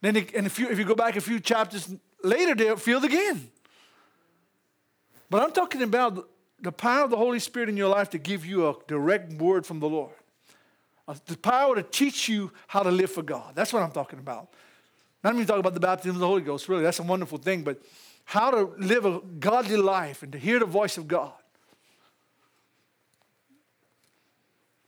Then, 0.00 0.14
they, 0.14 0.26
and 0.34 0.46
if 0.46 0.58
you, 0.58 0.68
if 0.68 0.78
you 0.78 0.84
go 0.84 0.94
back 0.94 1.16
a 1.16 1.20
few 1.20 1.40
chapters 1.40 1.94
later, 2.22 2.54
they're 2.54 2.76
filled 2.76 3.04
again. 3.04 3.50
But 5.30 5.42
I'm 5.42 5.52
talking 5.52 5.82
about 5.82 6.28
the 6.60 6.72
power 6.72 7.04
of 7.04 7.10
the 7.10 7.16
Holy 7.16 7.38
Spirit 7.38 7.68
in 7.68 7.76
your 7.76 7.88
life 7.88 8.10
to 8.10 8.18
give 8.18 8.44
you 8.46 8.68
a 8.68 8.74
direct 8.86 9.32
word 9.34 9.66
from 9.66 9.80
the 9.80 9.88
Lord. 9.88 10.12
Uh, 11.08 11.14
the 11.26 11.36
power 11.36 11.76
to 11.76 11.82
teach 11.82 12.28
you 12.28 12.50
how 12.66 12.82
to 12.82 12.90
live 12.90 13.10
for 13.10 13.22
God. 13.22 13.54
That's 13.54 13.72
what 13.72 13.82
I'm 13.82 13.92
talking 13.92 14.18
about. 14.18 14.48
Not 15.22 15.34
even 15.34 15.46
talking 15.46 15.60
about 15.60 15.74
the 15.74 15.80
baptism 15.80 16.16
of 16.16 16.20
the 16.20 16.26
Holy 16.26 16.42
Ghost, 16.42 16.68
really. 16.68 16.82
That's 16.82 16.98
a 16.98 17.04
wonderful 17.04 17.38
thing. 17.38 17.62
But 17.62 17.80
how 18.24 18.50
to 18.50 18.74
live 18.78 19.04
a 19.04 19.20
godly 19.38 19.76
life 19.76 20.22
and 20.22 20.32
to 20.32 20.38
hear 20.38 20.58
the 20.58 20.66
voice 20.66 20.98
of 20.98 21.06
God. 21.06 21.32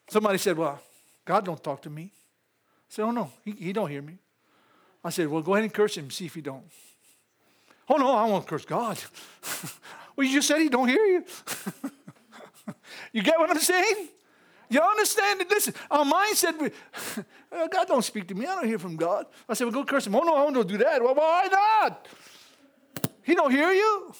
Somebody 0.08 0.38
said, 0.38 0.56
Well, 0.56 0.80
God 1.24 1.44
don't 1.44 1.62
talk 1.62 1.82
to 1.82 1.90
me. 1.90 2.10
I 2.12 2.88
said, 2.88 3.02
Oh 3.02 3.10
no, 3.10 3.30
he, 3.44 3.52
he 3.52 3.72
don't 3.72 3.90
hear 3.90 4.02
me. 4.02 4.18
I 5.04 5.10
said, 5.10 5.28
Well, 5.28 5.42
go 5.42 5.54
ahead 5.54 5.64
and 5.64 5.72
curse 5.72 5.96
him, 5.96 6.10
see 6.10 6.26
if 6.26 6.34
he 6.34 6.40
don't. 6.40 6.64
Oh 7.88 7.96
no, 7.96 8.12
I 8.12 8.26
won't 8.26 8.46
curse 8.46 8.64
God. 8.64 8.98
well, 10.18 10.26
you 10.26 10.32
just 10.32 10.48
said 10.48 10.58
he 10.58 10.68
don't 10.68 10.88
hear 10.88 11.04
you. 11.04 11.24
you 13.12 13.22
get 13.22 13.38
what 13.38 13.50
I'm 13.50 13.58
saying? 13.60 14.08
You 14.68 14.80
understand 14.80 15.42
it? 15.42 15.48
Listen, 15.48 15.74
our 15.88 16.04
mind 16.04 16.36
said, 16.36 16.56
God 17.70 17.86
don't 17.86 18.02
speak 18.02 18.26
to 18.26 18.34
me. 18.34 18.44
I 18.44 18.56
don't 18.56 18.66
hear 18.66 18.80
from 18.80 18.96
God. 18.96 19.26
I 19.48 19.54
said, 19.54 19.66
well, 19.66 19.74
go 19.74 19.84
curse 19.84 20.08
him. 20.08 20.16
Oh, 20.16 20.22
no, 20.22 20.34
I 20.34 20.50
don't 20.50 20.66
do 20.66 20.76
that. 20.78 21.00
Well, 21.00 21.14
why 21.14 21.46
not? 21.52 22.08
He 23.22 23.36
don't 23.36 23.52
hear 23.52 23.70
you. 23.70 24.12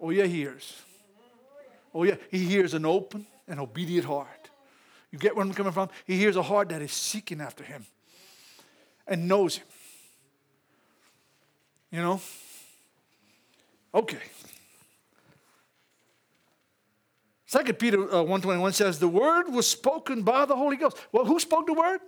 Oh, 0.00 0.10
yeah, 0.10 0.24
he 0.24 0.38
hears. 0.38 0.82
Oh, 1.94 2.02
yeah, 2.02 2.16
he 2.32 2.40
hears 2.40 2.74
an 2.74 2.84
open 2.84 3.28
and 3.46 3.60
obedient 3.60 4.06
heart. 4.06 4.50
You 5.12 5.20
get 5.20 5.36
where 5.36 5.44
I'm 5.44 5.54
coming 5.54 5.72
from? 5.72 5.88
He 6.04 6.16
hears 6.16 6.34
a 6.34 6.42
heart 6.42 6.70
that 6.70 6.82
is 6.82 6.90
seeking 6.90 7.40
after 7.40 7.62
him 7.62 7.86
and 9.06 9.28
knows 9.28 9.58
him. 9.58 9.66
You 11.92 12.02
know? 12.02 12.20
Okay. 13.96 14.18
Second 17.46 17.78
Peter 17.78 17.98
uh, 18.02 18.18
121 18.18 18.72
says, 18.74 18.98
the 18.98 19.08
word 19.08 19.48
was 19.48 19.66
spoken 19.66 20.22
by 20.22 20.44
the 20.44 20.54
Holy 20.54 20.76
Ghost. 20.76 20.98
Well, 21.12 21.24
who 21.24 21.40
spoke 21.40 21.66
the 21.66 21.72
word? 21.72 22.00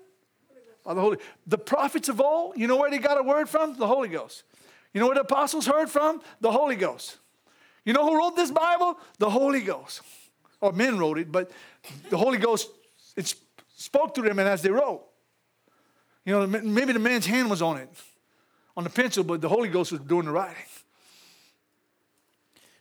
By 0.85 0.93
the 0.93 1.01
Holy. 1.01 1.17
The 1.47 1.57
prophets 1.57 2.11
of 2.11 2.21
old, 2.21 2.59
you 2.59 2.67
know 2.67 2.77
where 2.77 2.91
they 2.91 2.99
got 2.99 3.19
a 3.19 3.23
word 3.23 3.49
from? 3.49 3.75
The 3.75 3.87
Holy 3.87 4.09
Ghost. 4.11 4.43
You 4.93 5.01
know 5.01 5.07
where 5.07 5.15
the 5.15 5.23
apostles 5.23 5.67
heard 5.67 5.89
from? 5.89 6.21
The 6.43 6.53
Holy 6.53 6.77
Ghost. 6.77 7.17
You 7.87 7.95
know 7.95 8.07
who 8.07 8.19
wrote 8.19 8.37
this 8.37 8.51
Bible? 8.51 8.99
The 9.19 9.31
Holy 9.31 9.63
Ghost. 9.63 10.03
Or 10.61 10.73
men 10.73 10.99
wrote 10.99 11.19
it, 11.19 11.33
but 11.33 11.51
the 12.11 12.19
Holy 12.19 12.37
Ghost 12.37 12.69
it 13.17 13.35
spoke 13.77 14.15
to 14.15 14.23
them 14.23 14.39
and 14.39 14.49
as 14.49 14.61
they 14.61 14.71
wrote. 14.71 15.07
You 16.27 16.35
know, 16.35 16.47
maybe 16.47 16.93
the 16.93 16.99
man's 16.99 17.25
hand 17.25 17.49
was 17.49 17.63
on 17.63 17.79
it, 17.79 17.89
on 18.77 18.85
the 18.85 18.91
pencil, 18.91 19.25
but 19.25 19.41
the 19.41 19.49
Holy 19.49 19.71
Ghost 19.71 19.93
was 19.93 20.03
doing 20.03 20.27
the 20.27 20.33
writing. 20.33 20.57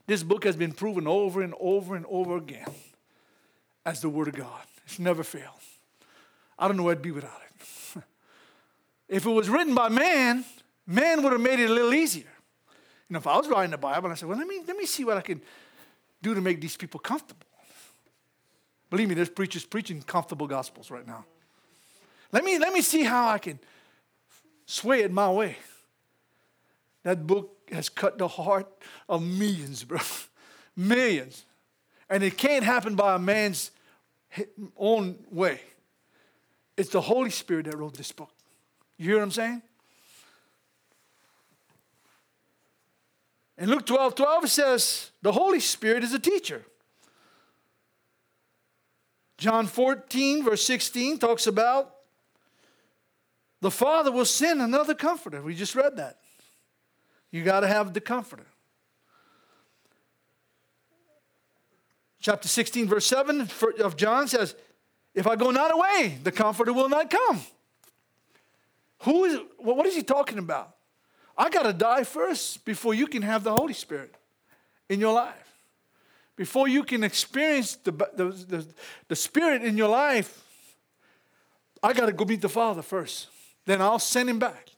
This 0.07 0.23
book 0.23 0.45
has 0.45 0.55
been 0.55 0.71
proven 0.71 1.05
over 1.05 1.41
and 1.41 1.53
over 1.59 1.95
and 1.95 2.05
over 2.09 2.37
again 2.37 2.73
as 3.85 4.01
the 4.01 4.09
Word 4.09 4.29
of 4.29 4.35
God. 4.35 4.63
It's 4.85 4.99
never 4.99 5.23
failed. 5.23 5.51
I 6.57 6.67
don't 6.67 6.77
know 6.77 6.83
where 6.83 6.95
I'd 6.95 7.01
be 7.01 7.11
without 7.11 7.41
it. 7.45 8.03
if 9.09 9.25
it 9.25 9.29
was 9.29 9.49
written 9.49 9.75
by 9.75 9.89
man, 9.89 10.45
Man 10.87 11.21
would 11.21 11.33
have 11.33 11.41
made 11.41 11.59
it 11.59 11.69
a 11.69 11.73
little 11.73 11.93
easier. 11.93 12.31
You 13.09 13.13
know, 13.13 13.17
if 13.17 13.27
I 13.27 13.35
was 13.37 13.47
writing 13.49 13.71
the 13.71 13.77
Bible, 13.77 14.09
I 14.09 14.15
said, 14.15 14.29
well, 14.29 14.37
let 14.37 14.47
me, 14.47 14.61
let 14.65 14.77
me 14.77 14.85
see 14.85 15.03
what 15.03 15.17
I 15.17 15.21
can 15.21 15.41
do 16.21 16.33
to 16.33 16.39
make 16.39 16.61
these 16.61 16.77
people 16.77 16.99
comfortable. 16.99 17.45
Believe 18.89 19.09
me, 19.09 19.15
there's 19.15 19.29
preachers 19.29 19.65
preaching 19.65 20.01
comfortable 20.01 20.47
gospels 20.47 20.89
right 20.89 21.05
now. 21.05 21.25
Let 22.31 22.45
me, 22.45 22.57
let 22.57 22.71
me 22.71 22.81
see 22.81 23.03
how 23.03 23.27
I 23.27 23.37
can 23.37 23.59
sway 24.65 25.01
it 25.01 25.11
my 25.11 25.29
way. 25.29 25.57
That 27.03 27.27
book 27.27 27.56
has 27.71 27.89
cut 27.89 28.17
the 28.17 28.27
heart 28.27 28.67
of 29.09 29.21
millions, 29.23 29.83
bro. 29.83 29.99
millions. 30.75 31.45
And 32.09 32.23
it 32.23 32.37
can't 32.37 32.63
happen 32.63 32.95
by 32.95 33.15
a 33.15 33.19
man's 33.19 33.71
own 34.77 35.17
way. 35.31 35.59
It's 36.77 36.89
the 36.89 37.01
Holy 37.01 37.31
Spirit 37.31 37.65
that 37.65 37.77
wrote 37.77 37.95
this 37.95 38.11
book. 38.11 38.31
You 38.97 39.07
hear 39.09 39.17
what 39.17 39.23
I'm 39.23 39.31
saying? 39.31 39.61
In 43.57 43.69
Luke 43.69 43.85
12 43.85 44.15
12, 44.15 44.43
it 44.43 44.47
says, 44.49 45.11
The 45.21 45.31
Holy 45.31 45.59
Spirit 45.59 46.03
is 46.03 46.13
a 46.13 46.19
teacher. 46.19 46.63
John 49.37 49.67
14, 49.67 50.43
verse 50.43 50.63
16, 50.63 51.19
talks 51.19 51.45
about 51.45 51.93
the 53.61 53.71
Father 53.71 54.11
will 54.11 54.25
send 54.25 54.61
another 54.61 54.93
comforter. 54.93 55.41
We 55.41 55.55
just 55.55 55.75
read 55.75 55.97
that. 55.97 56.19
You 57.31 57.43
got 57.43 57.61
to 57.61 57.67
have 57.67 57.93
the 57.93 58.01
comforter. 58.01 58.45
Chapter 62.19 62.47
16, 62.47 62.87
verse 62.87 63.05
7 63.05 63.47
of 63.79 63.95
John 63.95 64.27
says, 64.27 64.55
If 65.13 65.27
I 65.27 65.35
go 65.35 65.51
not 65.51 65.73
away, 65.73 66.17
the 66.23 66.31
comforter 66.31 66.73
will 66.73 66.89
not 66.89 67.09
come. 67.09 67.41
Who 68.99 69.25
is, 69.25 69.39
what 69.57 69.85
is 69.85 69.95
he 69.95 70.03
talking 70.03 70.37
about? 70.37 70.75
I 71.37 71.49
got 71.49 71.63
to 71.63 71.73
die 71.73 72.03
first 72.03 72.65
before 72.65 72.93
you 72.93 73.07
can 73.07 73.21
have 73.21 73.43
the 73.43 73.53
Holy 73.53 73.73
Spirit 73.73 74.15
in 74.89 74.99
your 74.99 75.13
life. 75.13 75.35
Before 76.35 76.67
you 76.67 76.83
can 76.83 77.03
experience 77.03 77.75
the, 77.75 77.91
the, 77.91 78.25
the, 78.47 78.65
the 79.07 79.15
Spirit 79.15 79.63
in 79.63 79.77
your 79.77 79.89
life, 79.89 80.43
I 81.81 81.93
got 81.93 82.07
to 82.07 82.11
go 82.11 82.25
meet 82.25 82.41
the 82.41 82.49
Father 82.49 82.81
first. 82.81 83.27
Then 83.65 83.81
I'll 83.81 83.99
send 83.99 84.29
him 84.29 84.39
back. 84.39 84.69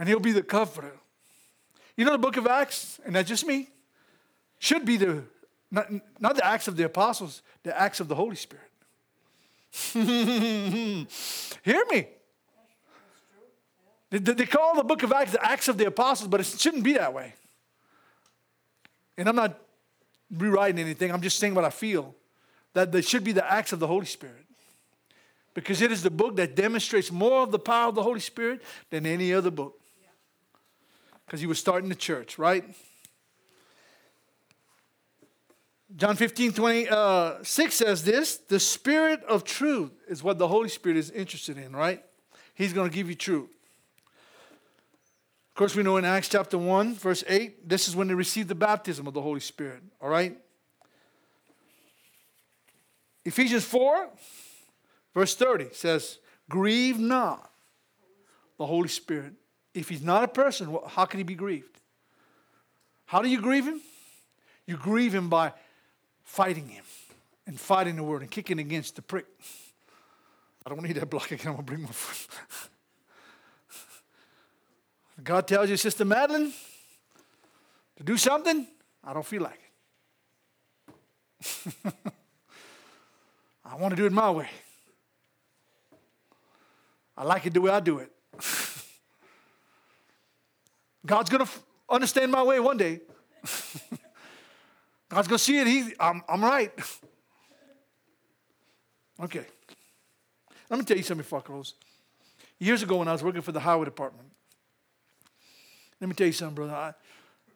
And 0.00 0.08
he'll 0.08 0.18
be 0.18 0.32
the 0.32 0.42
comforter. 0.42 0.94
You 1.94 2.06
know 2.06 2.12
the 2.12 2.18
book 2.18 2.38
of 2.38 2.46
Acts, 2.46 2.98
and 3.04 3.14
that's 3.14 3.28
just 3.28 3.46
me, 3.46 3.68
should 4.58 4.86
be 4.86 4.96
the, 4.96 5.24
not, 5.70 5.88
not 6.18 6.36
the 6.36 6.46
Acts 6.46 6.66
of 6.68 6.76
the 6.78 6.84
apostles, 6.84 7.42
the 7.62 7.78
Acts 7.78 8.00
of 8.00 8.08
the 8.08 8.14
Holy 8.14 8.36
Spirit. 8.36 8.64
Hear 9.92 11.84
me. 11.90 12.06
They, 14.08 14.18
they 14.18 14.46
call 14.46 14.74
the 14.74 14.84
book 14.84 15.02
of 15.02 15.12
Acts 15.12 15.32
the 15.32 15.44
Acts 15.44 15.68
of 15.68 15.76
the 15.76 15.86
Apostles, 15.86 16.28
but 16.28 16.40
it 16.40 16.46
shouldn't 16.46 16.82
be 16.82 16.94
that 16.94 17.12
way. 17.12 17.34
And 19.18 19.28
I'm 19.28 19.36
not 19.36 19.58
rewriting 20.34 20.80
anything, 20.80 21.12
I'm 21.12 21.20
just 21.20 21.38
saying 21.38 21.54
what 21.54 21.66
I 21.66 21.70
feel. 21.70 22.14
That 22.72 22.90
they 22.90 23.02
should 23.02 23.22
be 23.22 23.32
the 23.32 23.52
Acts 23.52 23.74
of 23.74 23.80
the 23.80 23.86
Holy 23.86 24.06
Spirit. 24.06 24.46
Because 25.52 25.82
it 25.82 25.92
is 25.92 26.02
the 26.02 26.10
book 26.10 26.36
that 26.36 26.56
demonstrates 26.56 27.12
more 27.12 27.42
of 27.42 27.50
the 27.50 27.58
power 27.58 27.90
of 27.90 27.96
the 27.96 28.02
Holy 28.02 28.20
Spirit 28.20 28.62
than 28.88 29.04
any 29.04 29.34
other 29.34 29.50
book. 29.50 29.79
Because 31.30 31.40
he 31.40 31.46
was 31.46 31.60
starting 31.60 31.88
the 31.88 31.94
church, 31.94 32.40
right? 32.40 32.64
John 35.94 36.16
15, 36.16 36.54
26 36.54 36.92
uh, 36.92 37.44
says 37.44 38.02
this 38.02 38.38
the 38.38 38.58
Spirit 38.58 39.22
of 39.28 39.44
truth 39.44 39.92
is 40.08 40.24
what 40.24 40.38
the 40.38 40.48
Holy 40.48 40.68
Spirit 40.68 40.98
is 40.98 41.08
interested 41.12 41.56
in, 41.56 41.70
right? 41.70 42.04
He's 42.56 42.72
going 42.72 42.90
to 42.90 42.92
give 42.94 43.08
you 43.08 43.14
truth. 43.14 43.48
Of 45.50 45.54
course, 45.54 45.76
we 45.76 45.84
know 45.84 45.98
in 45.98 46.04
Acts 46.04 46.28
chapter 46.28 46.58
1, 46.58 46.96
verse 46.96 47.22
8, 47.28 47.68
this 47.68 47.86
is 47.86 47.94
when 47.94 48.08
they 48.08 48.14
received 48.14 48.48
the 48.48 48.56
baptism 48.56 49.06
of 49.06 49.14
the 49.14 49.22
Holy 49.22 49.38
Spirit. 49.38 49.84
All 50.00 50.08
right? 50.08 50.36
Ephesians 53.24 53.64
4, 53.66 54.08
verse 55.14 55.36
30 55.36 55.68
says, 55.74 56.18
Grieve 56.48 56.98
not 56.98 57.52
the 58.58 58.66
Holy 58.66 58.88
Spirit. 58.88 59.34
If 59.74 59.88
he's 59.88 60.02
not 60.02 60.24
a 60.24 60.28
person, 60.28 60.76
how 60.88 61.04
can 61.04 61.18
he 61.18 61.24
be 61.24 61.34
grieved? 61.34 61.80
How 63.06 63.22
do 63.22 63.28
you 63.28 63.40
grieve 63.40 63.66
him? 63.66 63.80
You 64.66 64.76
grieve 64.76 65.14
him 65.14 65.28
by 65.28 65.52
fighting 66.22 66.68
him 66.68 66.84
and 67.46 67.58
fighting 67.58 67.96
the 67.96 68.02
word 68.02 68.22
and 68.22 68.30
kicking 68.30 68.58
against 68.58 68.96
the 68.96 69.02
prick. 69.02 69.26
I 70.64 70.70
don't 70.70 70.82
need 70.82 70.96
that 70.96 71.10
block 71.10 71.30
again. 71.32 71.48
I'm 71.48 71.54
going 71.54 71.66
to 71.66 71.72
bring 71.72 71.82
my 71.82 71.88
foot. 71.88 72.38
God 75.24 75.48
tells 75.48 75.70
you, 75.70 75.76
Sister 75.76 76.04
Madeline, 76.04 76.52
to 77.96 78.04
do 78.04 78.16
something, 78.16 78.66
I 79.02 79.12
don't 79.12 79.26
feel 79.26 79.42
like 79.42 79.60
it. 81.44 81.74
I 83.64 83.76
want 83.76 83.92
to 83.92 83.96
do 83.96 84.06
it 84.06 84.12
my 84.12 84.30
way. 84.30 84.48
I 87.16 87.24
like 87.24 87.46
it 87.46 87.54
the 87.54 87.60
way 87.60 87.70
I 87.70 87.80
do 87.80 87.98
it. 87.98 88.10
God's 91.04 91.30
going 91.30 91.44
to 91.44 91.50
f- 91.50 91.62
understand 91.88 92.30
my 92.30 92.42
way 92.42 92.60
one 92.60 92.76
day. 92.76 93.00
God's 95.08 95.28
going 95.28 95.38
to 95.38 95.38
see 95.38 95.58
it. 95.58 95.66
He, 95.66 95.92
I'm, 95.98 96.22
I'm 96.28 96.44
right. 96.44 96.72
okay. 99.22 99.44
Let 100.68 100.78
me 100.78 100.84
tell 100.84 100.96
you 100.96 101.02
something 101.02 101.26
fuckers. 101.26 101.72
Years 102.58 102.82
ago, 102.82 102.96
when 102.96 103.08
I 103.08 103.12
was 103.12 103.24
working 103.24 103.42
for 103.42 103.52
the 103.52 103.60
highway 103.60 103.86
department, 103.86 104.28
let 106.00 106.08
me 106.08 106.14
tell 106.14 106.26
you 106.26 106.32
something, 106.32 106.54
brother. 106.54 106.74
I, 106.74 106.94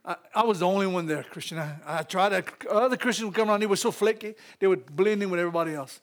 I, 0.04 0.16
I 0.34 0.44
was 0.44 0.58
the 0.58 0.66
only 0.66 0.86
one 0.86 1.06
there, 1.06 1.22
Christian. 1.22 1.58
I, 1.58 1.76
I 1.86 2.02
tried 2.02 2.30
to, 2.30 2.70
other 2.70 2.96
Christians 2.96 3.26
would 3.26 3.34
come 3.34 3.48
around, 3.48 3.60
they 3.60 3.66
were 3.66 3.76
so 3.76 3.90
flaky, 3.90 4.34
they 4.58 4.66
would 4.66 4.94
blend 4.94 5.22
in 5.22 5.30
with 5.30 5.40
everybody 5.40 5.74
else. 5.74 6.00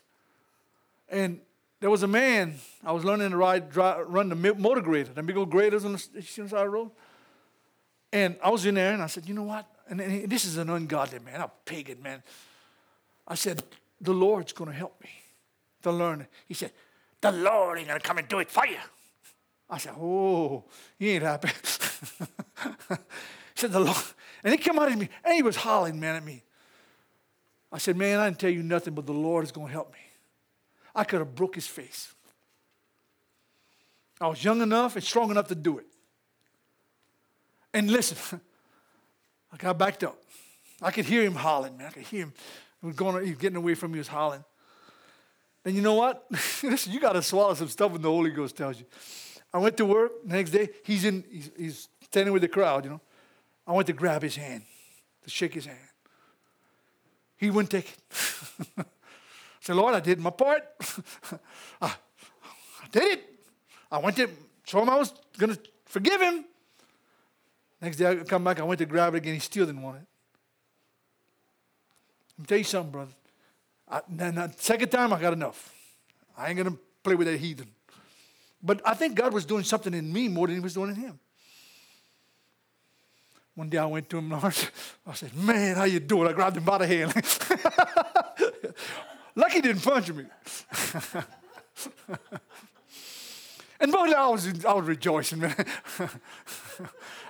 And 1.10 1.40
there 1.80 1.90
was 1.90 2.04
a 2.04 2.08
man, 2.08 2.56
I 2.84 2.92
was 2.92 3.04
learning 3.04 3.32
to 3.32 3.38
ride, 3.38 3.72
drive, 3.72 4.08
run 4.08 4.30
the 4.30 4.36
motor 4.36 4.82
grader, 4.82 5.12
the 5.14 5.24
big 5.24 5.38
old 5.38 5.50
graders 5.50 5.84
on 5.84 5.94
the, 5.94 6.00
side 6.00 6.44
of 6.44 6.50
the 6.50 6.70
road. 6.70 6.92
And 8.14 8.36
I 8.44 8.50
was 8.50 8.66
in 8.66 8.76
there 8.76 8.94
and 8.94 9.02
I 9.02 9.08
said, 9.08 9.28
you 9.28 9.34
know 9.34 9.44
what? 9.44 9.66
And, 9.90 10.00
this 10.30 10.46
is 10.46 10.58
an 10.58 10.70
ungodly 10.70 11.20
man, 11.20 11.42
a 11.42 11.52
pagan 11.66 12.02
man. 12.02 12.24
I 13.28 13.36
said, 13.36 13.64
the 14.00 14.14
Lord's 14.14 14.54
going 14.54 14.70
to 14.70 14.76
help 14.76 15.02
me 15.02 15.10
to 15.84 15.92
learn. 15.92 16.28
He 16.48 16.54
said, 16.54 16.72
the 17.22 17.32
Lord 17.32 17.78
ain't 17.78 17.88
going 17.88 18.00
to 18.00 18.08
come 18.08 18.18
and 18.18 18.28
do 18.28 18.40
it 18.40 18.50
for 18.50 18.66
you. 18.66 18.78
I 19.70 19.78
said, 19.78 19.94
oh, 19.98 20.66
he 21.00 21.12
ain't 21.12 21.24
happy. 21.24 21.48
he 22.90 22.96
said, 23.56 23.72
the 23.72 23.80
Lord. 23.80 24.04
And 24.44 24.52
he 24.52 24.58
came 24.58 24.78
out 24.80 24.92
at 24.92 24.98
me, 24.98 25.08
and 25.24 25.36
he 25.36 25.44
was 25.44 25.56
hollering, 25.56 26.00
man, 26.00 26.16
at 26.16 26.26
me. 26.26 26.44
I 27.72 27.78
said, 27.78 27.96
man, 27.96 28.20
I 28.20 28.26
didn't 28.26 28.40
tell 28.40 28.50
you 28.50 28.64
nothing, 28.64 28.94
but 28.94 29.06
the 29.06 29.14
Lord 29.14 29.46
is 29.46 29.52
going 29.52 29.68
to 29.68 29.74
help 29.74 29.94
me. 29.94 30.00
I 30.94 31.06
could 31.06 31.20
have 31.20 31.36
broke 31.36 31.56
his 31.56 31.68
face. 31.68 32.14
I 34.20 34.28
was 34.28 34.44
young 34.44 34.62
enough 34.62 34.96
and 34.96 35.04
strong 35.04 35.32
enough 35.32 35.48
to 35.48 35.56
do 35.56 35.78
it. 35.78 35.86
And 37.74 37.90
listen, 37.90 38.42
I 39.54 39.58
got 39.58 39.78
backed 39.78 40.04
up. 40.04 40.18
I 40.82 40.92
could 40.92 41.06
hear 41.06 41.24
him 41.24 41.36
hollering, 41.36 41.78
man. 41.78 41.88
I 41.88 41.92
could 41.92 42.04
hear 42.04 42.24
him. 42.24 42.34
He 42.82 42.88
was, 42.88 42.96
going, 42.96 43.24
he 43.24 43.32
was 43.32 43.40
getting 43.40 43.58
away 43.58 43.76
from 43.76 43.92
me, 43.92 43.98
he 43.98 44.00
was 44.00 44.08
hollering. 44.08 44.44
And 45.64 45.76
you 45.76 45.82
know 45.82 45.94
what? 45.94 46.26
listen, 46.64 46.92
you 46.92 47.00
got 47.00 47.14
to 47.14 47.22
swallow 47.22 47.54
some 47.54 47.68
stuff 47.68 47.92
when 47.92 48.02
the 48.02 48.10
Holy 48.10 48.32
Ghost 48.32 48.58
tells 48.58 48.80
you. 48.80 48.86
I 49.54 49.60
went 49.60 49.78
to 49.78 49.86
work 49.86 50.12
the 50.26 50.36
next 50.36 50.52
day. 50.52 50.70
He's 50.84 51.06
in. 51.06 51.24
He's, 51.30 51.52
he's 51.58 51.90
standing 52.02 52.34
with 52.34 52.42
the 52.42 52.48
crowd. 52.48 52.86
You 52.86 52.92
know. 52.92 53.02
I 53.68 53.74
went 53.74 53.88
to 53.88 53.94
grab 53.94 54.22
his 54.24 54.36
hand, 54.36 54.64
to 55.24 55.30
shake 55.30 55.54
his 55.54 55.66
hand. 55.66 55.78
He 57.38 57.50
wouldn't 57.50 57.70
take 57.70 57.90
it. 57.90 57.98
I 58.78 58.86
said, 59.60 59.76
Lord, 59.76 59.94
I 59.94 60.00
did 60.00 60.20
my 60.20 60.30
part. 60.30 60.64
I, 61.82 61.88
I 61.88 62.88
did 62.92 63.20
it. 63.20 63.26
I 63.92 64.00
went 64.00 64.16
to 64.18 64.30
show 64.66 64.82
him 64.82 64.90
I 64.90 64.98
was 64.98 65.14
going 65.38 65.54
to 65.54 65.60
forgive 65.86 66.22
him. 66.22 66.46
Next 67.82 67.98
day 67.98 68.06
I 68.06 68.16
come 68.16 68.44
back, 68.44 68.60
I 68.60 68.64
went 68.64 68.80
to 68.80 68.86
grab 68.86 69.16
it 69.16 69.18
again. 69.18 69.34
He 69.34 69.40
still 69.40 69.66
didn't 69.66 69.82
want 69.82 69.98
it. 69.98 70.06
Let 72.38 72.40
me 72.40 72.46
tell 72.46 72.58
you 72.60 72.64
something, 72.64 72.92
brother. 72.92 73.12
I, 73.90 74.02
then 74.08 74.36
the 74.36 74.54
second 74.58 74.90
time, 74.90 75.12
I 75.12 75.20
got 75.20 75.34
enough. 75.34 75.74
I 76.38 76.50
ain't 76.50 76.60
to 76.60 76.78
play 77.04 77.16
with 77.16 77.28
that 77.28 77.40
heathen. 77.40 77.68
But 78.64 78.82
I 78.86 78.94
think 78.94 79.16
God 79.16 79.34
was 79.34 79.46
doing 79.46 79.64
something 79.64 79.94
in 79.94 80.14
me 80.14 80.28
more 80.28 80.48
than 80.48 80.56
he 80.56 80.60
was 80.60 80.74
doing 80.74 80.92
in 80.92 80.96
him. 80.96 81.20
One 83.56 83.70
day 83.70 83.80
I 83.80 83.86
went 83.86 84.10
to 84.12 84.18
him, 84.18 84.34
I 84.34 84.52
said, 85.14 85.36
man, 85.36 85.76
how 85.76 85.84
you 85.84 86.00
doing? 86.00 86.28
I 86.28 86.34
grabbed 86.34 86.58
him 86.58 86.64
by 86.64 86.78
the 86.78 86.88
hand. 86.88 87.14
Lucky 89.36 89.62
didn't 89.62 89.82
punch 89.82 90.12
me. 90.12 90.26
and 93.82 93.92
boy, 93.92 94.12
I 94.12 94.28
was, 94.28 94.66
I 94.66 94.74
was 94.74 94.86
rejoicing, 94.86 95.40
man. 95.40 95.56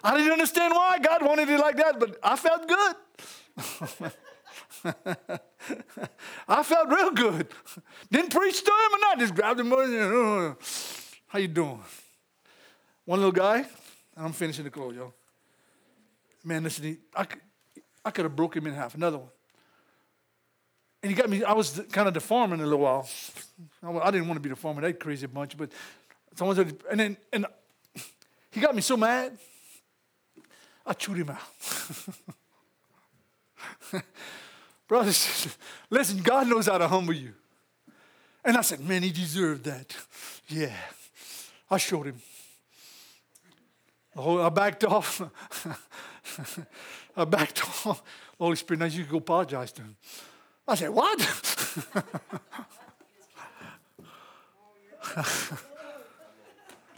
I 0.04 0.18
didn't 0.18 0.34
understand 0.34 0.74
why 0.74 1.00
God 1.00 1.26
wanted 1.26 1.50
it 1.50 1.60
like 1.60 1.78
that, 1.78 2.00
but 2.00 2.20
I 2.22 2.36
felt 2.36 2.68
good. 2.68 2.96
I 6.48 6.64
felt 6.64 6.90
real 6.90 7.12
good. 7.12 7.48
Didn't 8.12 8.32
preach 8.32 8.64
to 8.64 8.72
him 8.72 8.96
or 8.96 9.00
not, 9.00 9.20
just 9.20 9.34
grabbed 9.34 9.60
him. 9.60 9.70
How 9.70 11.40
you 11.40 11.48
doing? 11.48 11.82
One 13.06 13.20
little 13.20 13.32
guy, 13.32 13.58
and 13.58 14.26
I'm 14.26 14.34
finishing 14.34 14.66
the 14.66 14.72
clothes, 14.72 14.96
yo. 14.96 15.14
Man, 16.44 16.64
listen, 16.64 16.84
he, 16.84 16.98
I, 17.16 17.24
could, 17.24 17.42
I 18.04 18.12
could 18.12 18.26
have 18.26 18.36
broke 18.36 18.58
him 18.58 18.68
in 18.68 18.74
half. 18.74 18.96
Another 18.96 19.20
one. 19.20 19.30
And 21.04 21.12
he 21.12 21.16
got 21.16 21.30
me, 21.30 21.44
I 21.44 21.54
was 21.54 21.82
kind 21.92 22.08
of 22.08 22.14
deforming 22.14 22.60
a 22.60 22.64
little 22.64 22.80
while. 22.80 23.08
I 23.84 24.12
didn't 24.12 24.28
want 24.28 24.38
to 24.38 24.42
be 24.42 24.50
deforming 24.50 24.84
that 24.84 25.00
crazy 25.00 25.26
bunch, 25.26 25.58
but 25.58 25.72
someone 26.36 26.56
said, 26.56 26.78
and 26.90 27.00
then, 27.00 27.18
and 27.32 27.46
he 28.52 28.60
got 28.60 28.76
me 28.76 28.82
so 28.82 28.98
mad, 28.98 29.38
I 30.86 30.94
chewed 30.94 31.18
him 31.18 31.30
out. 31.30 31.42
Brothers, 34.88 35.56
listen, 35.90 36.22
God 36.22 36.48
knows 36.48 36.68
how 36.68 36.78
to 36.78 36.88
humble 36.88 37.14
you. 37.14 37.34
And 38.44 38.58
I 38.58 38.62
said, 38.62 38.80
man, 38.82 39.04
he 39.04 39.12
deserved 39.12 39.66
that. 39.66 39.96
Yeah. 40.48 40.76
I 41.70 41.78
showed 41.78 42.08
him. 42.08 42.22
Oh, 44.16 44.42
I 44.42 44.50
backed 44.50 44.84
off. 44.84 45.22
I 47.16 47.26
backed 47.26 47.64
off. 47.88 48.04
Holy 48.38 48.56
Spirit, 48.58 48.80
now 48.80 48.88
you 48.88 49.04
go 49.06 49.18
apologize 49.18 49.72
to 49.74 49.84
him. 49.84 49.96
I 50.68 50.76
said, 50.76 50.90
What? 50.90 51.20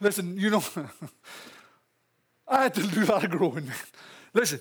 Listen, 0.04 0.38
you 0.38 0.50
know, 0.50 0.62
I 2.48 2.64
had 2.64 2.74
to 2.74 2.86
do 2.86 3.06
a 3.06 3.06
lot 3.06 3.24
of 3.24 3.32
growing, 3.32 3.66
man. 3.66 3.76
Listen, 4.34 4.60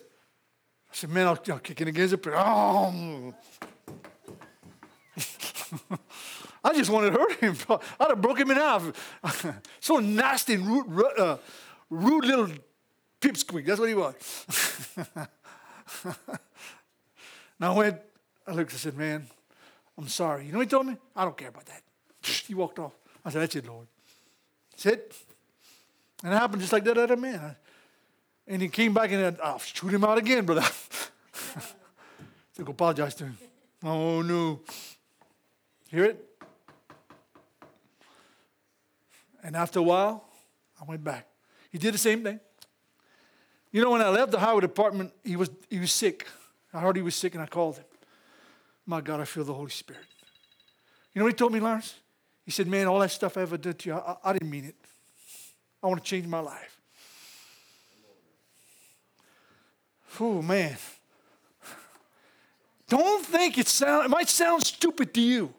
I 0.88 0.94
said, 0.94 1.10
Man, 1.10 1.26
I'll, 1.26 1.38
I'll 1.50 1.58
kick 1.58 1.80
it 1.80 1.88
against 1.88 2.22
the 2.22 2.32
oh. 2.36 3.34
I 6.64 6.72
just 6.74 6.90
wanted 6.90 7.10
to 7.10 7.18
hurt 7.18 7.32
him. 7.40 7.56
I'd 7.98 8.08
have 8.10 8.20
broke 8.20 8.38
him 8.38 8.52
in 8.52 8.56
half. 8.56 9.16
so 9.80 9.98
nasty 9.98 10.54
and 10.54 10.64
rude, 10.64 11.18
uh, 11.18 11.38
rude 11.90 12.24
little 12.24 12.48
pipsqueak. 13.20 13.66
That's 13.66 13.80
what 13.80 13.88
he 13.88 13.96
was. 13.96 14.14
now, 17.58 17.74
I 17.74 17.76
went, 17.76 17.98
I 18.46 18.52
looked, 18.52 18.74
I 18.74 18.76
said, 18.76 18.96
Man, 18.96 19.26
I'm 19.98 20.06
sorry. 20.06 20.46
You 20.46 20.52
know 20.52 20.58
what 20.58 20.68
he 20.68 20.70
told 20.70 20.86
me? 20.86 20.96
I 21.16 21.24
don't 21.24 21.36
care 21.36 21.48
about 21.48 21.66
that. 21.66 21.82
He 22.46 22.54
walked 22.54 22.78
off. 22.78 22.92
I 23.24 23.30
said, 23.30 23.42
That's 23.42 23.56
it, 23.56 23.66
Lord. 23.66 23.88
That's 24.70 24.86
it. 24.86 25.16
And 26.22 26.32
it 26.32 26.36
happened 26.36 26.60
just 26.60 26.72
like 26.72 26.84
that 26.84 26.98
other 26.98 27.16
man. 27.16 27.56
And 28.46 28.62
he 28.62 28.68
came 28.68 28.94
back 28.94 29.10
and 29.12 29.38
I'll 29.42 29.58
shoot 29.58 29.88
him 29.92 30.04
out 30.04 30.18
again, 30.18 30.44
brother. 30.44 30.66
go 32.64 32.70
apologize 32.70 33.14
to 33.16 33.24
him. 33.24 33.38
Oh, 33.82 34.22
no. 34.22 34.60
Hear 35.90 36.04
it? 36.04 36.28
And 39.42 39.56
after 39.56 39.80
a 39.80 39.82
while, 39.82 40.24
I 40.80 40.84
went 40.84 41.02
back. 41.02 41.26
He 41.70 41.78
did 41.78 41.94
the 41.94 41.98
same 41.98 42.22
thing. 42.22 42.38
You 43.72 43.82
know, 43.82 43.90
when 43.90 44.02
I 44.02 44.10
left 44.10 44.30
the 44.30 44.38
highway 44.38 44.60
department, 44.60 45.12
he 45.24 45.34
was, 45.34 45.50
he 45.68 45.78
was 45.78 45.90
sick. 45.90 46.26
I 46.72 46.80
heard 46.80 46.96
he 46.96 47.02
was 47.02 47.14
sick 47.14 47.34
and 47.34 47.42
I 47.42 47.46
called 47.46 47.76
him. 47.76 47.84
My 48.86 49.00
God, 49.00 49.20
I 49.20 49.24
feel 49.24 49.44
the 49.44 49.54
Holy 49.54 49.70
Spirit. 49.70 50.04
You 51.14 51.20
know 51.20 51.24
what 51.24 51.32
he 51.32 51.36
told 51.36 51.52
me, 51.52 51.60
Lawrence? 51.60 51.94
He 52.44 52.50
said, 52.50 52.66
Man, 52.66 52.86
all 52.86 52.98
that 53.00 53.10
stuff 53.10 53.36
I 53.36 53.42
ever 53.42 53.56
did 53.56 53.78
to 53.80 53.90
you, 53.90 53.94
I, 53.96 54.16
I 54.24 54.32
didn't 54.34 54.50
mean 54.50 54.64
it. 54.64 54.76
I 55.82 55.86
want 55.86 56.02
to 56.02 56.08
change 56.08 56.26
my 56.26 56.40
life. 56.40 56.78
Oh, 60.20 60.42
man. 60.42 60.76
Don't 62.88 63.24
think 63.24 63.56
it 63.56 63.66
sound 63.68 64.04
it 64.04 64.08
might 64.08 64.28
sound 64.28 64.62
stupid 64.62 65.14
to 65.14 65.20
you 65.20 65.54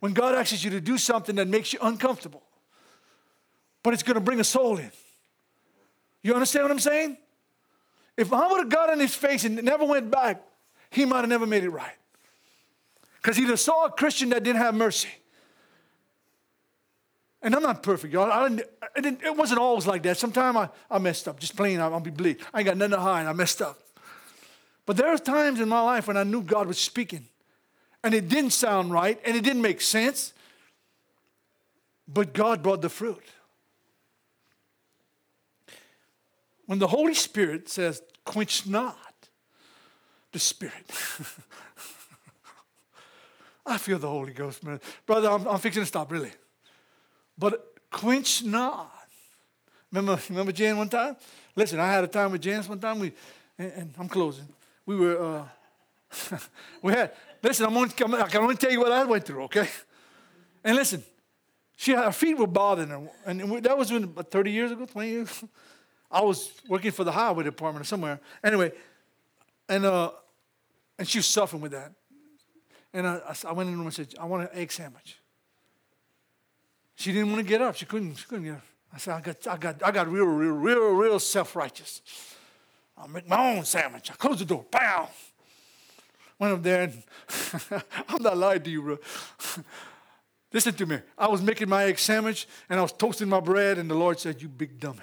when 0.00 0.14
God 0.14 0.34
asks 0.34 0.64
you 0.64 0.70
to 0.70 0.80
do 0.80 0.96
something 0.96 1.36
that 1.36 1.46
makes 1.46 1.72
you 1.72 1.78
uncomfortable. 1.82 2.42
But 3.82 3.92
it's 3.92 4.02
going 4.02 4.14
to 4.14 4.20
bring 4.20 4.40
a 4.40 4.44
soul 4.44 4.78
in. 4.78 4.90
You 6.22 6.32
understand 6.32 6.64
what 6.64 6.72
I'm 6.72 6.78
saying? 6.78 7.18
If 8.16 8.32
I 8.32 8.46
would 8.46 8.58
have 8.60 8.68
got 8.70 8.90
in 8.90 8.98
his 8.98 9.14
face 9.14 9.44
and 9.44 9.62
never 9.62 9.84
went 9.84 10.10
back, 10.10 10.42
he 10.90 11.04
might 11.04 11.20
have 11.20 11.28
never 11.28 11.46
made 11.46 11.64
it 11.64 11.70
right. 11.70 11.96
Because 13.16 13.36
he 13.36 13.46
just 13.46 13.64
saw 13.64 13.86
a 13.86 13.90
Christian 13.90 14.30
that 14.30 14.42
didn't 14.42 14.62
have 14.62 14.74
mercy. 14.74 15.10
And 17.44 17.54
I'm 17.54 17.62
not 17.62 17.82
perfect, 17.82 18.12
y'all. 18.14 18.32
I 18.32 18.46
I 18.96 19.00
didn't, 19.00 19.22
it 19.22 19.36
wasn't 19.36 19.60
always 19.60 19.86
like 19.86 20.02
that. 20.04 20.16
Sometimes 20.16 20.56
I, 20.56 20.70
I 20.90 20.98
messed 20.98 21.28
up, 21.28 21.38
just 21.38 21.54
plain, 21.54 21.78
I'll 21.78 22.00
be 22.00 22.10
bleed. 22.10 22.38
I 22.54 22.60
ain't 22.60 22.66
got 22.66 22.78
nothing 22.78 22.92
to 22.92 23.00
hide, 23.00 23.26
I 23.26 23.34
messed 23.34 23.60
up. 23.60 23.78
But 24.86 24.96
there 24.96 25.08
are 25.08 25.18
times 25.18 25.60
in 25.60 25.68
my 25.68 25.82
life 25.82 26.08
when 26.08 26.16
I 26.16 26.24
knew 26.24 26.42
God 26.42 26.66
was 26.66 26.78
speaking, 26.78 27.26
and 28.02 28.14
it 28.14 28.30
didn't 28.30 28.52
sound 28.52 28.92
right, 28.92 29.20
and 29.26 29.36
it 29.36 29.44
didn't 29.44 29.60
make 29.60 29.82
sense, 29.82 30.32
but 32.08 32.32
God 32.32 32.62
brought 32.62 32.80
the 32.80 32.88
fruit. 32.88 33.22
When 36.64 36.78
the 36.78 36.86
Holy 36.86 37.14
Spirit 37.14 37.68
says, 37.68 38.00
quench 38.24 38.66
not 38.66 38.96
the 40.32 40.38
Spirit. 40.38 40.72
I 43.66 43.76
feel 43.76 43.98
the 43.98 44.08
Holy 44.08 44.32
Ghost, 44.32 44.64
man. 44.64 44.80
Brother, 45.04 45.30
I'm, 45.30 45.46
I'm 45.46 45.58
fixing 45.58 45.82
to 45.82 45.86
stop, 45.86 46.10
really. 46.10 46.32
But 47.38 47.74
quench 47.90 48.44
not. 48.44 48.90
Remember, 49.90 50.20
remember 50.28 50.52
Jan 50.52 50.76
one 50.76 50.88
time? 50.88 51.16
Listen, 51.54 51.78
I 51.78 51.90
had 51.90 52.04
a 52.04 52.08
time 52.08 52.32
with 52.32 52.42
Janice 52.42 52.68
one 52.68 52.80
time. 52.80 52.98
We, 52.98 53.12
and, 53.58 53.72
and 53.72 53.94
I'm 53.98 54.08
closing. 54.08 54.48
We 54.86 54.96
were, 54.96 55.22
uh, 55.22 56.38
we 56.82 56.92
had, 56.92 57.12
listen, 57.42 57.66
I'm 57.66 57.76
only, 57.76 57.90
I 57.90 58.28
can 58.28 58.42
only 58.42 58.56
tell 58.56 58.70
you 58.70 58.80
what 58.80 58.92
I 58.92 59.04
went 59.04 59.24
through, 59.24 59.44
okay? 59.44 59.68
And 60.64 60.76
listen, 60.76 61.02
she 61.76 61.92
her 61.92 62.12
feet 62.12 62.38
were 62.38 62.46
bothering 62.46 62.88
her. 62.88 63.08
And 63.26 63.62
that 63.64 63.76
was 63.76 63.92
when, 63.92 64.04
about 64.04 64.30
30 64.30 64.50
years 64.50 64.72
ago, 64.72 64.86
20 64.86 65.08
years 65.08 65.44
I 66.10 66.20
was 66.22 66.50
working 66.68 66.90
for 66.90 67.04
the 67.04 67.12
highway 67.12 67.44
department 67.44 67.84
or 67.84 67.86
somewhere. 67.86 68.20
Anyway, 68.42 68.72
and, 69.68 69.84
uh, 69.84 70.10
and 70.98 71.08
she 71.08 71.18
was 71.18 71.26
suffering 71.26 71.62
with 71.62 71.72
that. 71.72 71.92
And 72.92 73.06
I, 73.06 73.34
I 73.46 73.52
went 73.52 73.68
in 73.68 73.74
the 73.74 73.78
room 73.78 73.86
and 73.86 73.94
said, 73.94 74.14
I 74.20 74.24
want 74.24 74.44
an 74.44 74.48
egg 74.52 74.70
sandwich. 74.70 75.18
She 76.96 77.12
didn't 77.12 77.32
want 77.32 77.44
to 77.44 77.48
get 77.48 77.60
up. 77.60 77.74
She 77.76 77.86
couldn't, 77.86 78.14
she 78.16 78.26
couldn't 78.26 78.44
get 78.44 78.54
up. 78.54 78.62
I 78.92 78.98
said, 78.98 79.14
I 79.14 79.20
got, 79.20 79.46
I 79.48 79.56
got, 79.56 79.82
I 79.84 79.90
got 79.90 80.08
real, 80.08 80.26
real, 80.26 80.52
real, 80.52 80.90
real 80.90 81.18
self-righteous. 81.18 82.02
I'll 82.96 83.08
make 83.08 83.28
my 83.28 83.56
own 83.56 83.64
sandwich. 83.64 84.10
I 84.10 84.14
closed 84.14 84.40
the 84.40 84.44
door. 84.44 84.64
Bam! 84.70 85.06
Went 86.38 86.54
up 86.54 86.62
there 86.62 86.82
and 86.82 87.02
I'm 88.08 88.22
not 88.22 88.36
lying 88.36 88.62
to 88.62 88.70
you, 88.70 88.82
bro. 88.82 88.98
Listen 90.52 90.74
to 90.74 90.86
me. 90.86 90.98
I 91.18 91.26
was 91.26 91.42
making 91.42 91.68
my 91.68 91.84
egg 91.84 91.98
sandwich 91.98 92.46
and 92.68 92.78
I 92.78 92.82
was 92.82 92.92
toasting 92.92 93.28
my 93.28 93.40
bread, 93.40 93.78
and 93.78 93.90
the 93.90 93.94
Lord 93.96 94.20
said, 94.20 94.40
You 94.40 94.48
big 94.48 94.78
dummy. 94.78 95.00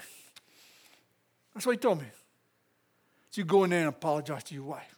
That's 1.53 1.65
what 1.65 1.73
he 1.73 1.77
told 1.77 1.99
me. 1.99 2.07
So 3.31 3.41
you 3.41 3.45
go 3.45 3.65
in 3.65 3.71
there 3.71 3.79
and 3.79 3.89
apologize 3.89 4.45
to 4.45 4.55
your 4.55 4.63
wife. 4.63 4.97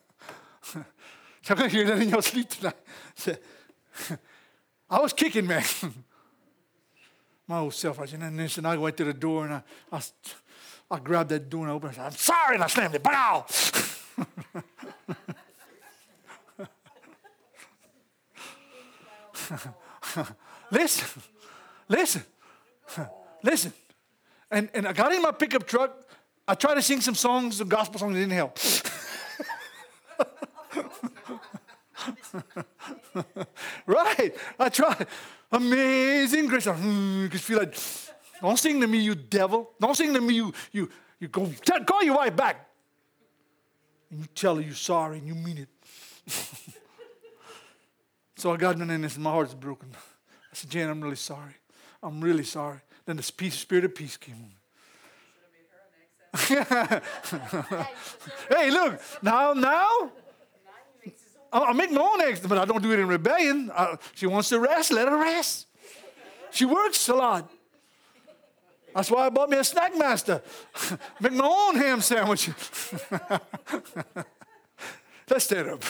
that 1.56 2.02
in 2.02 2.08
your 2.08 2.22
sleep 2.22 2.48
tonight. 2.48 2.76
I 4.88 5.00
was 5.00 5.12
kicking, 5.12 5.46
man. 5.46 5.64
My 7.46 7.58
old 7.58 7.74
self. 7.74 8.00
I 8.00 8.06
said, 8.06 8.20
and 8.20 8.38
then 8.38 8.66
I 8.66 8.76
went 8.76 8.96
to 8.98 9.04
the 9.04 9.12
door 9.12 9.44
and 9.44 9.54
I, 9.54 9.62
I, 9.92 10.00
I 10.90 10.98
grabbed 10.98 11.30
that 11.30 11.50
door 11.50 11.62
and 11.62 11.72
I 11.72 11.74
opened 11.74 11.94
it. 11.94 11.98
I 11.98 12.02
said, 12.02 12.06
I'm 12.06 12.18
sorry. 12.18 12.54
And 12.54 12.64
I 12.64 12.68
slammed 12.68 12.94
it. 12.94 13.02
Bow. 13.02 13.46
listen, 20.70 21.22
listen, 21.88 22.22
listen. 23.42 23.72
And, 24.50 24.68
and 24.74 24.86
I 24.86 24.92
got 24.92 25.12
in 25.12 25.22
my 25.22 25.32
pickup 25.32 25.66
truck. 25.66 26.04
I 26.46 26.54
tried 26.54 26.74
to 26.74 26.82
sing 26.82 27.00
some 27.00 27.14
songs, 27.14 27.56
some 27.58 27.68
gospel 27.68 28.00
songs, 28.00 28.16
it 28.16 28.20
didn't 28.20 28.32
help. 28.32 28.58
right. 33.86 34.34
I 34.58 34.68
tried. 34.68 35.06
Amazing 35.52 36.46
grace. 36.46 36.66
I 36.66 37.28
just 37.30 37.44
feel 37.44 37.58
like, 37.58 37.76
don't 38.40 38.58
sing 38.58 38.80
to 38.80 38.86
me, 38.86 38.98
you 38.98 39.14
devil. 39.14 39.70
Don't 39.80 39.96
sing 39.96 40.14
to 40.14 40.20
me, 40.20 40.34
you, 40.34 40.52
you, 40.72 40.88
you 41.18 41.28
go, 41.28 41.50
tell, 41.64 41.84
call 41.84 42.02
your 42.02 42.16
wife 42.16 42.36
back. 42.36 42.68
And 44.10 44.20
you 44.20 44.26
tell 44.34 44.56
her 44.56 44.62
you're 44.62 44.74
sorry 44.74 45.18
and 45.18 45.28
you 45.28 45.34
mean 45.34 45.58
it. 45.58 45.68
so 48.36 48.52
I 48.52 48.56
got 48.56 48.80
in 48.80 49.00
this 49.02 49.14
and 49.14 49.24
my 49.24 49.30
heart's 49.30 49.54
broken. 49.54 49.90
I 49.94 50.54
said, 50.54 50.70
Jan, 50.70 50.90
I'm 50.90 51.00
really 51.00 51.16
sorry. 51.16 51.54
I'm 52.02 52.20
really 52.20 52.44
sorry. 52.44 52.80
Then 53.06 53.16
the 53.16 53.32
peace, 53.36 53.54
spirit 53.54 53.84
of 53.84 53.94
peace 53.94 54.16
came 54.16 54.34
on. 54.34 54.52
hey, 58.48 58.70
look, 58.70 59.00
now, 59.20 59.52
now, 59.52 60.12
I'll 61.52 61.74
make 61.74 61.90
my 61.90 62.00
own 62.00 62.20
eggs, 62.22 62.40
but 62.40 62.58
I 62.58 62.64
don't 62.64 62.82
do 62.82 62.92
it 62.92 62.98
in 62.98 63.08
rebellion. 63.08 63.70
I, 63.74 63.96
she 64.14 64.26
wants 64.26 64.48
to 64.50 64.60
rest, 64.60 64.92
let 64.92 65.08
her 65.08 65.16
rest. 65.18 65.66
She 66.52 66.64
works 66.64 67.08
a 67.08 67.14
lot. 67.14 67.50
That's 68.94 69.10
why 69.10 69.26
I 69.26 69.30
bought 69.30 69.50
me 69.50 69.56
a 69.56 69.64
snack 69.64 69.96
master. 69.96 70.42
make 71.20 71.32
my 71.32 71.46
own 71.46 71.76
ham 71.76 72.00
sandwich. 72.00 72.50
Let's 75.28 75.44
stand 75.44 75.68
up. 75.68 75.84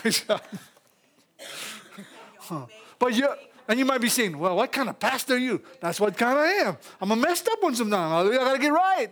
huh. 2.38 2.66
But 2.98 3.14
you, 3.14 3.26
And 3.66 3.78
you 3.78 3.86
might 3.86 4.00
be 4.02 4.10
saying, 4.10 4.38
well, 4.38 4.56
what 4.56 4.70
kind 4.72 4.90
of 4.90 4.98
pastor 4.98 5.34
are 5.34 5.38
you? 5.38 5.62
That's 5.80 5.98
what 5.98 6.14
kind 6.18 6.38
I 6.38 6.48
am. 6.68 6.76
I'm 7.00 7.10
a 7.12 7.16
messed 7.16 7.48
up 7.48 7.62
one 7.62 7.74
sometimes. 7.74 8.28
I 8.28 8.34
got 8.36 8.52
to 8.52 8.58
get 8.58 8.72
right. 8.72 9.08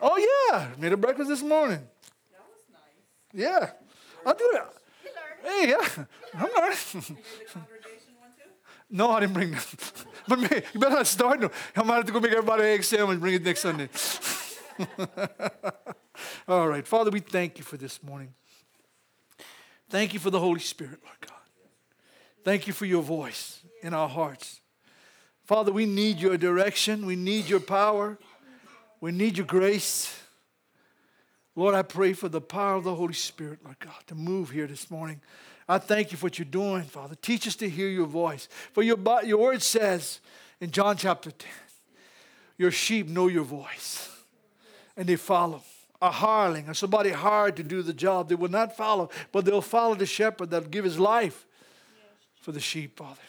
oh, 0.00 0.48
yeah. 0.50 0.68
Made 0.78 0.92
a 0.92 0.96
breakfast 0.96 1.28
this 1.28 1.42
morning. 1.42 1.86
That 3.34 3.38
was 3.38 3.60
nice. 3.60 3.70
Yeah. 3.70 3.70
I'll 4.26 4.34
do 4.34 4.50
it. 4.52 4.62
Hey, 5.42 5.68
yeah. 5.70 6.04
I'm 6.34 6.50
learning. 6.56 6.78
You 6.92 7.00
gave 7.00 7.18
the 7.38 7.44
congregation 7.52 8.14
one 8.18 8.30
too? 8.36 8.50
No, 8.90 9.10
I 9.10 9.20
didn't 9.20 9.34
bring 9.34 9.50
them. 9.52 9.60
But 10.28 10.38
man, 10.38 10.62
you 10.72 10.78
better 10.78 10.94
not 10.94 11.06
start. 11.06 11.40
No. 11.40 11.50
I 11.74 11.82
might 11.82 11.96
have 11.96 12.06
to 12.06 12.12
go 12.12 12.20
make 12.20 12.30
everybody 12.30 12.62
an 12.62 12.68
egg 12.68 12.84
sandwich 12.84 13.14
and 13.14 13.20
bring 13.20 13.34
it 13.34 13.42
next 13.42 13.60
Sunday. 13.60 13.88
All 16.48 16.68
right. 16.68 16.86
Father, 16.86 17.10
we 17.10 17.20
thank 17.20 17.58
you 17.58 17.64
for 17.64 17.76
this 17.76 18.02
morning. 18.02 18.34
Thank 19.88 20.14
you 20.14 20.20
for 20.20 20.30
the 20.30 20.38
Holy 20.38 20.60
Spirit, 20.60 21.00
Lord 21.04 21.16
God. 21.20 21.36
Thank 22.44 22.68
you 22.68 22.72
for 22.72 22.84
your 22.84 23.02
voice 23.02 23.60
in 23.82 23.92
our 23.92 24.08
hearts. 24.08 24.60
Father, 25.46 25.72
we 25.72 25.84
need 25.84 26.20
your 26.20 26.36
direction. 26.36 27.06
We 27.06 27.16
need 27.16 27.48
your 27.48 27.58
power. 27.58 28.18
We 29.00 29.10
need 29.10 29.36
your 29.36 29.46
grace. 29.46 30.19
Lord, 31.60 31.74
I 31.74 31.82
pray 31.82 32.14
for 32.14 32.30
the 32.30 32.40
power 32.40 32.76
of 32.76 32.84
the 32.84 32.94
Holy 32.94 33.12
Spirit, 33.12 33.58
Lord 33.62 33.78
God, 33.80 33.92
to 34.06 34.14
move 34.14 34.48
here 34.48 34.66
this 34.66 34.90
morning. 34.90 35.20
I 35.68 35.76
thank 35.76 36.10
you 36.10 36.16
for 36.16 36.24
what 36.24 36.38
you're 36.38 36.46
doing, 36.46 36.84
Father. 36.84 37.14
Teach 37.16 37.46
us 37.46 37.54
to 37.56 37.68
hear 37.68 37.86
your 37.86 38.06
voice. 38.06 38.48
For 38.72 38.82
your, 38.82 38.96
your 39.26 39.36
word 39.36 39.60
says 39.60 40.20
in 40.58 40.70
John 40.70 40.96
chapter 40.96 41.30
10, 41.30 41.50
your 42.56 42.70
sheep 42.70 43.08
know 43.08 43.26
your 43.28 43.44
voice 43.44 44.08
and 44.96 45.06
they 45.06 45.16
follow. 45.16 45.62
A 46.00 46.10
hireling 46.10 46.66
or 46.66 46.72
somebody 46.72 47.10
hired 47.10 47.56
to 47.56 47.62
do 47.62 47.82
the 47.82 47.92
job, 47.92 48.30
they 48.30 48.36
will 48.36 48.48
not 48.48 48.74
follow, 48.74 49.10
but 49.30 49.44
they'll 49.44 49.60
follow 49.60 49.94
the 49.94 50.06
shepherd 50.06 50.48
that'll 50.48 50.66
give 50.66 50.84
his 50.86 50.98
life 50.98 51.44
for 52.36 52.52
the 52.52 52.60
sheep, 52.60 52.96
Father. 52.96 53.20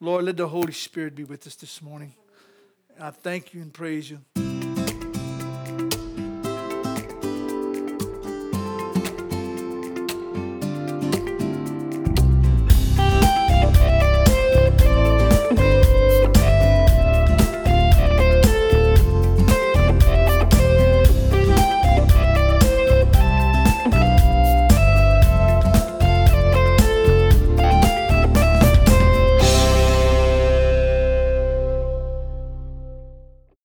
Lord, 0.00 0.26
let 0.26 0.36
the 0.36 0.48
Holy 0.48 0.74
Spirit 0.74 1.14
be 1.14 1.24
with 1.24 1.46
us 1.46 1.54
this 1.54 1.80
morning. 1.80 2.12
I 3.00 3.10
thank 3.10 3.54
you 3.54 3.62
and 3.62 3.72
praise 3.72 4.10
you. 4.10 4.18